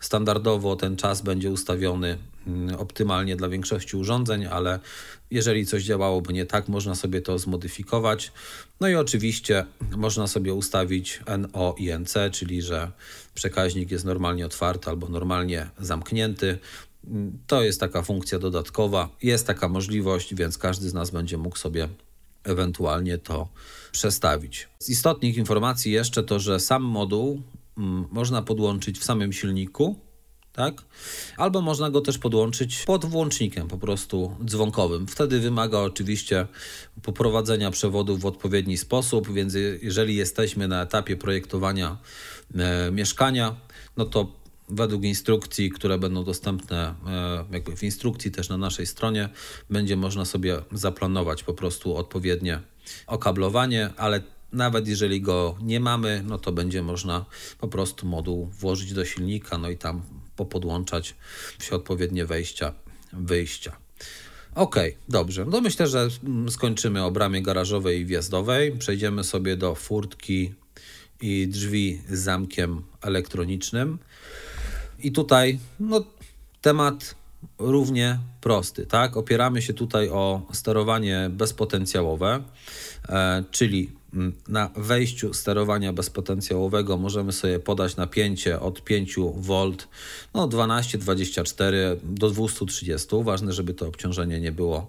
standardowo 0.00 0.76
ten 0.76 0.96
czas 0.96 1.22
będzie 1.22 1.50
ustawiony 1.50 2.18
optymalnie 2.78 3.36
dla 3.36 3.48
większości 3.48 3.96
urządzeń, 3.96 4.46
ale 4.46 4.78
jeżeli 5.30 5.66
coś 5.66 5.84
działałoby 5.84 6.32
nie 6.32 6.46
tak, 6.46 6.68
można 6.68 6.94
sobie 6.94 7.22
to 7.22 7.38
zmodyfikować. 7.38 8.32
No 8.80 8.88
i 8.88 8.94
oczywiście 8.94 9.66
można 9.96 10.26
sobie 10.26 10.54
ustawić 10.54 11.20
NO 11.38 11.74
i 11.78 11.98
NC, 11.98 12.14
czyli 12.32 12.62
że 12.62 12.92
przekaźnik 13.34 13.90
jest 13.90 14.04
normalnie 14.04 14.46
otwarty 14.46 14.90
albo 14.90 15.08
normalnie 15.08 15.70
zamknięty. 15.78 16.58
To 17.46 17.62
jest 17.62 17.80
taka 17.80 18.02
funkcja 18.02 18.38
dodatkowa, 18.38 19.08
jest 19.22 19.46
taka 19.46 19.68
możliwość, 19.68 20.34
więc 20.34 20.58
każdy 20.58 20.88
z 20.88 20.94
nas 20.94 21.10
będzie 21.10 21.38
mógł 21.38 21.56
sobie 21.56 21.88
ewentualnie 22.44 23.18
to 23.18 23.48
przestawić. 23.92 24.68
Z 24.78 24.88
istotnych 24.88 25.36
informacji 25.36 25.92
jeszcze 25.92 26.22
to, 26.22 26.38
że 26.38 26.60
sam 26.60 26.82
moduł 26.82 27.42
mm, 27.78 28.04
można 28.10 28.42
podłączyć 28.42 28.98
w 28.98 29.04
samym 29.04 29.32
silniku 29.32 29.96
tak? 30.52 30.82
Albo 31.36 31.60
można 31.60 31.90
go 31.90 32.00
też 32.00 32.18
podłączyć 32.18 32.84
pod 32.84 33.04
włącznikiem 33.04 33.68
po 33.68 33.78
prostu 33.78 34.36
dzwonkowym. 34.44 35.06
Wtedy 35.06 35.40
wymaga 35.40 35.78
oczywiście 35.78 36.46
poprowadzenia 37.02 37.70
przewodów 37.70 38.20
w 38.20 38.26
odpowiedni 38.26 38.78
sposób, 38.78 39.32
więc 39.32 39.54
jeżeli 39.82 40.16
jesteśmy 40.16 40.68
na 40.68 40.82
etapie 40.82 41.16
projektowania 41.16 41.96
e, 42.54 42.90
mieszkania, 42.90 43.56
no 43.96 44.04
to 44.04 44.42
według 44.68 45.04
instrukcji, 45.04 45.70
które 45.70 45.98
będą 45.98 46.24
dostępne 46.24 46.94
e, 47.06 47.44
jakby 47.52 47.76
w 47.76 47.82
instrukcji 47.82 48.30
też 48.30 48.48
na 48.48 48.56
naszej 48.56 48.86
stronie, 48.86 49.28
będzie 49.70 49.96
można 49.96 50.24
sobie 50.24 50.58
zaplanować 50.72 51.42
po 51.42 51.54
prostu 51.54 51.96
odpowiednie 51.96 52.60
okablowanie, 53.06 53.90
ale 53.96 54.22
nawet 54.52 54.88
jeżeli 54.88 55.20
go 55.20 55.56
nie 55.62 55.80
mamy, 55.80 56.22
no 56.26 56.38
to 56.38 56.52
będzie 56.52 56.82
można 56.82 57.24
po 57.58 57.68
prostu 57.68 58.06
moduł 58.06 58.46
włożyć 58.46 58.92
do 58.92 59.04
silnika, 59.04 59.58
no 59.58 59.70
i 59.70 59.76
tam 59.76 60.02
popodłączać 60.44 61.14
się 61.60 61.76
odpowiednie 61.76 62.26
wejścia, 62.26 62.74
wyjścia. 63.12 63.76
Ok, 64.54 64.76
dobrze. 65.08 65.44
No 65.44 65.60
myślę, 65.60 65.86
że 65.86 66.08
skończymy 66.48 67.04
o 67.04 67.10
bramie 67.10 67.42
garażowej 67.42 68.00
i 68.00 68.06
wjazdowej. 68.06 68.72
Przejdziemy 68.72 69.24
sobie 69.24 69.56
do 69.56 69.74
furtki 69.74 70.54
i 71.20 71.48
drzwi 71.48 72.02
z 72.08 72.18
zamkiem 72.18 72.82
elektronicznym. 73.02 73.98
I 74.98 75.12
tutaj 75.12 75.58
no, 75.80 76.04
temat 76.60 77.14
równie 77.58 78.18
prosty, 78.40 78.86
tak? 78.86 79.16
Opieramy 79.16 79.62
się 79.62 79.74
tutaj 79.74 80.08
o 80.08 80.42
sterowanie 80.52 81.30
bezpotencjałowe, 81.30 82.42
e, 83.08 83.44
czyli 83.50 83.90
na 84.48 84.70
wejściu 84.76 85.34
sterowania 85.34 85.92
bezpotencjałowego 85.92 86.98
możemy 86.98 87.32
sobie 87.32 87.60
podać 87.60 87.96
napięcie 87.96 88.60
od 88.60 88.84
5 88.84 89.16
V, 89.36 89.70
no 90.34 90.48
12, 90.48 90.98
24 90.98 92.00
do 92.02 92.30
230. 92.30 93.08
Ważne, 93.22 93.52
żeby 93.52 93.74
to 93.74 93.88
obciążenie 93.88 94.40
nie 94.40 94.52
było 94.52 94.86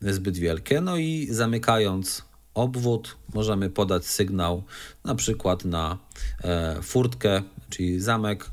zbyt 0.00 0.38
wielkie. 0.38 0.80
No 0.80 0.96
i 0.96 1.28
zamykając 1.30 2.24
obwód 2.54 3.16
możemy 3.34 3.70
podać 3.70 4.06
sygnał 4.06 4.62
na 5.04 5.14
przykład 5.14 5.64
na 5.64 5.98
e, 6.44 6.82
furtkę, 6.82 7.42
czyli 7.70 8.00
zamek, 8.00 8.50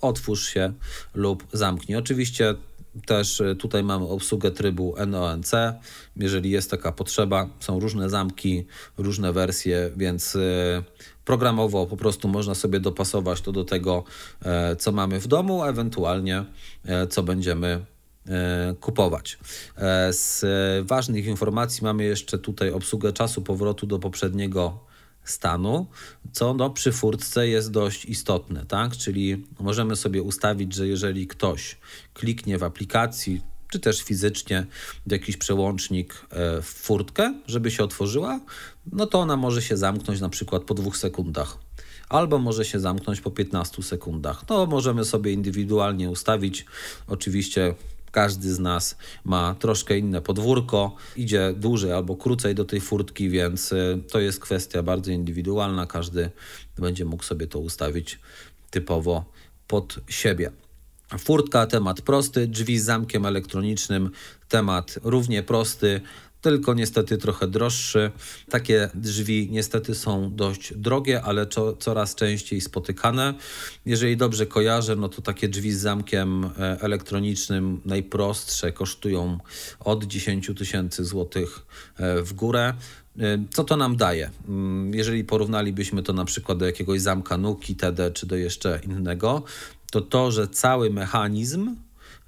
otwórz 0.00 0.48
się 0.48 0.72
lub 1.14 1.46
zamknij. 1.52 1.96
Oczywiście 1.96 2.54
Też 3.06 3.40
e, 3.40 3.54
tutaj 3.54 3.84
mamy 3.84 4.08
obsługę 4.08 4.50
trybu 4.50 4.94
NONC. 5.06 5.52
Jeżeli 6.16 6.50
jest 6.50 6.70
taka 6.70 6.92
potrzeba, 6.92 7.48
są 7.60 7.80
różne 7.80 8.10
zamki, 8.10 8.66
różne 8.98 9.32
wersje, 9.32 9.90
więc 9.96 10.36
e, 10.36 10.38
programowo 11.24 11.86
po 11.86 11.96
prostu 11.96 12.28
można 12.28 12.54
sobie 12.54 12.80
dopasować 12.80 13.40
to 13.40 13.52
do 13.52 13.64
tego, 13.64 14.04
e, 14.42 14.76
co 14.76 14.92
mamy 14.92 15.20
w 15.20 15.26
domu, 15.26 15.64
ewentualnie 15.64 16.44
co 17.10 17.22
będziemy 17.22 17.84
kupować. 18.80 19.38
Z 20.10 20.44
ważnych 20.86 21.26
informacji 21.26 21.84
mamy 21.84 22.04
jeszcze 22.04 22.38
tutaj 22.38 22.70
obsługę 22.70 23.12
czasu 23.12 23.42
powrotu 23.42 23.86
do 23.86 23.98
poprzedniego 23.98 24.78
stanu, 25.24 25.86
co 26.32 26.54
no, 26.54 26.70
przy 26.70 26.92
furtce 26.92 27.48
jest 27.48 27.70
dość 27.70 28.04
istotne, 28.04 28.66
tak? 28.66 28.96
Czyli 28.96 29.46
możemy 29.60 29.96
sobie 29.96 30.22
ustawić, 30.22 30.74
że 30.74 30.88
jeżeli 30.88 31.26
ktoś 31.26 31.76
kliknie 32.14 32.58
w 32.58 32.62
aplikacji, 32.62 33.40
czy 33.72 33.80
też 33.80 34.02
fizycznie 34.02 34.66
w 35.06 35.12
jakiś 35.12 35.36
przełącznik 35.36 36.26
e, 36.30 36.62
w 36.62 36.66
furtkę, 36.66 37.34
żeby 37.46 37.70
się 37.70 37.84
otworzyła, 37.84 38.40
no 38.92 39.06
to 39.06 39.18
ona 39.18 39.36
może 39.36 39.62
się 39.62 39.76
zamknąć 39.76 40.20
na 40.20 40.28
przykład 40.28 40.62
po 40.62 40.74
dwóch 40.74 40.96
sekundach. 40.96 41.58
Albo 42.08 42.38
może 42.38 42.64
się 42.64 42.80
zamknąć 42.80 43.20
po 43.20 43.30
15 43.30 43.82
sekundach. 43.82 44.44
No, 44.48 44.66
możemy 44.66 45.04
sobie 45.04 45.32
indywidualnie 45.32 46.10
ustawić. 46.10 46.66
Oczywiście 47.06 47.74
każdy 48.12 48.54
z 48.54 48.58
nas 48.58 48.96
ma 49.24 49.54
troszkę 49.54 49.98
inne 49.98 50.22
podwórko, 50.22 50.96
idzie 51.16 51.54
dłużej 51.56 51.92
albo 51.92 52.16
krócej 52.16 52.54
do 52.54 52.64
tej 52.64 52.80
furtki, 52.80 53.30
więc 53.30 53.72
y, 53.72 54.02
to 54.10 54.20
jest 54.20 54.40
kwestia 54.40 54.82
bardzo 54.82 55.10
indywidualna. 55.10 55.86
Każdy 55.86 56.30
będzie 56.78 57.04
mógł 57.04 57.22
sobie 57.24 57.46
to 57.46 57.58
ustawić 57.58 58.18
typowo 58.70 59.24
pod 59.66 60.00
siebie. 60.08 60.50
Furtka, 61.18 61.66
temat 61.66 62.00
prosty, 62.00 62.46
drzwi 62.46 62.78
z 62.78 62.84
zamkiem 62.84 63.26
elektronicznym, 63.26 64.10
temat 64.48 64.98
równie 65.02 65.42
prosty 65.42 66.00
tylko 66.42 66.74
niestety 66.74 67.18
trochę 67.18 67.48
droższy. 67.48 68.10
Takie 68.50 68.90
drzwi 68.94 69.48
niestety 69.50 69.94
są 69.94 70.34
dość 70.34 70.74
drogie, 70.76 71.22
ale 71.22 71.46
co, 71.46 71.76
coraz 71.76 72.14
częściej 72.14 72.60
spotykane. 72.60 73.34
Jeżeli 73.86 74.16
dobrze 74.16 74.46
kojarzę, 74.46 74.96
no 74.96 75.08
to 75.08 75.22
takie 75.22 75.48
drzwi 75.48 75.72
z 75.72 75.80
zamkiem 75.80 76.44
e, 76.44 76.48
elektronicznym 76.80 77.80
najprostsze 77.84 78.72
kosztują 78.72 79.38
od 79.80 80.04
10 80.04 80.50
tysięcy 80.58 81.04
złotych 81.04 81.66
e, 81.96 82.22
w 82.22 82.32
górę. 82.32 82.74
E, 83.18 83.44
co 83.50 83.64
to 83.64 83.76
nam 83.76 83.96
daje? 83.96 84.30
Mm, 84.48 84.94
jeżeli 84.94 85.24
porównalibyśmy 85.24 86.02
to 86.02 86.12
na 86.12 86.24
przykład 86.24 86.58
do 86.58 86.66
jakiegoś 86.66 87.00
zamka 87.00 87.36
Nuki, 87.36 87.76
TD 87.76 88.10
czy 88.10 88.26
do 88.26 88.36
jeszcze 88.36 88.80
innego, 88.84 89.42
to 89.90 90.00
to, 90.00 90.30
że 90.30 90.48
cały 90.48 90.90
mechanizm 90.90 91.76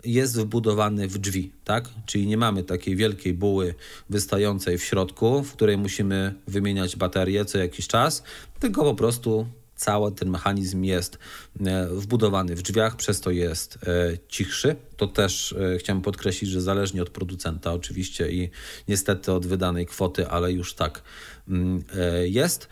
jest 0.05 0.41
wbudowany 0.41 1.09
w 1.09 1.19
drzwi, 1.19 1.53
tak? 1.65 1.89
Czyli 2.07 2.27
nie 2.27 2.37
mamy 2.37 2.63
takiej 2.63 2.97
wielkiej 2.97 3.35
buły 3.35 3.75
wystającej 4.11 4.79
w 4.79 4.85
środku, 4.85 5.43
w 5.43 5.53
której 5.53 5.79
musimy 5.79 6.35
wymieniać 6.47 6.97
baterię 6.97 7.45
co 7.45 7.59
jakiś 7.59 7.87
czas, 7.87 8.23
tylko 8.61 8.83
po 8.83 8.95
prostu 8.95 9.47
cały 9.77 10.13
ten 10.13 10.31
mechanizm 10.31 10.83
jest 10.83 11.19
e, 11.67 11.87
wbudowany 11.87 12.57
w 12.57 12.63
drzwiach, 12.63 12.97
przez 12.97 13.21
to 13.21 13.31
jest 13.31 13.79
e, 13.87 14.19
cichszy. 14.29 14.77
To 14.97 15.07
też 15.07 15.53
e, 15.53 15.79
chciałem 15.79 16.03
podkreślić, 16.03 16.51
że 16.51 16.61
zależnie 16.61 17.03
od 17.03 17.11
producenta 17.11 17.73
oczywiście 17.73 18.31
i 18.31 18.51
niestety 18.89 19.33
od 19.33 19.47
wydanej 19.47 19.87
kwoty, 19.87 20.29
ale 20.29 20.53
już 20.53 20.75
tak 20.75 21.03
mm, 21.49 21.85
jest. 22.25 22.69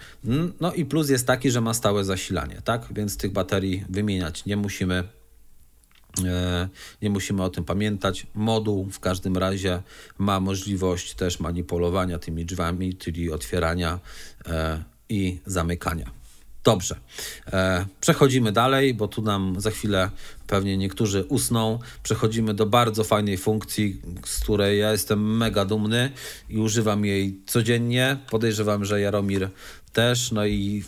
No 0.61 0.72
i 0.74 0.85
plus 0.85 1.11
jest 1.11 1.26
taki, 1.26 1.51
że 1.51 1.61
ma 1.61 1.74
stałe 1.74 2.05
zasilanie, 2.05 2.62
tak? 2.64 2.87
Więc 2.91 3.16
tych 3.16 3.33
baterii 3.33 3.85
wymieniać 3.89 4.45
nie 4.47 4.57
musimy 4.57 5.05
nie 7.03 7.11
musimy 7.11 7.43
o 7.43 7.51
tym 7.51 7.65
pamiętać. 7.65 8.27
Moduł 8.35 8.91
w 8.91 9.01
każdym 9.01 9.37
razie 9.37 9.83
ma 10.19 10.41
możliwość 10.41 11.15
też 11.15 11.41
manipulowania 11.41 12.19
tymi 12.19 12.45
drzwiami, 12.45 12.95
czyli 12.95 13.33
otwierania 13.33 14.01
e, 14.47 14.83
i 15.09 15.39
zamykania. 15.47 16.23
Dobrze, 16.65 16.97
e, 17.53 17.87
przechodzimy 18.01 18.53
dalej, 18.53 18.95
bo 18.95 19.09
tu 19.09 19.23
nam 19.23 19.61
za 19.61 19.71
chwilę 19.71 20.11
pewnie 20.47 20.77
niektórzy 20.77 21.25
usną. 21.25 21.79
Przechodzimy 22.03 22.55
do 22.55 22.67
bardzo 22.67 23.05
fajnej 23.05 23.39
funkcji, 23.39 24.01
z 24.27 24.41
której 24.41 24.79
ja 24.79 24.93
jestem 24.93 25.37
mega 25.37 25.65
dumny 25.65 26.13
i 26.49 26.59
używam 26.59 27.05
jej 27.05 27.41
codziennie. 27.47 28.17
Podejrzewam, 28.31 28.85
że 28.85 29.01
Jaromir 29.01 29.49
też, 29.93 30.33
no 30.33 30.47
i 30.47 30.85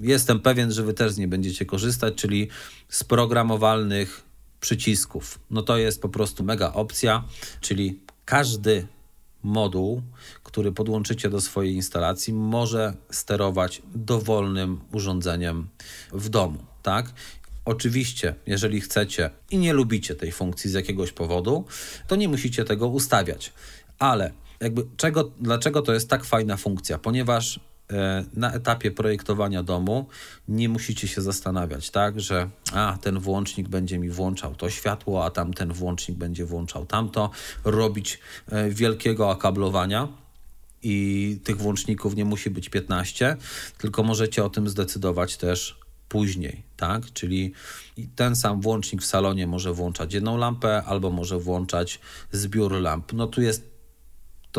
jestem 0.00 0.40
pewien, 0.40 0.72
że 0.72 0.82
Wy 0.82 0.94
też 0.94 1.12
z 1.12 1.18
niej 1.18 1.28
będziecie 1.28 1.66
korzystać, 1.66 2.14
czyli 2.14 2.48
z 2.88 3.04
programowalnych 3.04 4.27
przycisków. 4.60 5.38
No 5.50 5.62
to 5.62 5.76
jest 5.76 6.02
po 6.02 6.08
prostu 6.08 6.44
mega 6.44 6.72
opcja, 6.72 7.24
czyli 7.60 8.00
każdy 8.24 8.86
moduł, 9.42 10.02
który 10.42 10.72
podłączycie 10.72 11.30
do 11.30 11.40
swojej 11.40 11.74
instalacji, 11.74 12.32
może 12.32 12.94
sterować 13.10 13.82
dowolnym 13.94 14.80
urządzeniem 14.92 15.68
w 16.12 16.28
domu, 16.28 16.58
tak? 16.82 17.12
Oczywiście, 17.64 18.34
jeżeli 18.46 18.80
chcecie 18.80 19.30
i 19.50 19.58
nie 19.58 19.72
lubicie 19.72 20.14
tej 20.14 20.32
funkcji 20.32 20.70
z 20.70 20.74
jakiegoś 20.74 21.12
powodu, 21.12 21.64
to 22.06 22.16
nie 22.16 22.28
musicie 22.28 22.64
tego 22.64 22.88
ustawiać. 22.88 23.52
Ale 23.98 24.32
jakby 24.60 24.86
czego, 24.96 25.30
dlaczego 25.40 25.82
to 25.82 25.94
jest 25.94 26.08
tak 26.08 26.24
fajna 26.24 26.56
funkcja? 26.56 26.98
Ponieważ 26.98 27.60
na 28.34 28.52
etapie 28.52 28.90
projektowania 28.90 29.62
domu 29.62 30.06
nie 30.48 30.68
musicie 30.68 31.08
się 31.08 31.22
zastanawiać, 31.22 31.90
tak, 31.90 32.20
że 32.20 32.50
a, 32.72 32.98
ten 33.00 33.18
włącznik 33.18 33.68
będzie 33.68 33.98
mi 33.98 34.10
włączał 34.10 34.54
to 34.54 34.70
światło, 34.70 35.24
a 35.24 35.30
tamten 35.30 35.72
włącznik 35.72 36.18
będzie 36.18 36.44
włączał 36.44 36.86
tamto, 36.86 37.30
robić 37.64 38.18
e, 38.48 38.70
wielkiego 38.70 39.30
akablowania 39.30 40.08
i 40.82 41.40
tych 41.44 41.56
włączników 41.56 42.16
nie 42.16 42.24
musi 42.24 42.50
być 42.50 42.68
15, 42.68 43.36
tylko 43.78 44.02
możecie 44.02 44.44
o 44.44 44.50
tym 44.50 44.68
zdecydować 44.68 45.36
też 45.36 45.78
później, 46.08 46.62
tak? 46.76 47.12
Czyli 47.12 47.52
ten 48.16 48.36
sam 48.36 48.60
włącznik 48.60 49.02
w 49.02 49.06
salonie 49.06 49.46
może 49.46 49.72
włączać 49.72 50.14
jedną 50.14 50.36
lampę 50.36 50.82
albo 50.86 51.10
może 51.10 51.38
włączać 51.38 52.00
zbiór 52.32 52.72
lamp. 52.72 53.12
No 53.12 53.26
tu 53.26 53.42
jest 53.42 53.77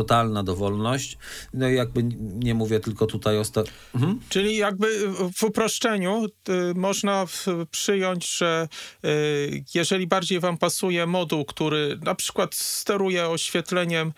totalna 0.00 0.42
dowolność. 0.42 1.18
No 1.54 1.68
i 1.68 1.74
jakby 1.74 2.02
nie 2.44 2.54
mówię 2.54 2.80
tylko 2.80 3.06
tutaj 3.06 3.38
o... 3.38 3.44
Sta- 3.44 3.64
mhm. 3.94 4.20
Czyli 4.28 4.56
jakby 4.56 5.08
w 5.34 5.44
uproszczeniu 5.44 6.26
y, 6.26 6.74
można 6.74 7.26
przyjąć, 7.70 8.36
że 8.36 8.68
y, 9.04 9.64
jeżeli 9.74 10.06
bardziej 10.06 10.40
wam 10.40 10.58
pasuje 10.58 11.06
moduł, 11.06 11.44
który 11.44 11.98
na 12.04 12.14
przykład 12.14 12.54
steruje 12.54 13.28
oświetleniem 13.28 14.08
y, 14.08 14.12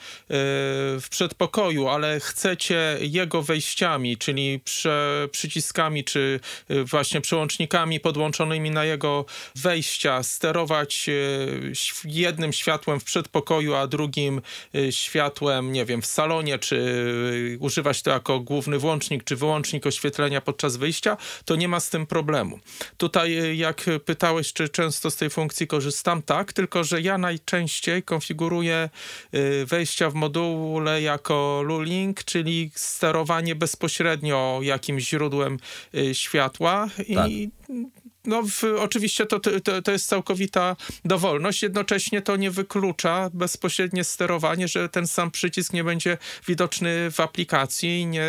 w 1.00 1.06
przedpokoju, 1.10 1.88
ale 1.88 2.20
chcecie 2.20 2.98
jego 3.00 3.42
wejściami, 3.42 4.16
czyli 4.16 4.60
prze, 4.60 5.28
przyciskami, 5.32 6.04
czy 6.04 6.40
y, 6.70 6.84
właśnie 6.84 7.20
przełącznikami 7.20 8.00
podłączonymi 8.00 8.70
na 8.70 8.84
jego 8.84 9.24
wejścia, 9.54 10.22
sterować 10.22 11.08
y, 11.08 11.72
jednym 12.04 12.52
światłem 12.52 13.00
w 13.00 13.04
przedpokoju, 13.04 13.74
a 13.74 13.86
drugim 13.86 14.40
y, 14.74 14.92
światłem 14.92 15.71
nie 15.72 15.84
wiem, 15.84 16.02
w 16.02 16.06
salonie, 16.06 16.58
czy 16.58 17.56
używać 17.60 18.02
to 18.02 18.10
jako 18.10 18.40
główny 18.40 18.78
włącznik, 18.78 19.24
czy 19.24 19.36
wyłącznik 19.36 19.86
oświetlenia 19.86 20.40
podczas 20.40 20.76
wyjścia, 20.76 21.16
to 21.44 21.56
nie 21.56 21.68
ma 21.68 21.80
z 21.80 21.90
tym 21.90 22.06
problemu. 22.06 22.58
Tutaj, 22.96 23.58
jak 23.58 23.84
pytałeś, 24.04 24.52
czy 24.52 24.68
często 24.68 25.10
z 25.10 25.16
tej 25.16 25.30
funkcji 25.30 25.66
korzystam, 25.66 26.22
tak, 26.22 26.52
tylko 26.52 26.84
że 26.84 27.00
ja 27.00 27.18
najczęściej 27.18 28.02
konfiguruję 28.02 28.90
y, 29.34 29.66
wejścia 29.66 30.10
w 30.10 30.14
module 30.14 31.02
jako 31.02 31.62
Lulink, 31.64 32.24
czyli 32.24 32.70
sterowanie 32.74 33.54
bezpośrednio 33.54 34.60
jakimś 34.62 35.08
źródłem 35.08 35.58
y, 35.94 36.14
światła 36.14 36.88
i 37.08 37.14
tak 37.14 37.30
no, 38.24 38.42
w, 38.42 38.64
oczywiście 38.78 39.26
to, 39.26 39.40
to, 39.40 39.82
to 39.82 39.92
jest 39.92 40.08
całkowita 40.08 40.76
dowolność. 41.04 41.62
Jednocześnie 41.62 42.22
to 42.22 42.36
nie 42.36 42.50
wyklucza 42.50 43.30
bezpośrednie 43.34 44.04
sterowanie, 44.04 44.68
że 44.68 44.88
ten 44.88 45.06
sam 45.06 45.30
przycisk 45.30 45.72
nie 45.72 45.84
będzie 45.84 46.18
widoczny 46.46 47.10
w 47.10 47.20
aplikacji 47.20 48.06
nie 48.06 48.28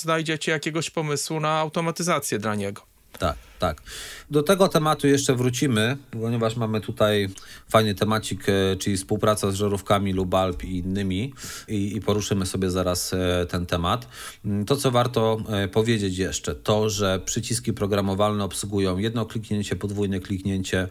znajdziecie 0.00 0.52
jakiegoś 0.52 0.90
pomysłu 0.90 1.40
na 1.40 1.58
automatyzację 1.58 2.38
dla 2.38 2.54
niego. 2.54 2.91
Tak, 3.18 3.36
tak. 3.58 3.82
Do 4.30 4.42
tego 4.42 4.68
tematu 4.68 5.06
jeszcze 5.06 5.34
wrócimy, 5.34 5.96
ponieważ 6.10 6.56
mamy 6.56 6.80
tutaj 6.80 7.28
fajny 7.68 7.94
temacik, 7.94 8.48
e, 8.48 8.76
czyli 8.76 8.96
współpraca 8.96 9.50
z 9.50 9.54
żarówkami 9.54 10.12
Lubalp 10.12 10.64
i 10.64 10.76
innymi 10.76 11.34
i, 11.68 11.96
i 11.96 12.00
poruszymy 12.00 12.46
sobie 12.46 12.70
zaraz 12.70 13.12
e, 13.14 13.46
ten 13.46 13.66
temat. 13.66 14.08
Mm, 14.44 14.64
to, 14.64 14.76
co 14.76 14.90
warto 14.90 15.38
e, 15.48 15.68
powiedzieć 15.68 16.18
jeszcze, 16.18 16.54
to, 16.54 16.90
że 16.90 17.20
przyciski 17.24 17.72
programowalne 17.72 18.44
obsługują 18.44 18.98
jedno 18.98 19.26
kliknięcie, 19.26 19.76
podwójne 19.76 20.20
kliknięcie, 20.20 20.88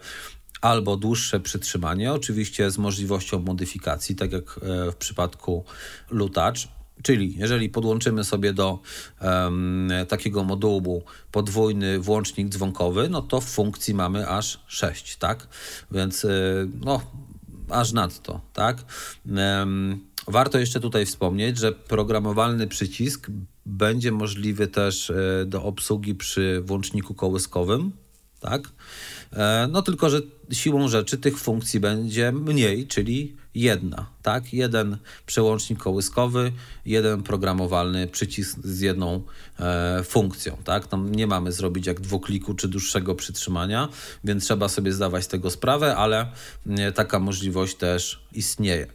albo 0.62 0.98
dłuższe 0.98 1.40
przytrzymanie, 1.40 2.14
oczywiście 2.14 2.72
z 2.72 2.78
możliwością 2.78 3.40
modyfikacji, 3.40 4.16
tak 4.16 4.32
jak 4.32 4.60
w 4.92 4.96
przypadku 4.96 5.66
Lutouch. 6.10 6.81
Czyli 7.04 7.36
jeżeli 7.38 7.70
podłączymy 7.70 8.24
sobie 8.24 8.54
do 8.54 8.80
um, 9.22 9.90
takiego 10.08 10.44
modułu 10.44 11.04
podwójny 11.32 12.00
włącznik 12.00 12.50
dzwonkowy, 12.50 13.10
no 13.10 13.22
to 13.22 13.42
w 13.42 13.46
funkcji 13.46 13.94
mamy 13.94 14.30
aż 14.30 14.64
6, 14.68 15.18
tak? 15.18 15.48
Więc 15.92 16.26
y, 16.26 16.70
no, 16.86 17.02
aż 17.70 17.92
nadto, 17.92 18.42
tak? 18.54 18.86
Warto 20.28 20.60
jeszcze 20.60 20.80
tutaj 20.80 21.06
wspomnieć, 21.06 21.58
że 21.58 21.72
programowalny 21.72 22.68
przycisk 22.68 23.28
będzie 23.66 24.12
możliwy 24.12 24.68
też 24.68 25.10
e, 25.10 25.46
do 25.46 25.64
obsługi 25.64 26.16
przy 26.16 26.62
włączniku 26.66 27.14
kołyskowym, 27.14 27.92
tak? 28.40 28.62
E, 29.34 29.68
no 29.72 29.82
tylko, 29.82 30.10
że 30.10 30.22
siłą 30.52 30.88
rzeczy 30.88 31.18
tych 31.18 31.40
funkcji 31.40 31.80
będzie 31.80 32.32
mniej, 32.32 32.88
czyli 32.88 33.36
jedna, 33.56 34.06
tak? 34.22 34.54
Jeden 34.54 34.98
przełącznik 35.26 35.80
kołyskowy, 35.80 36.52
jeden 36.86 37.24
programowalny 37.24 38.08
przycisk 38.08 38.60
z 38.64 38.80
jedną 38.80 39.22
e, 39.60 40.04
funkcją, 40.04 40.58
tak? 40.64 40.88
Tam 40.88 41.16
nie 41.16 41.28
mamy 41.28 41.52
zrobić 41.52 41.88
jak 41.88 42.02
dwukliku 42.02 42.54
czy 42.54 42.68
dłuższego 42.68 43.16
przytrzymania, 43.16 43.90
więc 44.24 44.44
trzeba 44.44 44.68
sobie 44.68 44.94
zdawać 44.94 45.24
z 45.24 45.28
tego 45.28 45.50
sprawę, 45.50 45.96
ale 45.96 46.32
e, 46.70 46.92
taka 46.92 47.20
możliwość 47.20 47.76
też 47.76 48.24
istnieje. 48.34 48.88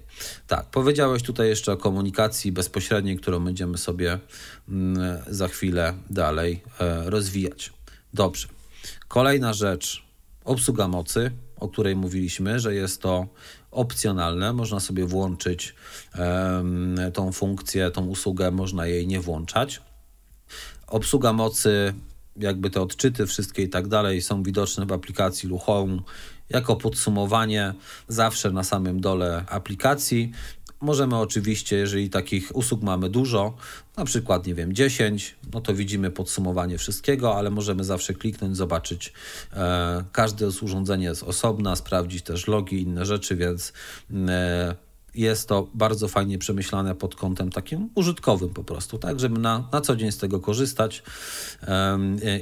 Tak, 0.47 0.67
powiedziałeś 0.67 1.23
tutaj 1.23 1.49
jeszcze 1.49 1.73
o 1.73 1.77
komunikacji 1.77 2.53
bezpośredniej, 2.53 3.17
którą 3.17 3.45
będziemy 3.45 3.79
sobie 3.79 4.19
mm, 4.69 5.19
za 5.29 5.49
chwilę 5.49 5.95
dalej 6.11 6.63
e, 6.81 7.11
rozwijać. 7.11 7.73
Dobrze. 8.15 8.49
Kolejna 9.09 9.53
rzecz, 9.53 10.05
obsługa 10.45 10.89
mocy, 10.89 11.31
o 11.61 11.69
której 11.69 11.97
mówiliśmy, 11.97 12.61
że 12.61 12.75
jest 12.75 13.03
to 13.03 13.27
opcjonalne, 13.77 14.53
można 14.53 14.81
sobie 14.81 15.05
włączyć 15.05 15.74
tą 17.14 17.33
funkcję, 17.33 17.91
tą 17.91 18.07
usługę, 18.07 18.51
można 18.51 18.87
jej 18.87 19.07
nie 19.07 19.20
włączać. 19.20 19.83
Obsługa 20.87 21.33
mocy, 21.33 21.95
jakby 22.37 22.70
te 22.70 22.83
odczyty 22.83 23.27
wszystkie 23.27 23.62
i 23.62 23.68
tak 23.68 23.89
dalej 23.89 24.22
są 24.22 24.43
widoczne 24.43 24.87
w 24.87 24.93
aplikacji 24.93 25.49
Luhome 25.49 25.99
jako 26.49 26.77
podsumowanie 26.77 27.74
zawsze 28.09 28.51
na 28.51 28.64
samym 28.64 29.01
dole 29.01 29.45
aplikacji. 29.49 30.33
Możemy 30.81 31.16
oczywiście, 31.16 31.77
jeżeli 31.77 32.11
takich 32.11 32.57
usług 32.57 32.83
mamy 32.83 33.11
dużo, 33.11 33.57
na 33.97 34.05
przykład, 34.05 34.47
nie 34.47 34.55
wiem, 34.55 34.72
10, 34.72 35.37
no 35.53 35.61
to 35.61 35.74
widzimy 35.74 36.11
podsumowanie 36.11 36.79
wszystkiego, 36.79 37.37
ale 37.37 37.51
możemy 37.51 37.85
zawsze 37.85 38.14
kliknąć, 38.14 38.57
zobaczyć 38.57 39.12
e, 39.53 40.05
każde 40.12 40.47
urządzenie 40.62 41.05
jest 41.05 41.22
osobna, 41.22 41.77
sprawdzić 41.77 42.22
też 42.22 42.47
logi, 42.47 42.83
inne 42.83 43.07
rzeczy, 43.07 43.37
więc 43.37 43.72
e, 44.29 44.86
jest 45.17 45.49
to 45.49 45.69
bardzo 45.75 46.09
fajnie 46.09 46.39
przemyślane 46.39 46.95
pod 46.95 47.14
kątem 47.14 47.51
takim 47.51 47.91
użytkowym 47.95 48.51
po 48.51 48.64
prostu, 48.64 48.99
tak, 48.99 49.21
żeby 49.21 49.41
na, 49.41 49.69
na 49.73 49.81
co 49.81 49.97
dzień 49.97 50.12
z 50.12 50.19
tego 50.19 50.41
korzystać 50.41 51.03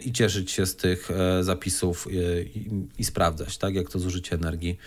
i 0.05 0.13
cieszyć 0.13 0.51
się 0.51 0.67
z 0.67 0.77
tych 0.77 1.11
e, 1.11 1.45
zapisów 1.45 2.09
i, 2.11 2.17
i, 2.59 2.71
i, 2.99 3.05
sprawdzać, 3.05 3.59
tak, 3.59 3.75
jak 3.75 3.91
to 3.91 3.99
zużycie 3.99 4.37
energii 4.37 4.79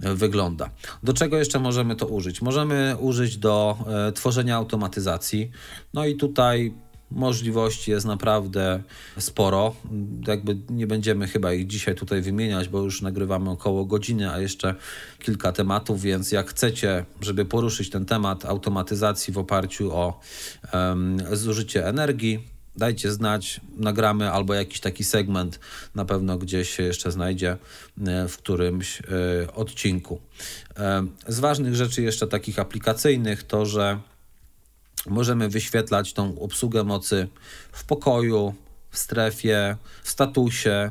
wygląda. 0.00 0.70
Do 1.02 1.12
czego 1.12 1.38
jeszcze 1.38 1.58
możemy 1.58 1.96
to 1.96 2.06
użyć? 2.06 2.42
Możemy 2.42 2.96
użyć 3.00 3.36
do 3.36 3.78
e, 4.08 4.12
tworzenia 4.12 4.56
automatyzacji. 4.56 5.50
No 5.94 6.06
i 6.06 6.16
tutaj 6.16 6.74
Możliwości 7.10 7.90
jest 7.90 8.06
naprawdę 8.06 8.82
sporo. 9.18 9.74
Jakby 10.26 10.56
nie 10.70 10.86
będziemy 10.86 11.26
chyba 11.26 11.52
ich 11.52 11.66
dzisiaj 11.66 11.94
tutaj 11.94 12.22
wymieniać, 12.22 12.68
bo 12.68 12.80
już 12.80 13.02
nagrywamy 13.02 13.50
około 13.50 13.84
godziny, 13.84 14.30
a 14.30 14.40
jeszcze 14.40 14.74
kilka 15.18 15.52
tematów, 15.52 16.02
więc 16.02 16.32
jak 16.32 16.50
chcecie, 16.50 17.04
żeby 17.20 17.44
poruszyć 17.44 17.90
ten 17.90 18.04
temat 18.04 18.44
automatyzacji 18.44 19.32
w 19.32 19.38
oparciu 19.38 19.92
o 19.92 20.20
um, 20.72 21.18
zużycie 21.32 21.86
energii, 21.86 22.56
dajcie 22.76 23.12
znać, 23.12 23.60
nagramy 23.76 24.30
albo 24.30 24.54
jakiś 24.54 24.80
taki 24.80 25.04
segment 25.04 25.60
na 25.94 26.04
pewno 26.04 26.38
gdzieś 26.38 26.70
się 26.70 26.82
jeszcze 26.82 27.12
znajdzie 27.12 27.56
e, 28.06 28.28
w 28.28 28.36
którymś 28.36 29.00
e, 29.00 29.04
odcinku. 29.54 30.20
E, 30.78 31.06
z 31.28 31.40
ważnych 31.40 31.74
rzeczy 31.74 32.02
jeszcze 32.02 32.26
takich 32.26 32.58
aplikacyjnych 32.58 33.42
to, 33.42 33.66
że 33.66 33.98
możemy 35.08 35.48
wyświetlać 35.48 36.12
tą 36.12 36.40
obsługę 36.40 36.84
mocy 36.84 37.28
w 37.72 37.84
pokoju, 37.84 38.54
w 38.90 38.98
strefie, 38.98 39.76
w 40.02 40.10
statusie. 40.10 40.90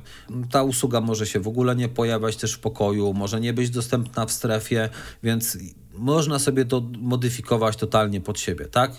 Ta 0.52 0.64
usługa 0.64 1.02
może 1.02 1.28
się 1.28 1.40
w 1.40 1.48
ogóle 1.48 1.76
nie 1.76 1.90
pojawiać 1.90 2.36
też 2.36 2.54
w 2.54 2.60
pokoju, 2.60 3.14
może 3.14 3.42
nie 3.42 3.54
być 3.54 3.70
dostępna 3.70 4.26
w 4.26 4.32
strefie, 4.32 4.90
więc 5.24 5.58
można 5.94 6.40
sobie 6.40 6.66
to 6.66 6.82
modyfikować 7.00 7.78
totalnie 7.78 8.22
pod 8.22 8.40
siebie, 8.40 8.66
tak? 8.66 8.92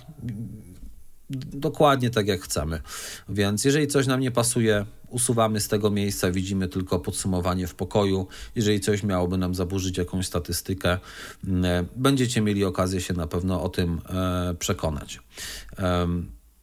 Dokładnie 1.31 2.11
tak 2.11 2.27
jak 2.27 2.41
chcemy. 2.41 2.81
Więc 3.29 3.64
jeżeli 3.64 3.87
coś 3.87 4.07
nam 4.07 4.20
nie 4.20 4.31
pasuje, 4.31 4.87
usuwamy 5.09 5.61
z 5.61 5.68
tego 5.68 5.91
miejsca, 5.91 6.31
widzimy 6.31 6.68
tylko 6.68 6.99
podsumowanie 6.99 7.66
w 7.66 7.74
pokoju. 7.74 8.27
Jeżeli 8.55 8.81
coś 8.81 9.03
miałoby 9.03 9.39
nam 9.39 9.55
zaburzyć 9.55 9.99
jakąś 9.99 10.27
statystykę, 10.27 10.99
mm, 11.45 11.87
będziecie 11.97 12.41
mieli 12.41 12.64
okazję 12.64 13.01
się 13.01 13.14
na 13.14 13.27
pewno 13.27 13.62
o 13.62 13.68
tym 13.68 14.01
e, 14.09 14.55
przekonać. 14.59 15.20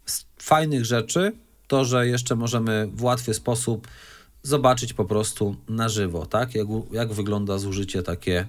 Z 0.05 0.26
fajnych 0.39 0.86
rzeczy 0.86 1.32
to, 1.68 1.86
że 1.86 2.07
jeszcze 2.07 2.36
możemy 2.36 2.88
w 2.93 3.03
łatwy 3.03 3.34
sposób 3.34 3.88
zobaczyć 4.43 4.93
po 4.93 5.05
prostu 5.05 5.55
na 5.70 5.89
żywo, 5.89 6.26
tak? 6.26 6.55
Jak, 6.55 6.68
jak 6.91 7.14
wygląda 7.14 7.57
zużycie 7.57 8.03
takie 8.03 8.47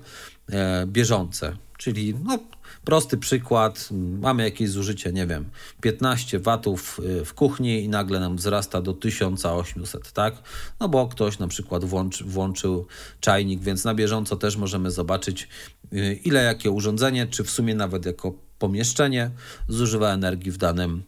e, 0.50 0.86
bieżące. 0.86 1.56
Czyli 1.78 2.14
no, 2.24 2.38
Prosty 2.84 3.16
przykład, 3.16 3.88
mamy 4.20 4.42
jakieś 4.42 4.70
zużycie, 4.70 5.12
nie 5.12 5.26
wiem, 5.26 5.50
15 5.80 6.38
watów 6.38 7.00
y, 7.20 7.24
w 7.24 7.34
kuchni 7.34 7.84
i 7.84 7.88
nagle 7.88 8.20
nam 8.20 8.36
wzrasta 8.36 8.82
do 8.82 8.92
1800, 8.92 10.12
tak? 10.12 10.34
No 10.80 10.88
bo 10.88 11.08
ktoś 11.08 11.38
na 11.38 11.48
przykład 11.48 11.84
włączy, 11.84 12.24
włączył 12.24 12.86
czajnik, 13.20 13.60
więc 13.60 13.84
na 13.84 13.94
bieżąco 13.94 14.36
też 14.36 14.56
możemy 14.56 14.90
zobaczyć, 14.90 15.48
y, 15.92 16.20
ile 16.24 16.44
jakie 16.44 16.70
urządzenie, 16.70 17.26
czy 17.26 17.44
w 17.44 17.50
sumie 17.50 17.74
nawet 17.74 18.06
jako 18.06 18.32
pomieszczenie 18.58 19.30
zużywa 19.68 20.12
energii 20.12 20.52
w 20.52 20.56
danym 20.56 21.02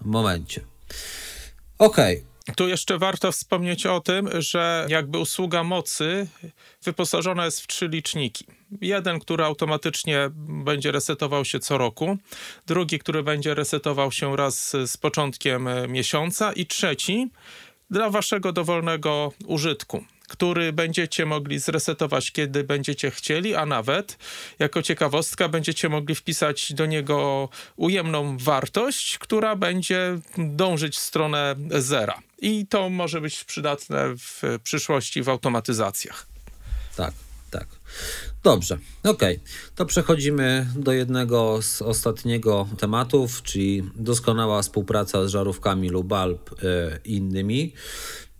momencie. 0.00 0.60
Okej, 1.78 2.16
okay. 2.16 2.54
Tu 2.56 2.68
jeszcze 2.68 2.98
warto 2.98 3.32
wspomnieć 3.32 3.86
o 3.86 4.00
tym, 4.00 4.28
że 4.38 4.86
jakby 4.88 5.18
usługa 5.18 5.64
mocy 5.64 6.26
wyposażona 6.82 7.44
jest 7.44 7.60
w 7.60 7.66
trzy 7.66 7.88
liczniki. 7.88 8.57
Jeden, 8.80 9.18
który 9.18 9.44
automatycznie 9.44 10.30
będzie 10.64 10.92
resetował 10.92 11.44
się 11.44 11.60
co 11.60 11.78
roku, 11.78 12.18
drugi, 12.66 12.98
który 12.98 13.22
będzie 13.22 13.54
resetował 13.54 14.12
się 14.12 14.36
raz 14.36 14.76
z 14.86 14.96
początkiem 14.96 15.68
miesiąca 15.88 16.52
i 16.52 16.66
trzeci 16.66 17.30
dla 17.90 18.10
waszego 18.10 18.52
dowolnego 18.52 19.32
użytku 19.46 20.04
który 20.28 20.72
będziecie 20.72 21.26
mogli 21.26 21.58
zresetować, 21.58 22.32
kiedy 22.32 22.64
będziecie 22.64 23.10
chcieli, 23.10 23.54
a 23.54 23.66
nawet 23.66 24.18
jako 24.58 24.82
ciekawostka 24.82 25.48
będziecie 25.48 25.88
mogli 25.88 26.14
wpisać 26.14 26.72
do 26.72 26.86
niego 26.86 27.48
ujemną 27.76 28.38
wartość, 28.38 29.18
która 29.18 29.56
będzie 29.56 30.18
dążyć 30.38 30.96
w 30.96 31.00
stronę 31.00 31.54
zera. 31.70 32.22
I 32.38 32.66
to 32.66 32.90
może 32.90 33.20
być 33.20 33.44
przydatne 33.44 34.14
w 34.16 34.58
przyszłości 34.62 35.22
w 35.22 35.28
automatyzacjach. 35.28 36.26
Tak, 36.96 37.14
tak. 37.50 37.66
Dobrze, 38.48 38.78
ok. 39.04 39.22
To 39.74 39.86
przechodzimy 39.86 40.66
do 40.76 40.92
jednego 40.92 41.62
z 41.62 41.82
ostatniego 41.82 42.68
tematów, 42.78 43.42
czyli 43.42 43.90
doskonała 43.96 44.62
współpraca 44.62 45.26
z 45.26 45.30
żarówkami 45.30 45.88
lub 45.88 46.12
e, 46.12 46.98
i 47.04 47.16
innymi. 47.16 47.72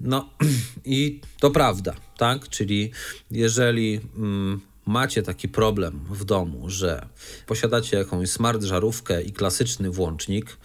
No 0.01 0.31
i 0.85 1.21
to 1.41 1.51
prawda, 1.51 1.95
tak? 2.17 2.49
Czyli 2.49 2.91
jeżeli 3.31 4.01
mm, 4.17 4.61
macie 4.87 5.23
taki 5.23 5.49
problem 5.49 6.01
w 6.11 6.25
domu, 6.25 6.71
że 6.71 7.07
posiadacie 7.47 7.97
jakąś 7.97 8.31
smart 8.31 8.63
żarówkę 8.63 9.23
i 9.23 9.33
klasyczny 9.33 9.91
włącznik, 9.91 10.57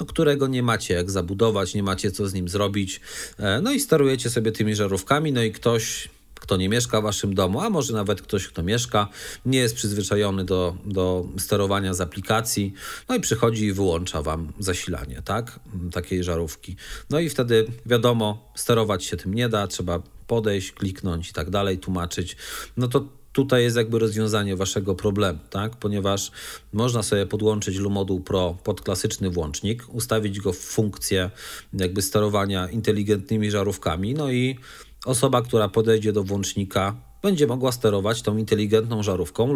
no, 0.00 0.06
którego 0.06 0.46
nie 0.46 0.62
macie 0.62 0.94
jak 0.94 1.10
zabudować, 1.10 1.74
nie 1.74 1.82
macie 1.82 2.10
co 2.10 2.28
z 2.28 2.34
nim 2.34 2.48
zrobić, 2.48 3.00
e, 3.38 3.60
no 3.60 3.72
i 3.72 3.80
sterujecie 3.80 4.30
sobie 4.30 4.52
tymi 4.52 4.74
żarówkami, 4.74 5.32
no 5.32 5.42
i 5.42 5.52
ktoś 5.52 6.08
kto 6.40 6.56
nie 6.56 6.68
mieszka 6.68 7.00
w 7.00 7.04
waszym 7.04 7.34
domu, 7.34 7.60
a 7.60 7.70
może 7.70 7.92
nawet 7.92 8.22
ktoś, 8.22 8.48
kto 8.48 8.62
mieszka, 8.62 9.08
nie 9.46 9.58
jest 9.58 9.74
przyzwyczajony 9.74 10.44
do, 10.44 10.76
do 10.84 11.26
sterowania 11.38 11.94
z 11.94 12.00
aplikacji, 12.00 12.74
no 13.08 13.14
i 13.14 13.20
przychodzi 13.20 13.64
i 13.64 13.72
wyłącza 13.72 14.22
wam 14.22 14.52
zasilanie, 14.58 15.22
tak? 15.24 15.60
Takiej 15.92 16.24
żarówki. 16.24 16.76
No 17.10 17.20
i 17.20 17.28
wtedy 17.28 17.66
wiadomo, 17.86 18.52
sterować 18.54 19.04
się 19.04 19.16
tym 19.16 19.34
nie 19.34 19.48
da, 19.48 19.66
trzeba 19.66 20.02
podejść, 20.26 20.72
kliknąć 20.72 21.30
i 21.30 21.32
tak 21.32 21.50
dalej, 21.50 21.78
tłumaczyć. 21.78 22.36
No 22.76 22.88
to 22.88 23.04
tutaj 23.32 23.62
jest 23.62 23.76
jakby 23.76 23.98
rozwiązanie 23.98 24.56
waszego 24.56 24.94
problemu, 24.94 25.38
tak? 25.50 25.76
Ponieważ 25.76 26.30
można 26.72 27.02
sobie 27.02 27.26
podłączyć 27.26 27.76
Lumoduł 27.76 28.20
Pro 28.20 28.58
pod 28.64 28.80
klasyczny 28.80 29.30
włącznik, 29.30 29.84
ustawić 29.88 30.40
go 30.40 30.52
w 30.52 30.58
funkcję 30.58 31.30
jakby 31.72 32.02
sterowania 32.02 32.68
inteligentnymi 32.68 33.50
żarówkami, 33.50 34.14
no 34.14 34.30
i 34.30 34.58
osoba, 35.04 35.42
która 35.42 35.68
podejdzie 35.68 36.12
do 36.12 36.24
włącznika, 36.24 36.96
będzie 37.22 37.46
mogła 37.46 37.72
sterować 37.72 38.22
tą 38.22 38.36
inteligentną 38.36 39.02
żarówką 39.02 39.52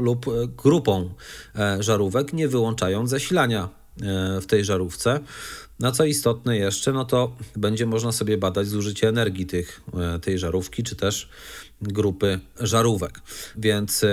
lub 0.00 0.28
e, 0.28 0.30
grupą 0.56 1.10
e, 1.58 1.82
żarówek, 1.82 2.32
nie 2.32 2.48
wyłączając 2.48 3.10
zasilania 3.10 3.68
e, 4.02 4.40
w 4.40 4.46
tej 4.46 4.64
żarówce. 4.64 5.20
No 5.80 5.92
co 5.92 6.04
istotne 6.04 6.56
jeszcze, 6.56 6.92
no 6.92 7.04
to 7.04 7.36
będzie 7.56 7.86
można 7.86 8.12
sobie 8.12 8.38
badać 8.38 8.66
zużycie 8.66 9.08
energii 9.08 9.46
tych, 9.46 9.80
tej 10.22 10.38
żarówki, 10.38 10.82
czy 10.82 10.96
też 10.96 11.28
grupy 11.82 12.40
żarówek. 12.60 13.20
Więc 13.56 14.04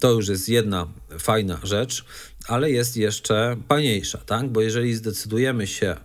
to 0.00 0.12
już 0.12 0.28
jest 0.28 0.48
jedna 0.48 0.86
fajna 1.18 1.58
rzecz, 1.62 2.04
ale 2.48 2.70
jest 2.70 2.96
jeszcze 2.96 3.56
fajniejsza, 3.68 4.18
tak? 4.18 4.48
Bo 4.48 4.60
jeżeli 4.60 4.94
zdecydujemy 4.94 5.66
się 5.66 5.96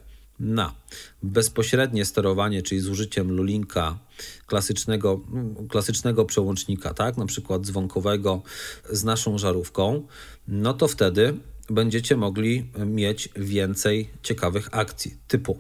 na 0.43 0.75
bezpośrednie 1.23 2.05
sterowanie, 2.05 2.61
czyli 2.61 2.81
z 2.81 2.87
użyciem 2.87 3.31
lulinka 3.31 3.99
klasycznego, 4.45 5.21
klasycznego 5.69 6.25
przełącznika, 6.25 6.93
tak, 6.93 7.17
na 7.17 7.25
przykład 7.25 7.61
dzwonkowego 7.61 8.41
z 8.89 9.03
naszą 9.03 9.37
żarówką, 9.37 10.07
no 10.47 10.73
to 10.73 10.87
wtedy 10.87 11.33
będziecie 11.69 12.17
mogli 12.17 12.71
mieć 12.85 13.29
więcej 13.35 14.09
ciekawych 14.23 14.69
akcji 14.71 15.17
typu 15.27 15.57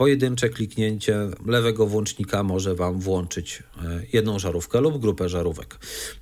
pojedyncze 0.00 0.48
kliknięcie 0.48 1.28
lewego 1.46 1.86
włącznika 1.86 2.42
może 2.42 2.74
Wam 2.74 3.00
włączyć 3.00 3.62
e, 3.84 4.02
jedną 4.12 4.38
żarówkę 4.38 4.80
lub 4.80 5.00
grupę 5.00 5.28
żarówek. 5.28 5.78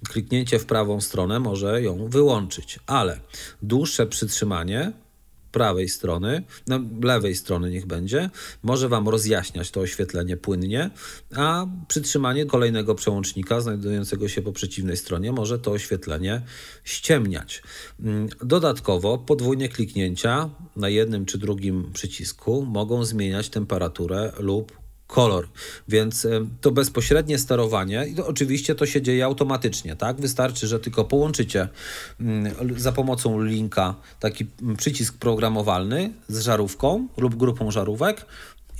Kliknięcie 0.09 0.59
w 0.59 0.66
prawą 0.66 1.01
stronę 1.01 1.40
może 1.40 1.82
ją 1.82 2.09
wyłączyć, 2.09 2.78
ale 2.86 3.20
dłuższe 3.62 4.07
przytrzymanie 4.07 4.92
prawej 5.53 5.88
strony, 5.88 6.42
no, 6.66 6.80
lewej 7.03 7.36
strony 7.36 7.70
niech 7.70 7.86
będzie, 7.86 8.30
może 8.62 8.88
Wam 8.88 9.09
rozjaśniać 9.09 9.70
to 9.70 9.80
oświetlenie 9.80 10.36
płynnie, 10.36 10.90
a 11.36 11.66
przytrzymanie 11.88 12.46
kolejnego 12.46 12.94
przełącznika 12.94 13.61
znajdującego 13.61 14.28
się 14.28 14.42
po 14.42 14.53
przeciwnej 14.53 14.96
stronie 14.96 15.32
może 15.32 15.59
to 15.59 15.70
oświetlenie 15.70 16.42
ściemniać. 16.84 17.62
Mm, 18.01 18.28
dodatkowo 18.44 19.18
podwójne 19.18 19.68
kliknięcia 19.68 20.51
na 20.76 20.88
jednym 20.88 21.26
czy 21.26 21.38
drugim 21.38 21.92
przycisku 21.92 22.64
mogą 22.66 23.05
zmieniać 23.05 23.49
temperaturę 23.49 24.32
lub 24.38 24.88
kolor. 25.09 25.49
Więc 25.89 26.25
e, 26.25 26.47
to 26.61 26.71
bezpośrednie 26.71 27.39
sterowanie, 27.39 28.07
i 28.07 28.15
to 28.15 28.27
oczywiście 28.27 28.75
to 28.75 28.87
się 28.87 29.03
dzieje 29.03 29.25
automatycznie, 29.25 29.97
tak? 29.97 30.21
Wystarczy, 30.21 30.67
że 30.67 30.81
tylko 30.81 31.05
połączycie 31.05 31.69
mm, 32.21 32.55
za 32.77 32.93
pomocą 32.93 33.43
linka 33.43 33.95
taki 34.21 34.47
mm, 34.63 34.77
przycisk 34.77 35.19
programowalny 35.19 36.13
z 36.29 36.41
żarówką 36.41 37.09
lub 37.17 37.35
grupą 37.35 37.71
żarówek 37.71 38.27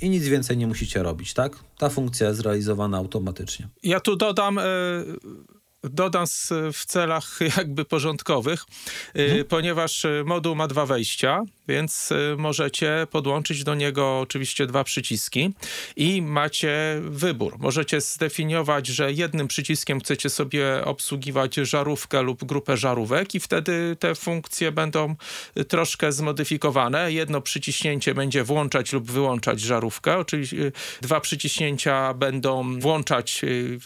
i 0.01 0.09
nic 0.09 0.23
więcej 0.23 0.57
nie 0.57 0.67
musicie 0.67 1.03
robić, 1.03 1.33
tak? 1.33 1.55
Ta 1.77 1.89
funkcja 1.89 2.27
jest 2.27 2.41
realizowana 2.41 2.97
automatycznie. 2.97 3.67
Ja 3.83 3.99
tu 3.99 4.15
dodam. 4.15 4.57
Y 4.57 4.63
dodam 5.83 6.25
w 6.73 6.85
celach 6.85 7.39
jakby 7.57 7.85
porządkowych, 7.85 8.65
mhm. 9.13 9.45
ponieważ 9.45 10.05
moduł 10.25 10.55
ma 10.55 10.67
dwa 10.67 10.85
wejścia 10.85 11.43
więc 11.69 12.11
y, 12.11 12.35
możecie 12.37 13.07
podłączyć 13.11 13.63
do 13.63 13.75
niego 13.75 14.19
oczywiście 14.19 14.67
dwa 14.67 14.83
przyciski 14.83 15.53
i 15.95 16.21
macie 16.21 17.01
wybór. 17.01 17.55
Możecie 17.59 18.01
zdefiniować, 18.01 18.87
że 18.87 19.11
jednym 19.11 19.47
przyciskiem 19.47 19.99
chcecie 19.99 20.29
sobie 20.29 20.85
obsługiwać 20.85 21.55
żarówkę 21.55 22.21
lub 22.21 22.43
grupę 22.43 22.77
żarówek 22.77 23.35
i 23.35 23.39
wtedy 23.39 23.95
te 23.99 24.15
funkcje 24.15 24.71
będą 24.71 25.15
y, 25.57 25.65
troszkę 25.65 26.11
zmodyfikowane. 26.11 27.11
Jedno 27.11 27.41
przyciśnięcie 27.41 28.13
będzie 28.13 28.43
włączać 28.43 28.93
lub 28.93 29.11
wyłączać 29.11 29.61
żarówkę. 29.61 30.17
Oczywiście 30.17 30.57
y, 30.57 30.71
dwa 31.01 31.19
przyciśnięcia 31.19 32.13
będą 32.13 32.79
włączać 32.79 33.41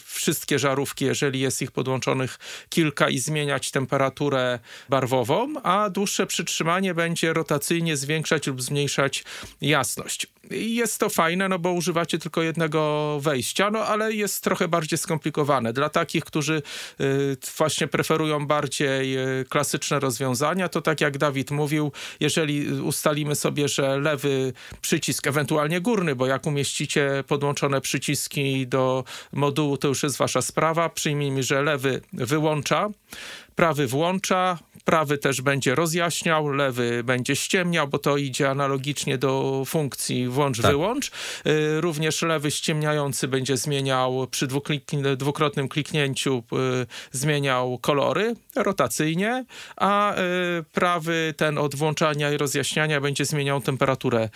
wszystkie 0.05 0.59
żarówki, 0.59 1.05
jeżeli 1.05 1.39
jest 1.39 1.61
ich 1.61 1.71
podłączonych 1.71 2.39
kilka 2.69 3.09
i 3.09 3.19
zmieniać 3.19 3.71
temperaturę 3.71 4.59
barwową, 4.89 5.53
a 5.63 5.89
dłuższe 5.89 6.27
przytrzymanie 6.27 6.93
będzie 6.93 7.33
rotacyjne 7.33 7.72
zwiększać 7.93 8.47
lub 8.47 8.61
zmniejszać 8.61 9.23
jasność. 9.61 10.27
Jest 10.51 10.99
to 10.99 11.09
fajne, 11.09 11.49
no 11.49 11.59
bo 11.59 11.71
używacie 11.71 12.19
tylko 12.19 12.41
jednego 12.41 13.19
wejścia, 13.21 13.71
no 13.71 13.79
ale 13.79 14.13
jest 14.13 14.43
trochę 14.43 14.67
bardziej 14.67 14.97
skomplikowane. 14.97 15.73
Dla 15.73 15.89
takich, 15.89 16.23
którzy 16.25 16.61
y, 17.01 17.37
właśnie 17.57 17.87
preferują 17.87 18.47
bardziej 18.47 19.17
y, 19.17 19.45
klasyczne 19.49 19.99
rozwiązania, 19.99 20.69
to 20.69 20.81
tak 20.81 21.01
jak 21.01 21.17
Dawid 21.17 21.51
mówił, 21.51 21.91
jeżeli 22.19 22.81
ustalimy 22.81 23.35
sobie, 23.35 23.67
że 23.67 23.97
lewy 23.99 24.53
przycisk, 24.81 25.27
ewentualnie 25.27 25.81
górny, 25.81 26.15
bo 26.15 26.27
jak 26.27 26.47
umieścicie 26.47 27.23
podłączone 27.27 27.81
przyciski 27.81 28.67
do 28.67 29.03
modułu, 29.31 29.77
to 29.77 29.87
już 29.87 30.03
jest 30.03 30.17
wasza 30.17 30.41
sprawa. 30.41 30.89
Przyjmijmy, 30.89 31.43
że 31.43 31.63
lewy 31.63 32.01
wyłącza, 32.13 32.89
prawy 33.55 33.87
włącza, 33.87 34.59
prawy 34.85 35.17
też 35.17 35.41
będzie 35.41 35.75
rozjaśniał, 35.75 36.49
lewy 36.49 37.03
będzie 37.03 37.35
ściemniał, 37.35 37.87
bo 37.87 37.99
to 37.99 38.17
idzie 38.17 38.49
analogicznie 38.49 39.17
do 39.17 39.63
funkcji 39.65 40.29
włącz-wyłącz. 40.29 41.09
Tak. 41.09 41.53
Y, 41.53 41.81
również 41.81 42.21
lewy 42.21 42.51
ściemniający 42.51 43.27
będzie 43.27 43.57
zmieniał 43.57 44.27
przy 44.31 44.47
dwukrotnym 45.17 45.69
kliknięciu 45.69 46.43
y, 46.81 46.85
zmieniał 47.11 47.77
kolory 47.77 48.35
rotacyjnie, 48.55 49.45
a 49.75 50.15
y, 50.15 50.17
prawy 50.71 51.33
ten 51.37 51.57
od 51.57 51.75
włączania 51.75 52.31
i 52.31 52.37
rozjaśniania 52.37 53.01
będzie 53.01 53.25
zmieniał 53.25 53.61
temperaturę 53.61 54.29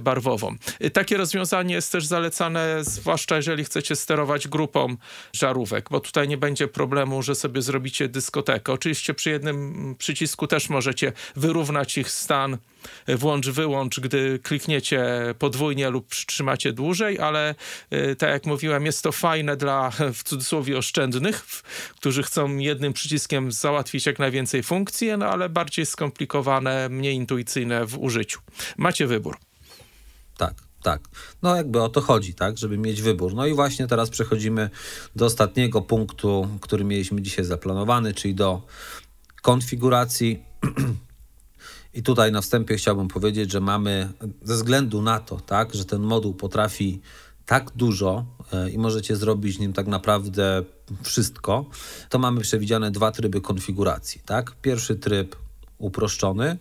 barwową. 0.00 0.56
Takie 0.92 1.16
rozwiązanie 1.16 1.74
jest 1.74 1.92
też 1.92 2.06
zalecane, 2.06 2.84
zwłaszcza 2.84 3.36
jeżeli 3.36 3.64
chcecie 3.64 3.96
sterować 3.96 4.48
grupą 4.48 4.96
żarówek, 5.32 5.88
bo 5.90 6.00
tutaj 6.00 6.28
nie 6.28 6.36
będzie 6.36 6.68
problemu, 6.68 7.22
że 7.22 7.34
sobie 7.34 7.62
zrobicie 7.62 8.08
dyskotekę. 8.08 8.72
Oczywiście 8.72 9.14
przy 9.14 9.30
jednym 9.30 9.85
przycisku 9.94 10.46
też 10.46 10.68
możecie 10.68 11.12
wyrównać 11.36 11.98
ich 11.98 12.10
stan 12.10 12.58
włącz, 13.08 13.48
wyłącz, 13.48 14.00
gdy 14.00 14.38
klikniecie 14.42 15.04
podwójnie 15.38 15.90
lub 15.90 16.08
przytrzymacie 16.08 16.72
dłużej, 16.72 17.18
ale 17.18 17.54
y, 17.92 18.16
tak 18.16 18.30
jak 18.30 18.46
mówiłem, 18.46 18.86
jest 18.86 19.02
to 19.02 19.12
fajne 19.12 19.56
dla 19.56 19.90
w 20.14 20.22
cudzysłowie 20.22 20.78
oszczędnych, 20.78 21.46
którzy 21.96 22.22
chcą 22.22 22.56
jednym 22.56 22.92
przyciskiem 22.92 23.52
załatwić 23.52 24.06
jak 24.06 24.18
najwięcej 24.18 24.62
funkcji, 24.62 25.12
no 25.18 25.26
ale 25.26 25.48
bardziej 25.48 25.86
skomplikowane, 25.86 26.88
mniej 26.88 27.14
intuicyjne 27.14 27.86
w 27.86 27.98
użyciu. 27.98 28.40
Macie 28.76 29.06
wybór. 29.06 29.36
Tak. 30.36 30.66
Tak, 30.82 31.00
no 31.42 31.56
jakby 31.56 31.82
o 31.82 31.88
to 31.88 32.00
chodzi, 32.00 32.34
tak, 32.34 32.58
żeby 32.58 32.78
mieć 32.78 33.02
wybór. 33.02 33.34
No 33.34 33.46
i 33.46 33.54
właśnie 33.54 33.86
teraz 33.86 34.10
przechodzimy 34.10 34.70
do 35.16 35.26
ostatniego 35.26 35.82
punktu, 35.82 36.48
który 36.60 36.84
mieliśmy 36.84 37.22
dzisiaj 37.22 37.44
zaplanowany, 37.44 38.14
czyli 38.14 38.34
do 38.34 38.62
konfiguracji. 39.46 40.42
I 41.98 42.02
tutaj 42.02 42.32
na 42.32 42.40
wstępie 42.40 42.76
chciałbym 42.76 43.08
powiedzieć, 43.08 43.52
że 43.52 43.60
mamy 43.60 44.12
ze 44.42 44.54
względu 44.54 45.02
na 45.02 45.20
to, 45.20 45.40
tak, 45.40 45.74
że 45.74 45.84
ten 45.84 46.02
moduł 46.02 46.34
potrafi 46.34 47.00
tak 47.46 47.70
dużo 47.70 48.24
e, 48.52 48.70
i 48.70 48.78
możecie 48.78 49.16
zrobić 49.16 49.58
nim 49.58 49.72
tak 49.72 49.86
naprawdę 49.86 50.64
wszystko, 51.02 51.64
to 52.08 52.18
mamy 52.18 52.40
przewidziane 52.40 52.90
dwa 52.90 53.12
tryby 53.12 53.40
konfiguracji. 53.40 54.20
Tak? 54.26 54.52
Pierwszy 54.62 54.96
tryb 54.96 55.36
uproszczony, 55.78 56.58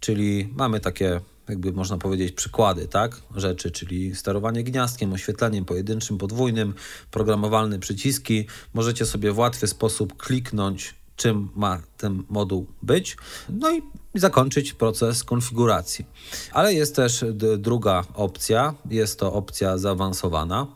czyli 0.00 0.48
mamy 0.56 0.80
takie 0.80 1.20
jakby 1.48 1.72
można 1.72 1.98
powiedzieć 1.98 2.32
przykłady, 2.32 2.88
tak, 2.88 3.16
rzeczy, 3.36 3.70
czyli 3.70 4.14
sterowanie 4.14 4.64
gniazdkiem, 4.64 5.12
oświetleniem 5.12 5.64
pojedynczym, 5.64 6.18
podwójnym, 6.18 6.74
programowalne 7.10 7.78
przyciski. 7.78 8.46
Możecie 8.74 9.06
sobie 9.06 9.32
w 9.32 9.38
łatwy 9.38 9.66
sposób 9.66 10.16
kliknąć 10.16 10.97
czym 11.18 11.48
ma 11.54 11.78
ten 11.96 12.22
moduł 12.28 12.66
być, 12.82 13.16
no 13.48 13.70
i 13.70 13.82
zakończyć 14.14 14.72
proces 14.72 15.24
konfiguracji. 15.24 16.06
Ale 16.52 16.74
jest 16.74 16.96
też 16.96 17.24
druga 17.58 18.04
opcja, 18.14 18.74
jest 18.90 19.18
to 19.18 19.32
opcja 19.32 19.78
zaawansowana, 19.78 20.66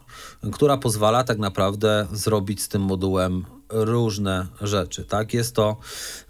która 0.53 0.77
pozwala 0.77 1.25
tak 1.25 1.39
naprawdę 1.39 2.07
zrobić 2.13 2.63
z 2.63 2.69
tym 2.69 2.83
modułem 2.83 3.45
różne 3.69 4.47
rzeczy. 4.61 5.05
Tak, 5.05 5.35
jest 5.35 5.55
to 5.55 5.77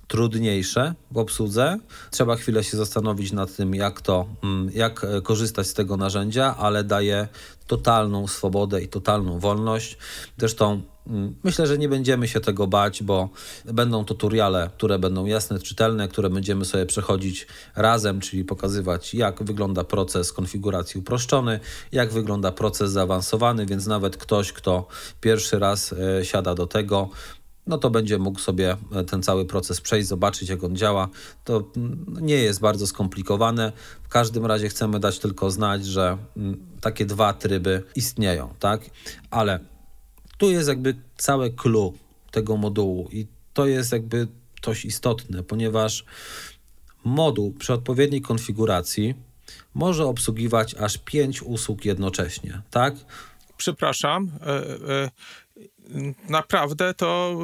trudniejsze 0.08 0.94
w 1.10 1.18
obsłudze. 1.18 1.78
Trzeba 2.10 2.36
chwilę 2.36 2.64
się 2.64 2.76
zastanowić 2.76 3.32
nad 3.32 3.56
tym, 3.56 3.74
jak 3.74 4.00
to, 4.00 4.26
mm, 4.42 4.70
jak 4.74 5.06
korzystać 5.22 5.66
z 5.66 5.74
tego 5.74 5.96
narzędzia, 5.96 6.56
ale 6.56 6.84
daje 6.84 7.28
totalną 7.66 8.28
swobodę 8.28 8.82
i 8.82 8.88
totalną 8.88 9.38
wolność. 9.38 9.98
Zresztą 10.38 10.82
mm, 11.06 11.34
myślę, 11.44 11.66
że 11.66 11.78
nie 11.78 11.88
będziemy 11.88 12.28
się 12.28 12.40
tego 12.40 12.66
bać, 12.66 13.02
bo 13.02 13.28
będą 13.64 14.04
tutoriale, 14.04 14.70
które 14.76 14.98
będą 14.98 15.26
jasne, 15.26 15.58
czytelne, 15.58 16.08
które 16.08 16.30
będziemy 16.30 16.64
sobie 16.64 16.86
przechodzić 16.86 17.46
razem, 17.76 18.20
czyli 18.20 18.44
pokazywać, 18.44 19.14
jak 19.14 19.42
wygląda 19.42 19.84
proces 19.84 20.32
konfiguracji 20.32 21.00
uproszczony, 21.00 21.60
jak 21.92 22.12
wygląda 22.12 22.52
proces 22.52 22.92
zaawansowany, 22.92 23.66
więc 23.66 23.86
nawet 23.86 24.16
ktoś, 24.16 24.52
kto 24.52 24.86
pierwszy 25.20 25.58
raz 25.58 25.92
e, 25.92 26.24
siada 26.24 26.54
do 26.54 26.66
tego, 26.66 27.08
no 27.66 27.78
to 27.78 27.90
będzie 27.90 28.18
mógł 28.18 28.38
sobie 28.38 28.76
e, 28.92 29.04
ten 29.04 29.22
cały 29.22 29.44
proces 29.44 29.80
przejść, 29.80 30.08
zobaczyć 30.08 30.48
jak 30.48 30.64
on 30.64 30.76
działa. 30.76 31.08
To 31.44 31.70
mm, 31.76 32.16
nie 32.20 32.34
jest 32.34 32.60
bardzo 32.60 32.86
skomplikowane. 32.86 33.72
W 34.02 34.08
każdym 34.08 34.46
razie 34.46 34.68
chcemy 34.68 35.00
dać 35.00 35.18
tylko 35.18 35.50
znać, 35.50 35.86
że 35.86 36.18
mm, 36.36 36.66
takie 36.80 37.06
dwa 37.06 37.32
tryby 37.32 37.82
istnieją, 37.94 38.54
tak? 38.58 38.90
Ale 39.30 39.60
tu 40.38 40.50
jest 40.50 40.68
jakby 40.68 40.94
całe 41.16 41.50
clue 41.50 41.92
tego 42.30 42.56
modułu 42.56 43.08
i 43.12 43.26
to 43.54 43.66
jest 43.66 43.92
jakby 43.92 44.28
coś 44.62 44.84
istotne, 44.84 45.42
ponieważ 45.42 46.04
moduł 47.04 47.52
przy 47.52 47.72
odpowiedniej 47.72 48.22
konfiguracji 48.22 49.14
może 49.74 50.06
obsługiwać 50.06 50.74
aż 50.74 50.98
pięć 50.98 51.42
usług 51.42 51.84
jednocześnie, 51.84 52.62
tak? 52.70 52.94
Przepraszam, 53.56 54.30
e, 54.40 54.46
e, 54.46 55.10
naprawdę 56.28 56.94
to 56.94 57.36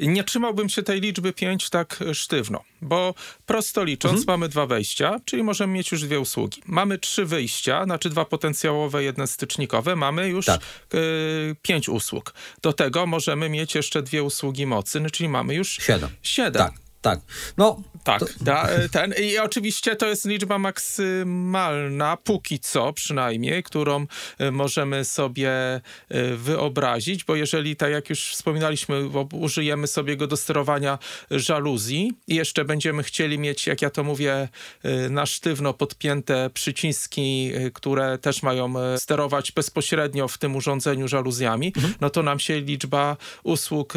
y, 0.00 0.06
nie 0.06 0.24
trzymałbym 0.24 0.68
się 0.68 0.82
tej 0.82 1.00
liczby 1.00 1.32
5 1.32 1.70
tak 1.70 1.98
sztywno, 2.12 2.64
bo 2.82 3.14
prosto 3.46 3.84
licząc 3.84 4.20
mhm. 4.20 4.26
mamy 4.26 4.48
dwa 4.48 4.66
wejścia, 4.66 5.16
czyli 5.24 5.42
możemy 5.42 5.72
mieć 5.72 5.92
już 5.92 6.02
dwie 6.02 6.20
usługi. 6.20 6.62
Mamy 6.66 6.98
trzy 6.98 7.26
wyjścia, 7.26 7.84
znaczy 7.84 8.10
dwa 8.10 8.24
potencjałowe, 8.24 9.04
jedne 9.04 9.26
stycznikowe, 9.26 9.96
mamy 9.96 10.28
już 10.28 10.46
tak. 10.46 10.60
y, 10.94 11.56
pięć 11.62 11.88
usług. 11.88 12.34
Do 12.62 12.72
tego 12.72 13.06
możemy 13.06 13.48
mieć 13.48 13.74
jeszcze 13.74 14.02
dwie 14.02 14.22
usługi 14.22 14.66
mocy, 14.66 15.02
czyli 15.12 15.28
mamy 15.28 15.54
już 15.54 15.68
siedem. 15.68 16.10
siedem. 16.22 16.62
Tak. 16.62 16.72
Tak. 17.00 17.20
No, 17.56 17.82
tak, 18.08 18.34
da, 18.40 18.68
e, 18.68 18.88
ten. 18.88 19.14
I 19.22 19.38
oczywiście 19.38 19.96
to 19.96 20.06
jest 20.06 20.24
liczba 20.24 20.58
maksymalna, 20.58 22.16
póki 22.16 22.58
co 22.58 22.92
przynajmniej, 22.92 23.62
którą 23.62 24.06
e, 24.38 24.50
możemy 24.50 25.04
sobie 25.04 25.50
e, 25.50 25.80
wyobrazić, 26.36 27.24
bo 27.24 27.36
jeżeli, 27.36 27.76
tak 27.76 27.90
jak 27.90 28.10
już 28.10 28.30
wspominaliśmy, 28.32 29.08
użyjemy 29.32 29.86
sobie 29.86 30.16
go 30.16 30.26
do 30.26 30.36
sterowania 30.36 30.98
żaluzji 31.30 32.12
i 32.28 32.34
jeszcze 32.34 32.64
będziemy 32.64 33.02
chcieli 33.02 33.38
mieć, 33.38 33.66
jak 33.66 33.82
ja 33.82 33.90
to 33.90 34.04
mówię, 34.04 34.48
na 35.10 35.26
sztywno 35.26 35.74
podpięte 35.74 36.50
przyciski, 36.54 37.52
które 37.74 38.18
też 38.18 38.42
mają 38.42 38.74
sterować 38.98 39.52
bezpośrednio 39.52 40.28
w 40.28 40.38
tym 40.38 40.56
urządzeniu 40.56 41.08
żaluzjami, 41.08 41.72
mhm. 41.76 41.94
no 42.00 42.10
to 42.10 42.22
nam 42.22 42.40
się 42.40 42.60
liczba 42.60 43.16
usług 43.42 43.94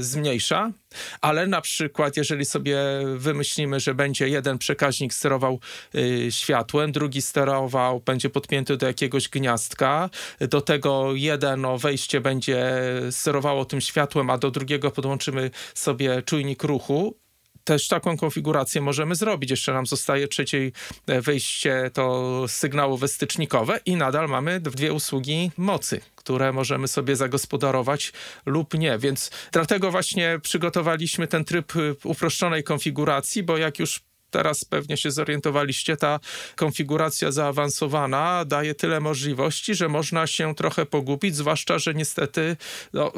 zmniejsza 0.00 0.72
ale 1.20 1.46
na 1.46 1.60
przykład, 1.60 2.16
jeżeli 2.16 2.44
sobie 2.44 2.78
wymyślimy, 3.16 3.80
że 3.80 3.94
będzie 3.94 4.28
jeden 4.28 4.58
przekaźnik 4.58 5.14
sterował 5.14 5.60
y, 5.94 6.28
światłem, 6.30 6.92
drugi 6.92 7.22
sterował, 7.22 8.00
będzie 8.00 8.30
podpięty 8.30 8.76
do 8.76 8.86
jakiegoś 8.86 9.28
gniazdka, 9.28 10.10
do 10.40 10.60
tego 10.60 11.14
jedno 11.14 11.78
wejście 11.78 12.20
będzie 12.20 12.82
sterowało 13.10 13.64
tym 13.64 13.80
światłem, 13.80 14.30
a 14.30 14.38
do 14.38 14.50
drugiego 14.50 14.90
podłączymy 14.90 15.50
sobie 15.74 16.22
czujnik 16.22 16.62
ruchu, 16.62 17.25
też 17.66 17.88
taką 17.88 18.16
konfigurację 18.16 18.80
możemy 18.80 19.14
zrobić. 19.14 19.50
Jeszcze 19.50 19.72
nam 19.72 19.86
zostaje 19.86 20.28
trzecie 20.28 20.70
wejście 21.06 21.90
to 21.92 22.44
sygnałowe 22.48 23.08
stycznikowe 23.08 23.80
i 23.86 23.96
nadal 23.96 24.28
mamy 24.28 24.60
dwie 24.60 24.92
usługi 24.92 25.50
mocy, 25.56 26.00
które 26.14 26.52
możemy 26.52 26.88
sobie 26.88 27.16
zagospodarować 27.16 28.12
lub 28.46 28.74
nie. 28.74 28.98
Więc 28.98 29.30
dlatego 29.52 29.90
właśnie 29.90 30.40
przygotowaliśmy 30.42 31.26
ten 31.26 31.44
tryb 31.44 31.76
y, 31.76 31.96
uproszczonej 32.04 32.64
konfiguracji, 32.64 33.42
bo 33.42 33.56
jak 33.56 33.78
już 33.78 34.00
teraz 34.36 34.64
pewnie 34.64 34.96
się 34.96 35.10
zorientowaliście, 35.10 35.96
ta 35.96 36.20
konfiguracja 36.56 37.32
zaawansowana 37.32 38.44
daje 38.44 38.74
tyle 38.74 39.00
możliwości, 39.00 39.74
że 39.74 39.88
można 39.88 40.26
się 40.26 40.54
trochę 40.54 40.86
pogubić, 40.86 41.36
zwłaszcza, 41.36 41.78
że 41.78 41.94
niestety 41.94 42.56
no, 42.92 43.12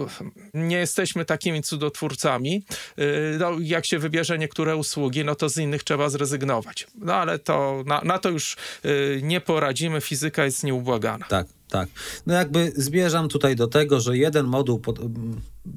nie 0.55 0.77
jesteśmy 0.77 1.25
takimi 1.25 1.63
cudotwórcami. 1.63 2.65
Y, 2.99 3.37
no, 3.41 3.51
jak 3.61 3.87
się 3.87 3.99
wybierze 3.99 4.39
niektóre 4.39 4.77
usługi, 4.77 5.25
no 5.25 5.35
to 5.35 5.49
z 5.49 5.57
innych 5.57 5.85
trzeba 5.85 6.09
zrezygnować. 6.09 6.87
No 6.95 7.15
ale 7.15 7.39
to 7.39 7.83
na, 7.87 8.01
na 8.05 8.19
to 8.19 8.29
już 8.29 8.57
y, 8.85 9.21
nie 9.23 9.41
poradzimy, 9.41 10.01
fizyka 10.01 10.45
jest 10.45 10.65
nieubłagana. 10.65 11.27
Tak. 11.29 11.47
Tak. 11.69 11.89
No 12.27 12.35
jakby 12.35 12.73
zmierzam 12.77 13.29
tutaj 13.29 13.57
do 13.57 13.67
tego, 13.67 14.01
że 14.01 14.17
jeden 14.17 14.47
moduł, 14.47 14.79
pod, 14.79 14.99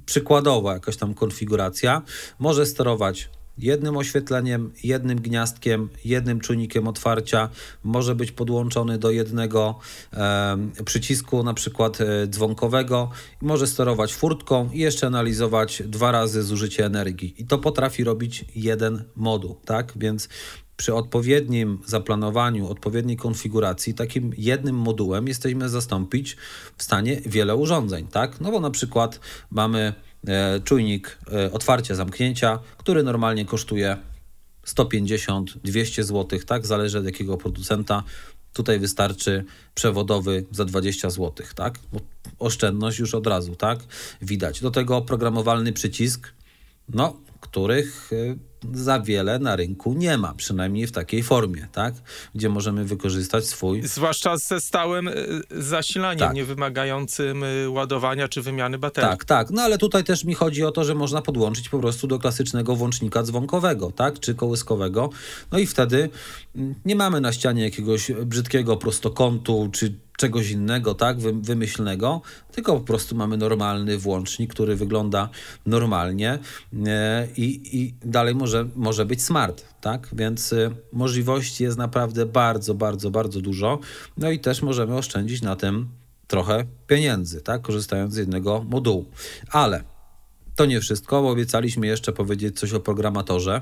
przykładowo 0.06 0.74
jakaś 0.74 0.98
tam 0.98 1.14
konfiguracja, 1.14 2.02
może 2.40 2.66
sterować 2.66 3.30
jednym 3.58 3.98
oświetleniem, 3.98 4.72
jednym 4.84 5.22
gniazdkiem, 5.22 5.90
jednym 6.06 6.40
czujnikiem 6.40 6.88
otwarcia, 6.88 7.50
może 7.84 8.16
być 8.16 8.32
podłączony 8.32 8.98
do 8.98 9.12
jednego 9.12 9.80
e, 10.14 10.58
przycisku, 10.86 11.44
na 11.44 11.54
przykład 11.54 12.02
e, 12.02 12.28
dzwonkowego, 12.28 13.10
może 13.42 13.68
sterować 13.68 14.14
furtką 14.14 14.70
i 14.74 14.80
jeszcze 14.80 15.08
analizować 15.08 15.84
dwa 15.86 16.12
razy 16.12 16.44
zużycie 16.44 16.86
energii. 16.86 17.36
I 17.38 17.46
to 17.46 17.58
potrafi 17.58 18.04
robić 18.04 18.46
jeden 18.56 19.04
moduł, 19.16 19.56
tak? 19.66 19.94
Więc 19.96 20.30
przy 20.82 20.96
odpowiednim 20.96 21.80
zaplanowaniu, 21.86 22.68
odpowiedniej 22.68 23.18
konfiguracji, 23.18 23.94
takim 23.94 24.32
jednym 24.38 24.76
modułem 24.76 25.28
jesteśmy 25.28 25.70
zastąpić 25.70 26.38
w 26.78 26.84
stanie 26.84 27.22
wiele 27.26 27.56
urządzeń, 27.56 28.08
tak? 28.08 28.42
No 28.42 28.52
bo 28.52 28.60
na 28.60 28.72
przykład 28.72 29.20
mamy 29.52 29.94
czujnik 30.64 31.18
e, 31.34 31.52
otwarcia, 31.52 31.96
zamknięcia, 31.96 32.60
który 32.78 33.04
normalnie 33.04 33.46
kosztuje 33.46 33.98
150-200 34.68 36.04
zł, 36.04 36.40
tak? 36.46 36.66
Zależy 36.66 37.00
od 37.00 37.06
jakiego 37.06 37.38
producenta. 37.38 38.04
Tutaj 38.54 38.80
wystarczy 38.80 39.46
przewodowy 39.76 40.46
za 40.52 40.66
20 40.66 41.10
zł, 41.10 41.46
tak? 41.56 41.80
Oszczędność 42.40 43.00
już 43.00 43.16
od 43.16 43.28
razu, 43.28 43.56
tak? 43.56 43.80
Widać. 44.22 44.62
Do 44.62 44.72
tego 44.72 44.98
oprogramowalny 44.98 45.74
przycisk, 45.74 46.34
no, 46.90 47.18
których 47.40 48.10
e, 48.14 48.36
za 48.74 49.00
wiele 49.00 49.40
na 49.40 49.56
rynku 49.56 49.94
nie 49.94 50.18
ma, 50.18 50.34
przynajmniej 50.34 50.88
w 50.88 50.92
takiej 50.92 51.24
formie, 51.24 51.68
tak? 51.72 51.94
Gdzie 52.36 52.50
możemy 52.50 52.86
wykorzystać 52.86 53.48
swój. 53.48 53.82
Zwłaszcza 53.82 54.38
ze 54.38 54.62
stałym 54.62 55.08
y, 55.08 55.14
zasilaniem, 55.52 56.20
tak. 56.20 56.36
nie 56.36 56.46
wymagającym 56.46 57.44
y, 57.44 57.70
ładowania 57.70 58.28
czy 58.28 58.42
wymiany 58.42 58.78
baterii. 58.78 59.10
Tak, 59.10 59.26
tak. 59.26 59.50
No 59.50 59.62
ale 59.62 59.78
tutaj 59.78 60.04
też 60.04 60.24
mi 60.24 60.34
chodzi 60.34 60.64
o 60.64 60.72
to, 60.72 60.84
że 60.84 60.96
można 60.96 61.22
podłączyć 61.22 61.70
po 61.70 61.80
prostu 61.80 62.08
do 62.08 62.20
klasycznego 62.20 62.76
włącznika 62.76 63.24
dzwonkowego, 63.24 63.92
tak? 63.92 64.20
Czy 64.20 64.36
kołyskowego. 64.36 65.10
No 65.52 65.60
i 65.60 65.68
wtedy 65.68 66.10
mm, 66.56 66.76
nie 66.86 66.96
mamy 66.96 67.22
na 67.22 67.34
ścianie 67.34 67.64
jakiegoś 67.64 68.12
brzydkiego 68.12 68.78
prostokątu, 68.78 69.70
czy 69.72 69.94
czegoś 70.22 70.50
innego, 70.50 70.96
tak, 70.96 71.20
wymyślnego, 71.20 72.22
tylko 72.52 72.74
po 72.74 72.80
prostu 72.80 73.16
mamy 73.16 73.38
normalny 73.38 73.98
włącznik, 73.98 74.54
który 74.54 74.76
wygląda 74.76 75.30
normalnie 75.66 76.40
e, 76.86 77.28
i, 77.38 77.80
i 77.80 77.94
dalej 78.06 78.36
może, 78.36 78.68
może 78.76 79.06
być 79.06 79.24
smart, 79.24 79.64
tak, 79.82 80.10
więc 80.14 80.54
e, 80.54 80.72
możliwości 80.94 81.64
jest 81.64 81.78
naprawdę 81.78 82.26
bardzo, 82.26 82.74
bardzo, 82.74 83.12
bardzo 83.12 83.42
dużo, 83.42 83.80
no 84.18 84.32
i 84.32 84.40
też 84.40 84.62
możemy 84.62 84.98
oszczędzić 84.98 85.42
na 85.42 85.56
tym 85.56 85.90
trochę 86.28 86.66
pieniędzy, 86.88 87.42
tak, 87.42 87.62
korzystając 87.62 88.14
z 88.14 88.18
jednego 88.18 88.66
modułu, 88.70 89.06
ale 89.52 89.84
to 90.56 90.66
nie 90.66 90.82
wszystko, 90.82 91.22
bo 91.22 91.30
obiecaliśmy 91.30 91.88
jeszcze 91.88 92.12
powiedzieć 92.12 92.60
coś 92.60 92.74
o 92.74 92.80
programatorze, 92.80 93.62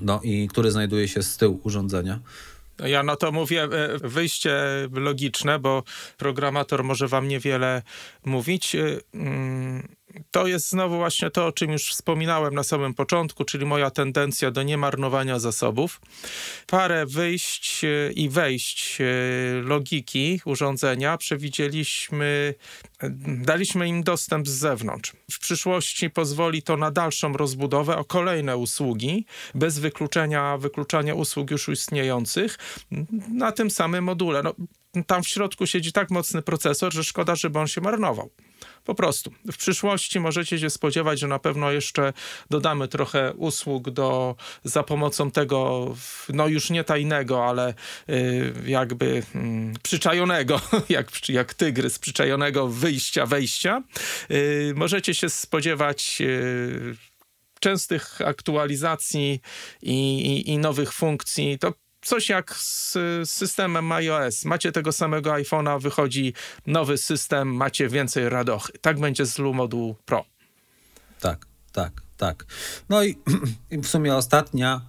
no 0.00 0.20
i 0.22 0.48
który 0.48 0.70
znajduje 0.70 1.08
się 1.08 1.22
z 1.22 1.36
tyłu 1.36 1.60
urządzenia. 1.62 2.20
Ja 2.86 3.02
no 3.02 3.16
to 3.16 3.32
mówię 3.32 3.62
e, 3.62 3.68
wyjście 3.98 4.54
logiczne, 4.92 5.58
bo 5.58 5.82
programator 6.16 6.84
może 6.84 7.08
wam 7.08 7.28
niewiele 7.28 7.82
mówić. 8.24 8.76
E, 10.18 10.22
to 10.30 10.46
jest 10.46 10.68
znowu 10.68 10.96
właśnie 10.96 11.30
to, 11.30 11.46
o 11.46 11.52
czym 11.52 11.72
już 11.72 11.90
wspominałem 11.90 12.54
na 12.54 12.62
samym 12.62 12.94
początku, 12.94 13.44
czyli 13.44 13.66
moja 13.66 13.90
tendencja 13.90 14.50
do 14.50 14.62
niemarnowania 14.62 15.38
zasobów. 15.38 16.00
Parę 16.66 17.06
wyjść 17.06 17.84
e, 17.84 18.12
i 18.12 18.28
wejść 18.28 18.98
logiki 19.62 20.40
urządzenia 20.44 21.16
przewidzieliśmy, 21.16 22.54
daliśmy 23.26 23.88
im 23.88 24.02
dostęp 24.02 24.48
z 24.48 24.50
zewnątrz. 24.50 25.12
W 25.30 25.38
przyszłości 25.38 26.10
pozwoli 26.10 26.62
to 26.62 26.76
na 26.76 26.90
dalszą 26.90 27.32
rozbudowę 27.32 27.96
o 27.96 28.04
kolejne 28.04 28.56
usługi, 28.56 29.26
bez 29.54 29.78
wykluczenia, 29.78 30.58
wykluczania 30.58 31.14
usług 31.14 31.50
już 31.50 31.68
istniejących, 31.68 32.58
na 33.34 33.52
tym 33.52 33.70
samym 33.70 34.04
module. 34.04 34.42
No, 34.42 34.54
tam 35.04 35.22
w 35.22 35.28
środku 35.28 35.66
siedzi 35.66 35.92
tak 35.92 36.10
mocny 36.10 36.42
procesor, 36.42 36.92
że 36.92 37.04
szkoda, 37.04 37.36
żeby 37.36 37.58
on 37.58 37.66
się 37.66 37.80
marnował. 37.80 38.30
Po 38.84 38.94
prostu. 38.94 39.32
W 39.52 39.56
przyszłości 39.56 40.20
możecie 40.20 40.58
się 40.58 40.70
spodziewać, 40.70 41.20
że 41.20 41.28
na 41.28 41.38
pewno 41.38 41.70
jeszcze 41.70 42.12
dodamy 42.50 42.88
trochę 42.88 43.32
usług 43.34 43.90
do, 43.90 44.36
za 44.64 44.82
pomocą 44.82 45.30
tego, 45.30 45.94
no 46.28 46.48
już 46.48 46.70
nie 46.70 46.84
tajnego, 46.84 47.46
ale 47.46 47.74
y, 48.08 48.52
jakby 48.66 49.06
y, 49.06 49.22
przyczajonego, 49.82 50.60
jak, 50.88 51.28
jak 51.28 51.54
tygrys, 51.54 51.98
przyczajonego 51.98 52.68
wyjścia, 52.68 53.26
wejścia. 53.26 53.82
Y, 54.30 54.72
możecie 54.76 55.14
się 55.14 55.30
spodziewać 55.30 56.18
y, 56.20 56.96
częstych 57.60 58.20
aktualizacji 58.20 59.40
i, 59.82 60.20
i, 60.20 60.50
i 60.50 60.58
nowych 60.58 60.92
funkcji. 60.92 61.58
To 61.58 61.72
coś 62.08 62.28
jak 62.28 62.54
z 62.54 62.96
systemem 63.24 63.92
iOS. 63.92 64.44
Macie 64.44 64.72
tego 64.72 64.92
samego 64.92 65.32
iPhone'a, 65.32 65.80
wychodzi 65.80 66.34
nowy 66.66 66.98
system, 66.98 67.54
macie 67.54 67.88
więcej 67.88 68.28
radochy. 68.28 68.72
Tak 68.80 69.00
będzie 69.00 69.26
z 69.26 69.38
Lumodu 69.38 69.96
Pro. 70.04 70.24
Tak, 71.20 71.46
tak 71.72 72.07
tak. 72.18 72.46
No 72.88 73.04
i, 73.04 73.18
i 73.70 73.78
w 73.78 73.86
sumie 73.86 74.16
ostatnia 74.16 74.80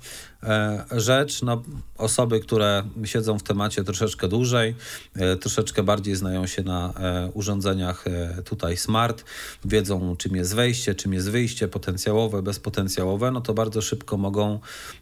e, 0.43 0.85
rzecz, 0.91 1.41
no, 1.41 1.63
osoby, 1.97 2.39
które 2.39 2.83
siedzą 3.05 3.39
w 3.39 3.43
temacie 3.43 3.83
troszeczkę 3.83 4.27
dłużej, 4.27 4.75
e, 5.15 5.35
troszeczkę 5.35 5.83
bardziej 5.83 6.15
znają 6.15 6.47
się 6.47 6.63
na 6.63 6.93
e, 6.93 7.31
urządzeniach 7.33 8.07
e, 8.07 8.43
tutaj 8.43 8.77
smart, 8.77 9.23
wiedzą 9.65 10.15
czym 10.15 10.35
jest 10.35 10.55
wejście, 10.55 10.95
czym 10.95 11.13
jest 11.13 11.31
wyjście, 11.31 11.67
potencjałowe, 11.67 12.41
bezpotencjałowe, 12.41 13.31
no 13.31 13.41
to 13.41 13.53
bardzo 13.53 13.81
szybko 13.81 14.17
mogą 14.17 14.59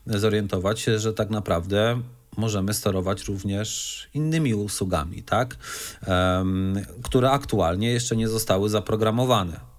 zorientować 0.08 0.80
się, 0.80 1.00
że 1.00 1.14
tak 1.14 1.30
naprawdę 1.30 2.02
możemy 2.38 2.74
sterować 2.74 3.28
również 3.28 4.10
innymi 4.14 4.54
usługami, 4.56 5.24
tak? 5.24 5.58
Które 7.04 7.32
aktualnie 7.32 7.92
jeszcze 7.92 8.16
nie 8.16 8.28
zostały 8.28 8.70
zaprogramowane. 8.70 9.77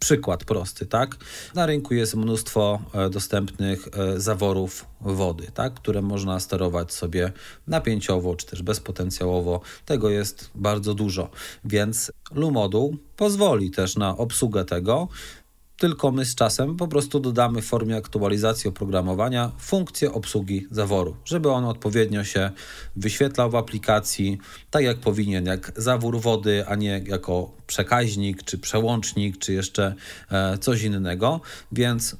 Przykład 0.00 0.44
prosty, 0.44 0.86
tak? 0.86 1.16
Na 1.54 1.66
rynku 1.66 1.94
jest 1.94 2.14
mnóstwo 2.14 2.80
e, 2.94 3.10
dostępnych 3.10 3.88
e, 3.88 4.20
zaworów 4.20 4.86
wody, 5.00 5.46
tak? 5.54 5.74
które 5.74 6.02
można 6.02 6.40
sterować 6.40 6.92
sobie 6.92 7.32
napięciowo 7.66 8.36
czy 8.36 8.46
też 8.46 8.62
bezpotencjałowo. 8.62 9.60
Tego 9.86 10.10
jest 10.10 10.50
bardzo 10.54 10.94
dużo, 10.94 11.30
więc 11.64 12.12
Lumoduł 12.34 12.96
pozwoli 13.16 13.70
też 13.70 13.96
na 13.96 14.16
obsługę 14.16 14.64
tego 14.64 15.08
tylko 15.78 16.10
my 16.10 16.24
z 16.24 16.34
czasem 16.34 16.76
po 16.76 16.88
prostu 16.88 17.20
dodamy 17.20 17.62
w 17.62 17.66
formie 17.66 17.96
aktualizacji 17.96 18.68
oprogramowania 18.68 19.52
funkcję 19.58 20.12
obsługi 20.12 20.66
zaworu, 20.70 21.16
żeby 21.24 21.50
on 21.50 21.64
odpowiednio 21.64 22.24
się 22.24 22.50
wyświetlał 22.96 23.50
w 23.50 23.54
aplikacji, 23.54 24.38
tak 24.70 24.84
jak 24.84 24.98
powinien, 24.98 25.46
jak 25.46 25.72
zawór 25.76 26.20
wody, 26.20 26.64
a 26.66 26.74
nie 26.74 27.02
jako 27.06 27.52
przekaźnik, 27.66 28.42
czy 28.42 28.58
przełącznik, 28.58 29.38
czy 29.38 29.52
jeszcze 29.52 29.94
e, 30.30 30.58
coś 30.58 30.82
innego. 30.82 31.40
Więc 31.72 32.16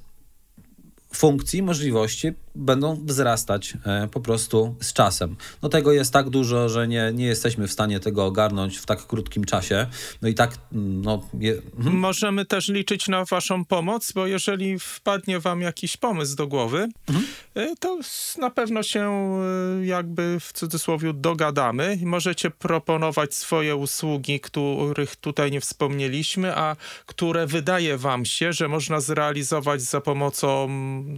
funkcji, 1.15 1.63
możliwości 1.63 2.33
będą 2.55 3.01
wzrastać 3.05 3.75
e, 3.87 4.09
po 4.13 4.21
prostu 4.21 4.77
z 4.81 4.93
czasem. 4.93 5.37
No 5.63 5.69
tego 5.69 5.93
jest 5.93 6.13
tak 6.13 6.31
dużo, 6.31 6.69
że 6.69 6.89
nie, 6.89 7.13
nie 7.15 7.27
jesteśmy 7.27 7.69
w 7.69 7.73
stanie 7.73 8.01
tego 8.01 8.25
ogarnąć 8.25 8.79
w 8.79 8.87
tak 8.87 9.07
krótkim 9.07 9.45
czasie. 9.45 9.87
No 10.23 10.29
i 10.29 10.35
tak, 10.35 10.55
mm, 10.73 11.03
no... 11.03 11.29
Je... 11.39 11.53
Mhm. 11.77 11.97
Możemy 11.97 12.45
też 12.45 12.69
liczyć 12.69 13.09
na 13.09 13.25
waszą 13.25 13.65
pomoc, 13.65 14.13
bo 14.13 14.27
jeżeli 14.27 14.79
wpadnie 14.79 15.41
wam 15.41 15.61
jakiś 15.61 15.97
pomysł 15.97 16.37
do 16.37 16.47
głowy, 16.47 16.89
mhm. 17.09 17.27
E, 17.55 17.77
to 17.77 17.99
na 18.39 18.51
pewno 18.51 18.83
się 18.83 19.01
e, 19.01 19.87
jakby 19.87 20.41
w 20.41 20.53
cudzysłowie 20.53 21.13
dogadamy. 21.13 21.99
Możecie 22.03 22.51
proponować 22.51 23.35
swoje 23.35 23.77
usługi, 23.77 24.41
których 24.41 25.17
tutaj 25.17 25.51
nie 25.51 25.61
wspomnieliśmy, 25.61 26.57
a 26.57 26.77
które 27.07 27.47
wydaje 27.47 27.99
wam 27.99 28.25
się, 28.25 28.53
że 28.53 28.69
można 28.69 29.01
zrealizować 29.01 29.83
za 29.83 30.01
pomocą 30.01 30.69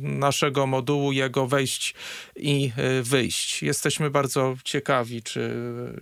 naszego 0.01 0.66
modułu, 0.66 1.12
jego 1.20 1.47
wejść 1.47 1.94
i 2.36 2.72
e, 2.76 3.02
wyjść. 3.02 3.62
Jesteśmy 3.62 4.10
bardzo 4.10 4.56
ciekawi, 4.64 5.22
czy, 5.22 5.51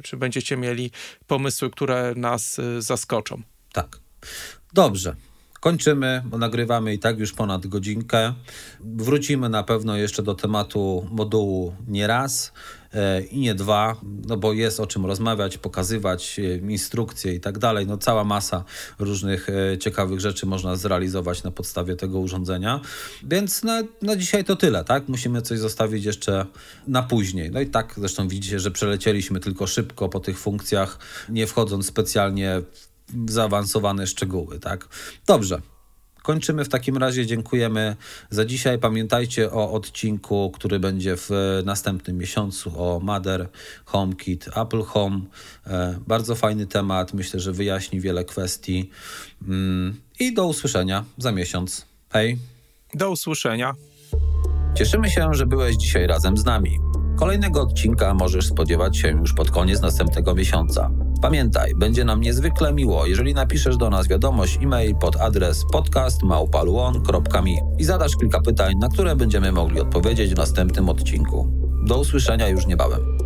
czy 0.02 0.16
będziecie 0.16 0.56
mieli 0.56 0.90
pomysły, 1.26 1.70
które 1.70 2.12
nas 2.16 2.58
e, 2.58 2.82
zaskoczą. 2.82 3.42
Tak. 3.72 3.98
Dobrze. 4.72 5.16
Kończymy, 5.60 6.22
bo 6.26 6.38
nagrywamy 6.38 6.94
i 6.94 6.98
tak 6.98 7.18
już 7.18 7.32
ponad 7.32 7.66
godzinkę. 7.66 8.34
Wrócimy 8.80 9.48
na 9.48 9.62
pewno 9.62 9.96
jeszcze 9.96 10.22
do 10.22 10.34
tematu 10.34 11.08
modułu 11.10 11.76
nie 11.88 12.06
raz. 12.06 12.52
E, 12.52 12.77
i 13.30 13.38
nie 13.38 13.54
dwa, 13.54 13.96
no 14.26 14.36
bo 14.36 14.52
jest 14.52 14.80
o 14.80 14.86
czym 14.86 15.06
rozmawiać, 15.06 15.58
pokazywać 15.58 16.38
e, 16.38 16.56
instrukcje 16.56 17.34
i 17.34 17.40
tak 17.40 17.58
dalej. 17.58 17.86
No 17.86 17.98
cała 17.98 18.24
masa 18.24 18.64
różnych 18.98 19.48
e, 19.48 19.78
ciekawych 19.78 20.20
rzeczy 20.20 20.46
można 20.46 20.76
zrealizować 20.76 21.42
na 21.42 21.50
podstawie 21.50 21.96
tego 21.96 22.18
urządzenia. 22.18 22.80
Więc 23.24 23.62
na, 23.62 23.82
na 24.02 24.16
dzisiaj 24.16 24.44
to 24.44 24.56
tyle, 24.56 24.84
tak? 24.84 25.08
Musimy 25.08 25.42
coś 25.42 25.58
zostawić 25.58 26.04
jeszcze 26.04 26.46
na 26.86 27.02
później. 27.02 27.50
No 27.50 27.60
i 27.60 27.66
tak 27.66 27.94
zresztą 27.96 28.28
widzicie, 28.28 28.60
że 28.60 28.70
przelecieliśmy 28.70 29.40
tylko 29.40 29.66
szybko 29.66 30.08
po 30.08 30.20
tych 30.20 30.38
funkcjach, 30.38 30.98
nie 31.28 31.46
wchodząc 31.46 31.86
specjalnie 31.86 32.62
w 33.08 33.30
zaawansowane 33.30 34.06
szczegóły, 34.06 34.58
tak? 34.58 34.88
Dobrze. 35.26 35.60
Kończymy 36.28 36.64
w 36.64 36.68
takim 36.68 36.96
razie. 36.96 37.26
Dziękujemy 37.26 37.96
za 38.30 38.44
dzisiaj. 38.44 38.78
Pamiętajcie 38.78 39.52
o 39.52 39.72
odcinku, 39.72 40.50
który 40.54 40.80
będzie 40.80 41.16
w 41.16 41.30
następnym 41.64 42.18
miesiącu 42.18 42.82
o 42.82 43.00
Mother 43.00 43.48
HomeKit 43.84 44.48
Apple 44.56 44.82
Home. 44.82 45.20
E, 45.66 45.98
bardzo 46.06 46.34
fajny 46.34 46.66
temat. 46.66 47.14
Myślę, 47.14 47.40
że 47.40 47.52
wyjaśni 47.52 48.00
wiele 48.00 48.24
kwestii. 48.24 48.90
Mm, 49.48 50.00
I 50.20 50.34
do 50.34 50.46
usłyszenia 50.46 51.04
za 51.18 51.32
miesiąc. 51.32 51.86
Hej. 52.10 52.38
Do 52.94 53.10
usłyszenia. 53.10 53.74
Cieszymy 54.74 55.10
się, 55.10 55.28
że 55.34 55.46
byłeś 55.46 55.76
dzisiaj 55.76 56.06
razem 56.06 56.36
z 56.36 56.44
nami. 56.44 56.78
Kolejnego 57.18 57.62
odcinka 57.62 58.14
możesz 58.14 58.46
spodziewać 58.46 58.96
się 58.96 59.08
już 59.08 59.32
pod 59.32 59.50
koniec 59.50 59.80
następnego 59.80 60.34
miesiąca. 60.34 60.90
Pamiętaj, 61.22 61.74
będzie 61.74 62.04
nam 62.04 62.20
niezwykle 62.20 62.72
miło, 62.72 63.06
jeżeli 63.06 63.34
napiszesz 63.34 63.76
do 63.76 63.90
nas 63.90 64.08
wiadomość 64.08 64.58
e-mail 64.62 64.94
pod 64.96 65.16
adres 65.16 65.64
podcastmałpaluon.me 65.72 67.50
i 67.78 67.84
zadasz 67.84 68.16
kilka 68.16 68.40
pytań, 68.40 68.74
na 68.80 68.88
które 68.88 69.16
będziemy 69.16 69.52
mogli 69.52 69.80
odpowiedzieć 69.80 70.34
w 70.34 70.36
następnym 70.36 70.88
odcinku. 70.88 71.48
Do 71.86 71.98
usłyszenia 71.98 72.48
już 72.48 72.66
niebawem. 72.66 73.17